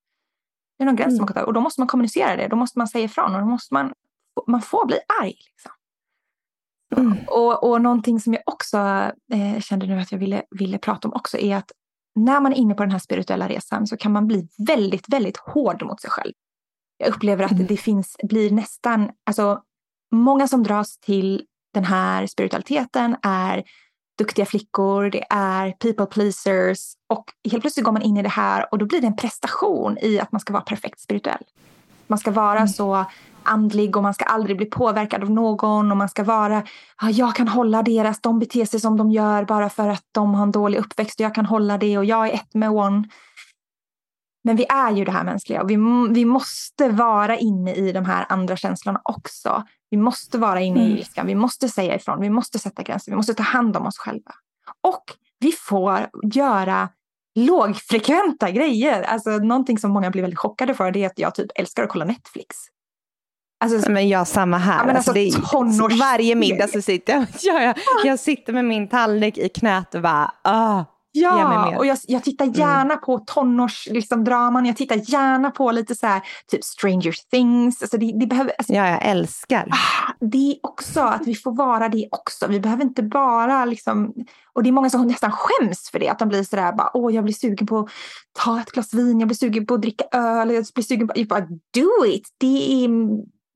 [0.79, 1.17] Det är någon gräns mm.
[1.17, 2.49] som har krossats och då måste man kommunicera det.
[2.49, 3.93] Då måste man säga ifrån och då måste man
[4.47, 5.37] man får bli arg.
[5.51, 5.73] Liksom.
[6.97, 7.19] Mm.
[7.29, 8.79] Och, och någonting som jag också
[9.33, 11.73] eh, kände nu att jag ville, ville prata om också är att
[12.15, 15.37] när man är inne på den här spirituella resan så kan man bli väldigt, väldigt
[15.37, 16.33] hård mot sig själv.
[16.99, 17.67] Jag upplever att mm.
[17.67, 19.63] det finns, blir nästan, alltså
[20.13, 23.65] många som dras till den här spiritualiteten är
[24.19, 26.79] duktiga flickor, det är people pleasers
[27.09, 29.99] och helt plötsligt går man in i det här och då blir det en prestation
[30.01, 31.45] i att man ska vara perfekt spirituell.
[32.07, 32.69] Man ska vara mm.
[32.69, 33.05] så
[33.45, 36.63] andlig och man ska aldrig bli påverkad av någon och man ska vara,
[37.01, 40.35] ja, jag kan hålla deras, de beter sig som de gör bara för att de
[40.35, 43.09] har en dålig uppväxt och jag kan hålla det och jag är ett med one.
[44.45, 45.77] Men vi är ju det här mänskliga och vi,
[46.11, 49.65] vi måste vara inne i de här andra känslorna också.
[49.91, 50.99] Vi måste vara inne i mm.
[50.99, 53.99] ilskan, vi måste säga ifrån, vi måste sätta gränser, vi måste ta hand om oss
[53.99, 54.33] själva.
[54.81, 55.05] Och
[55.41, 56.89] vi får göra
[57.35, 59.03] lågfrekventa grejer.
[59.03, 61.89] Alltså någonting som många blir väldigt chockade för det är att jag typ älskar att
[61.89, 62.57] kolla Netflix.
[63.73, 64.79] Alltså, men jag samma här.
[64.79, 68.89] Ja, men alltså, alltså, varje middag så sitter jag, ja, jag, jag sitter med min
[68.89, 70.85] tallrik i knät och bara, ah,
[71.17, 72.61] Ja, och jag, jag tittar mm.
[72.61, 73.01] gärna mm.
[73.01, 77.83] på tonårsdraman, liksom, jag tittar gärna på lite så här, typ Stranger Things.
[77.83, 79.69] Alltså det, det behöver, alltså, ja, jag älskar.
[79.71, 82.47] Ah, det också, att vi får vara det också.
[82.47, 84.15] Vi behöver inte bara liksom,
[84.53, 87.15] och det är många som nästan skäms för det, att de blir sådär bara, åh
[87.15, 87.89] jag blir sugen på att
[88.45, 91.15] ta ett glas vin, jag blir sugen på att dricka öl, jag blir sugen på,
[91.17, 92.29] jag bara do it!
[92.39, 92.89] Det är,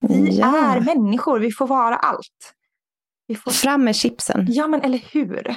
[0.00, 0.76] vi ja.
[0.76, 2.54] är människor, vi får vara allt.
[3.26, 3.50] Vi får...
[3.50, 4.46] Fram med chipsen.
[4.48, 5.56] Ja men eller hur.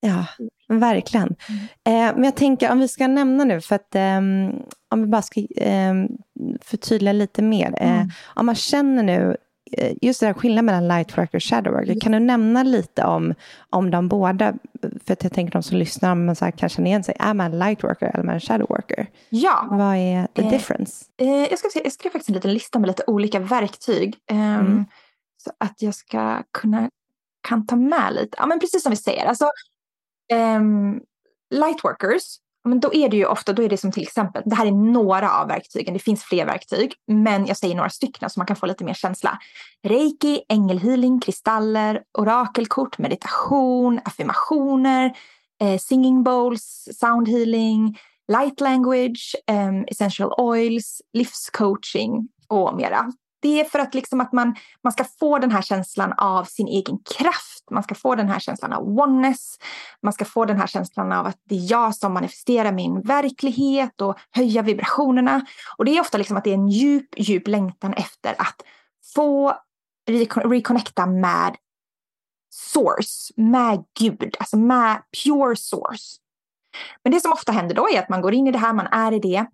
[0.00, 0.26] Ja,
[0.68, 1.36] verkligen.
[1.48, 2.08] Mm.
[2.08, 4.18] Eh, men jag tänker om vi ska nämna nu, för att eh,
[4.90, 5.94] om vi bara ska eh,
[6.60, 7.74] förtydliga lite mer.
[7.80, 8.10] Eh, mm.
[8.34, 9.36] Om man känner nu,
[10.02, 12.00] just det där skillnaden mellan lightworker och shadowworker, mm.
[12.00, 13.34] kan du nämna lite om,
[13.70, 14.54] om de båda?
[15.06, 17.16] För att jag tänker de som lyssnar, om man så här, kan känna igen sig,
[17.18, 19.06] är man lightworker eller man shadowworker?
[19.28, 19.68] Ja.
[19.70, 21.04] Vad är the eh, difference?
[21.50, 24.16] jag, ska se, jag skrev faktiskt en liten lista med lite olika verktyg.
[24.30, 24.84] Ehm, mm.
[25.44, 26.90] Så att jag ska kunna
[27.48, 28.36] kan ta med lite.
[28.38, 29.50] Ja, men precis som vi säger, alltså,
[30.32, 31.00] um,
[31.50, 34.66] lightworkers, men då är det ju ofta, då är det som till exempel, det här
[34.66, 38.46] är några av verktygen, det finns fler verktyg, men jag säger några stycken så man
[38.46, 39.38] kan få lite mer känsla.
[39.88, 45.16] Reiki, ängelhealing, kristaller, orakelkort, meditation, affirmationer,
[45.62, 47.98] eh, singing bowls, sound healing,
[48.32, 53.12] light language, eh, essential oils, livscoaching och mera
[53.42, 56.68] det är för att, liksom att man, man ska få den här känslan av sin
[56.68, 57.70] egen kraft.
[57.70, 59.58] Man ska få den här känslan av oneness.
[60.02, 64.00] Man ska få den här känslan av att det är jag som manifesterar min verklighet
[64.00, 65.46] och höja vibrationerna.
[65.76, 68.62] Och det är ofta liksom att det är en djup, djup längtan efter att
[69.14, 69.56] få
[70.44, 71.56] reconnecta med
[72.50, 76.16] source, med Gud, alltså med pure source.
[77.02, 78.86] Men det som ofta händer då är att man går in i det här, man
[78.86, 79.46] är i det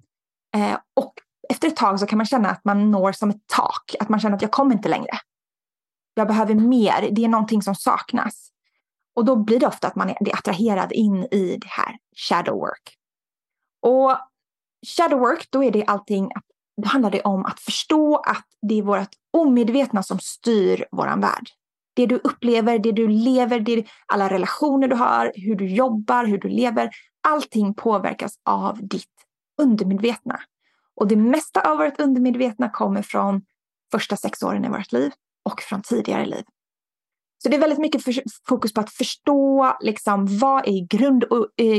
[0.57, 1.15] eh, och
[1.49, 3.95] efter ett tag så kan man känna att man når som ett tak.
[4.01, 5.19] Att man känner att jag kommer inte längre.
[6.15, 7.09] Jag behöver mer.
[7.11, 8.51] Det är någonting som saknas.
[9.17, 12.97] Och då blir det ofta att man är attraherad in i det här shadow work.
[13.83, 14.19] Och
[14.97, 16.31] shadow work, då är det allting,
[16.83, 21.49] då handlar det om att förstå att det är vårt omedvetna som styr våran värld.
[21.95, 26.39] Det du upplever, det du lever, det alla relationer du har, hur du jobbar, hur
[26.39, 26.91] du lever.
[27.29, 29.11] Allting påverkas av ditt
[29.63, 30.41] undermedvetna.
[30.99, 33.43] Och det mesta av vårt undermedvetna kommer från
[33.93, 35.13] första sex åren i vårt liv
[35.45, 36.45] och från tidigare liv.
[37.43, 38.03] Så det är väldigt mycket
[38.49, 41.25] fokus på att förstå liksom, vad är grund,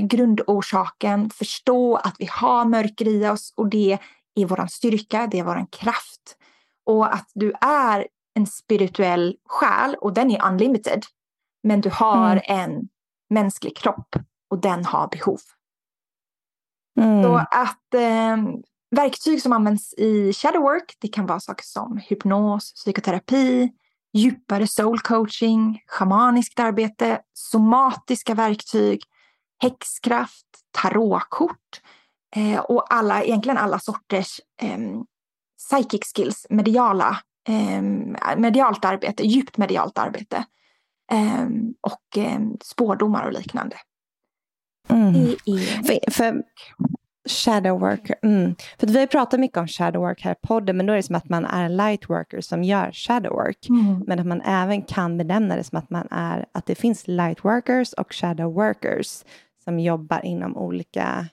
[0.10, 3.98] grundorsaken, förstå att vi har mörker i oss och det
[4.36, 6.38] är vår styrka, det är vår kraft.
[6.86, 11.04] Och att du är en spirituell själ och den är unlimited.
[11.64, 12.44] Men du har mm.
[12.48, 12.90] en
[13.30, 14.16] mänsklig kropp
[14.50, 15.40] och den har behov.
[17.00, 17.24] Mm.
[17.24, 18.38] Så att eh,
[18.92, 23.70] verktyg som används i shadowwork, det kan vara saker som hypnos, psykoterapi,
[24.14, 29.04] djupare soul coaching, shamaniskt arbete, somatiska verktyg,
[29.62, 31.82] häxkraft, tarotkort
[32.36, 34.80] eh, och alla, egentligen alla sorters eh,
[35.58, 37.18] psychic skills, mediala,
[37.48, 37.82] eh,
[38.38, 40.46] medialt arbete, djupt medialt arbete
[41.12, 41.48] eh,
[41.82, 43.78] och eh, spårdomar och liknande.
[44.90, 45.16] Mm.
[45.16, 45.84] Är...
[45.84, 46.44] För, för
[47.30, 48.16] Shadow worker.
[48.24, 48.56] Mm.
[48.80, 51.04] För vi har pratat mycket om shadow work här i podden, men då är det
[51.04, 53.70] som att man är light worker som gör shadow work.
[53.70, 54.04] Mm.
[54.08, 57.46] Men att man även kan benämna det som att man är, att det finns light
[57.46, 59.24] workers och shadow workers
[59.64, 61.28] som jobbar inom olika...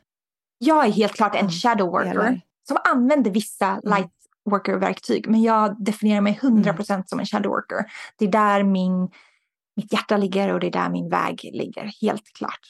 [0.59, 2.41] Jag är helt klart en shadow worker delar.
[2.69, 3.81] som använder vissa mm.
[3.85, 4.13] light
[4.51, 7.05] worker-verktyg, men jag definierar mig 100% mm.
[7.07, 7.85] som en shadow worker.
[8.19, 9.09] Det är där min,
[9.77, 12.61] mitt hjärta ligger och det är där min väg ligger, helt klart.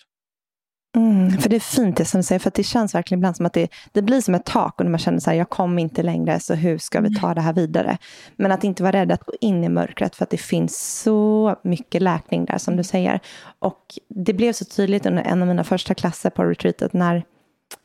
[0.97, 3.47] Mm, för det är fint det som du säger, för det känns verkligen ibland som
[3.47, 5.83] att det, det blir som ett tak och när man känner så här, jag kommer
[5.83, 7.99] inte längre, så hur ska vi ta det här vidare?
[8.37, 11.57] Men att inte vara rädd att gå in i mörkret, för att det finns så
[11.65, 13.21] mycket läkning där, som du säger.
[13.59, 17.25] Och det blev så tydligt under en av mina första klasser på retreatet, när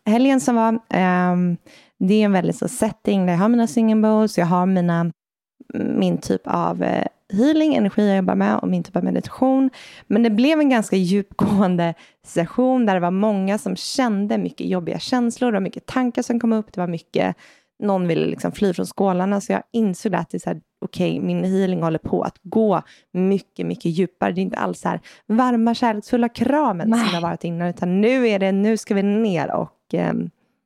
[0.06, 0.74] helgen som var,
[1.32, 1.58] um,
[2.00, 5.12] det är en väldigt så setting där jag har mina singing bowls, jag har mina,
[5.74, 7.04] min typ av uh,
[7.34, 9.70] healing, energi jag jobbar med och min typ av meditation.
[10.08, 11.94] Men det blev en ganska djupgående
[12.26, 16.40] session där det var många som kände mycket jobbiga känslor, det var mycket tankar som
[16.40, 17.36] kom upp, det var mycket,
[17.84, 21.12] någon ville liksom fly från skålarna, så jag insåg att det är så här, okej,
[21.12, 22.82] okay, min healing håller på att gå
[23.14, 24.32] mycket, mycket djupare.
[24.32, 27.00] Det är inte alls så här varma, kärleksfulla kramen Nej.
[27.00, 30.14] som det har varit innan, utan nu är det, nu ska vi ner och eh,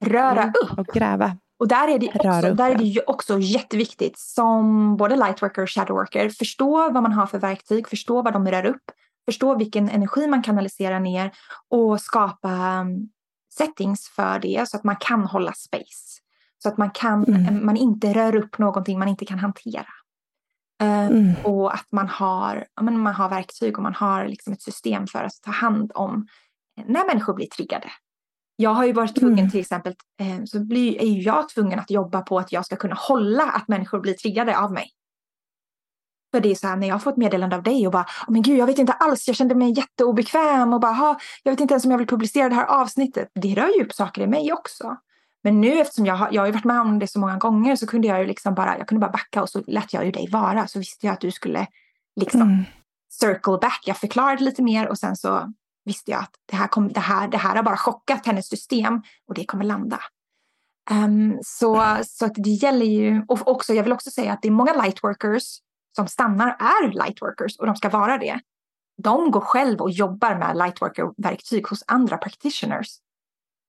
[0.05, 1.37] röra upp och gräva.
[1.59, 5.69] Och där är, det också, där är det ju också jätteviktigt som både lightworker och
[5.69, 8.91] shadowworker, förstå vad man har för verktyg, förstå vad de rör upp,
[9.25, 11.31] förstå vilken energi man kanaliserar ner
[11.69, 13.09] och skapa um,
[13.57, 16.21] settings för det så att man kan hålla space.
[16.63, 17.65] Så att man, kan, mm.
[17.65, 19.87] man inte rör upp någonting man inte kan hantera.
[20.83, 21.33] Uh, mm.
[21.43, 25.41] Och att man har, man har verktyg och man har liksom ett system för att
[25.41, 26.27] ta hand om
[26.85, 27.91] när människor blir triggade.
[28.55, 29.51] Jag har ju varit tvungen Mm.
[29.51, 32.75] till exempel, eh, så blir, är ju jag tvungen att jobba på att jag ska
[32.75, 34.91] kunna hålla att människor blir triggade av mig.
[36.33, 38.25] För det är så här när jag får ett meddelande av dig och bara, "Åh,
[38.33, 41.59] men gud jag vet inte alls, jag kände mig jätteobekväm och bara, "Ha, jag vet
[41.59, 43.29] inte ens om jag vill publicera det här avsnittet.
[43.33, 44.97] Det rör ju upp saker i mig också.
[45.43, 47.87] Men nu eftersom jag har, jag har varit med om det så många gånger så
[47.87, 50.29] kunde jag ju liksom bara, jag kunde bara backa och så lät jag ju dig
[50.31, 50.67] vara.
[50.67, 51.67] Så visste jag att du skulle
[52.15, 52.63] liksom Mm.
[53.09, 53.81] circle back.
[53.85, 55.53] Jag förklarade lite mer och sen så
[55.85, 59.01] visste jag att det här, kom, det här, det här har bara chockat hennes system
[59.27, 59.99] och det kommer landa.
[60.91, 64.47] Ehm, så, så att det gäller ju, och också, jag vill också säga att det
[64.47, 65.43] är många lightworkers
[65.95, 68.39] som stannar är lightworkers och de ska vara det.
[69.03, 72.87] De går själv och jobbar med lightworker-verktyg hos andra practitioners.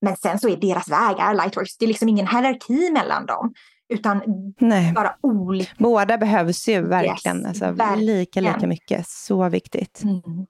[0.00, 1.76] Men sen så är deras väg är lightworkers.
[1.78, 3.54] Det är liksom ingen hierarki mellan dem.
[3.88, 4.22] Utan
[4.58, 4.92] Nej.
[4.92, 5.72] bara olika.
[5.78, 7.36] Båda behövs ju verkligen.
[7.36, 8.06] Yes, alltså, verkligen.
[8.06, 9.06] Lika, lika mycket.
[9.06, 10.02] Så viktigt.
[10.04, 10.46] Mm.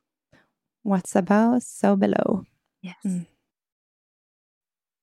[0.86, 2.44] What's above, so below.
[2.82, 3.04] Yes.
[3.04, 3.24] Mm.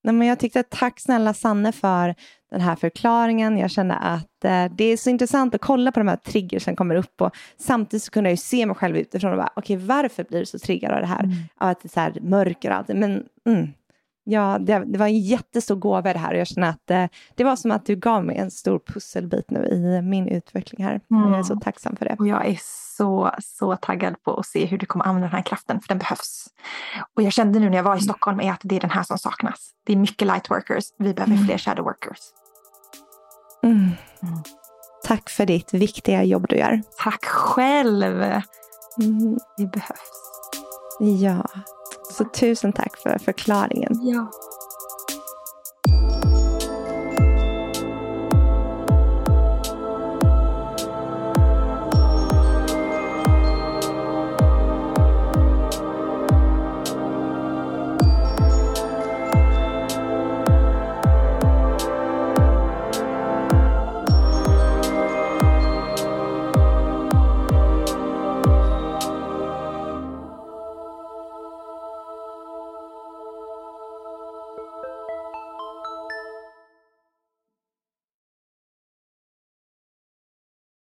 [0.04, 2.16] Nej, men jag tyckte tack snälla Sanne för
[2.52, 3.58] den här förklaringen.
[3.58, 6.76] Jag kände att eh, det är så intressant att kolla på de här triggers som
[6.76, 9.78] kommer upp och samtidigt så kunde jag ju se mig själv utifrån och bara, okej
[9.78, 11.24] varför blir du så triggad av det här?
[11.58, 12.88] Av att det är så här mörker och allt.
[12.88, 13.68] Men mm,
[14.24, 17.06] ja, det, det var en jättestor gåva det här och jag känner att eh,
[17.36, 20.96] det var som att du gav mig en stor pusselbit nu i min utveckling här.
[20.96, 22.16] Och Jag är så tacksam för det.
[22.20, 22.58] Och jag är
[22.98, 25.98] så, så taggad på att se hur du kommer använda den här kraften, för den
[25.98, 26.48] behövs.
[27.16, 29.04] Och jag kände nu när jag var i Stockholm är att det är den här
[29.04, 29.72] som saknas.
[29.86, 32.20] Det är mycket lightworkers, vi behöver fler shadowworkers.
[33.64, 33.90] Mm.
[35.04, 36.82] Tack för ditt viktiga jobb du gör.
[37.04, 38.22] Tack själv!
[39.02, 39.38] Mm.
[39.58, 40.24] Det behövs.
[41.00, 41.46] Ja,
[42.14, 44.00] så tusen tack för förklaringen.
[44.02, 44.32] Ja.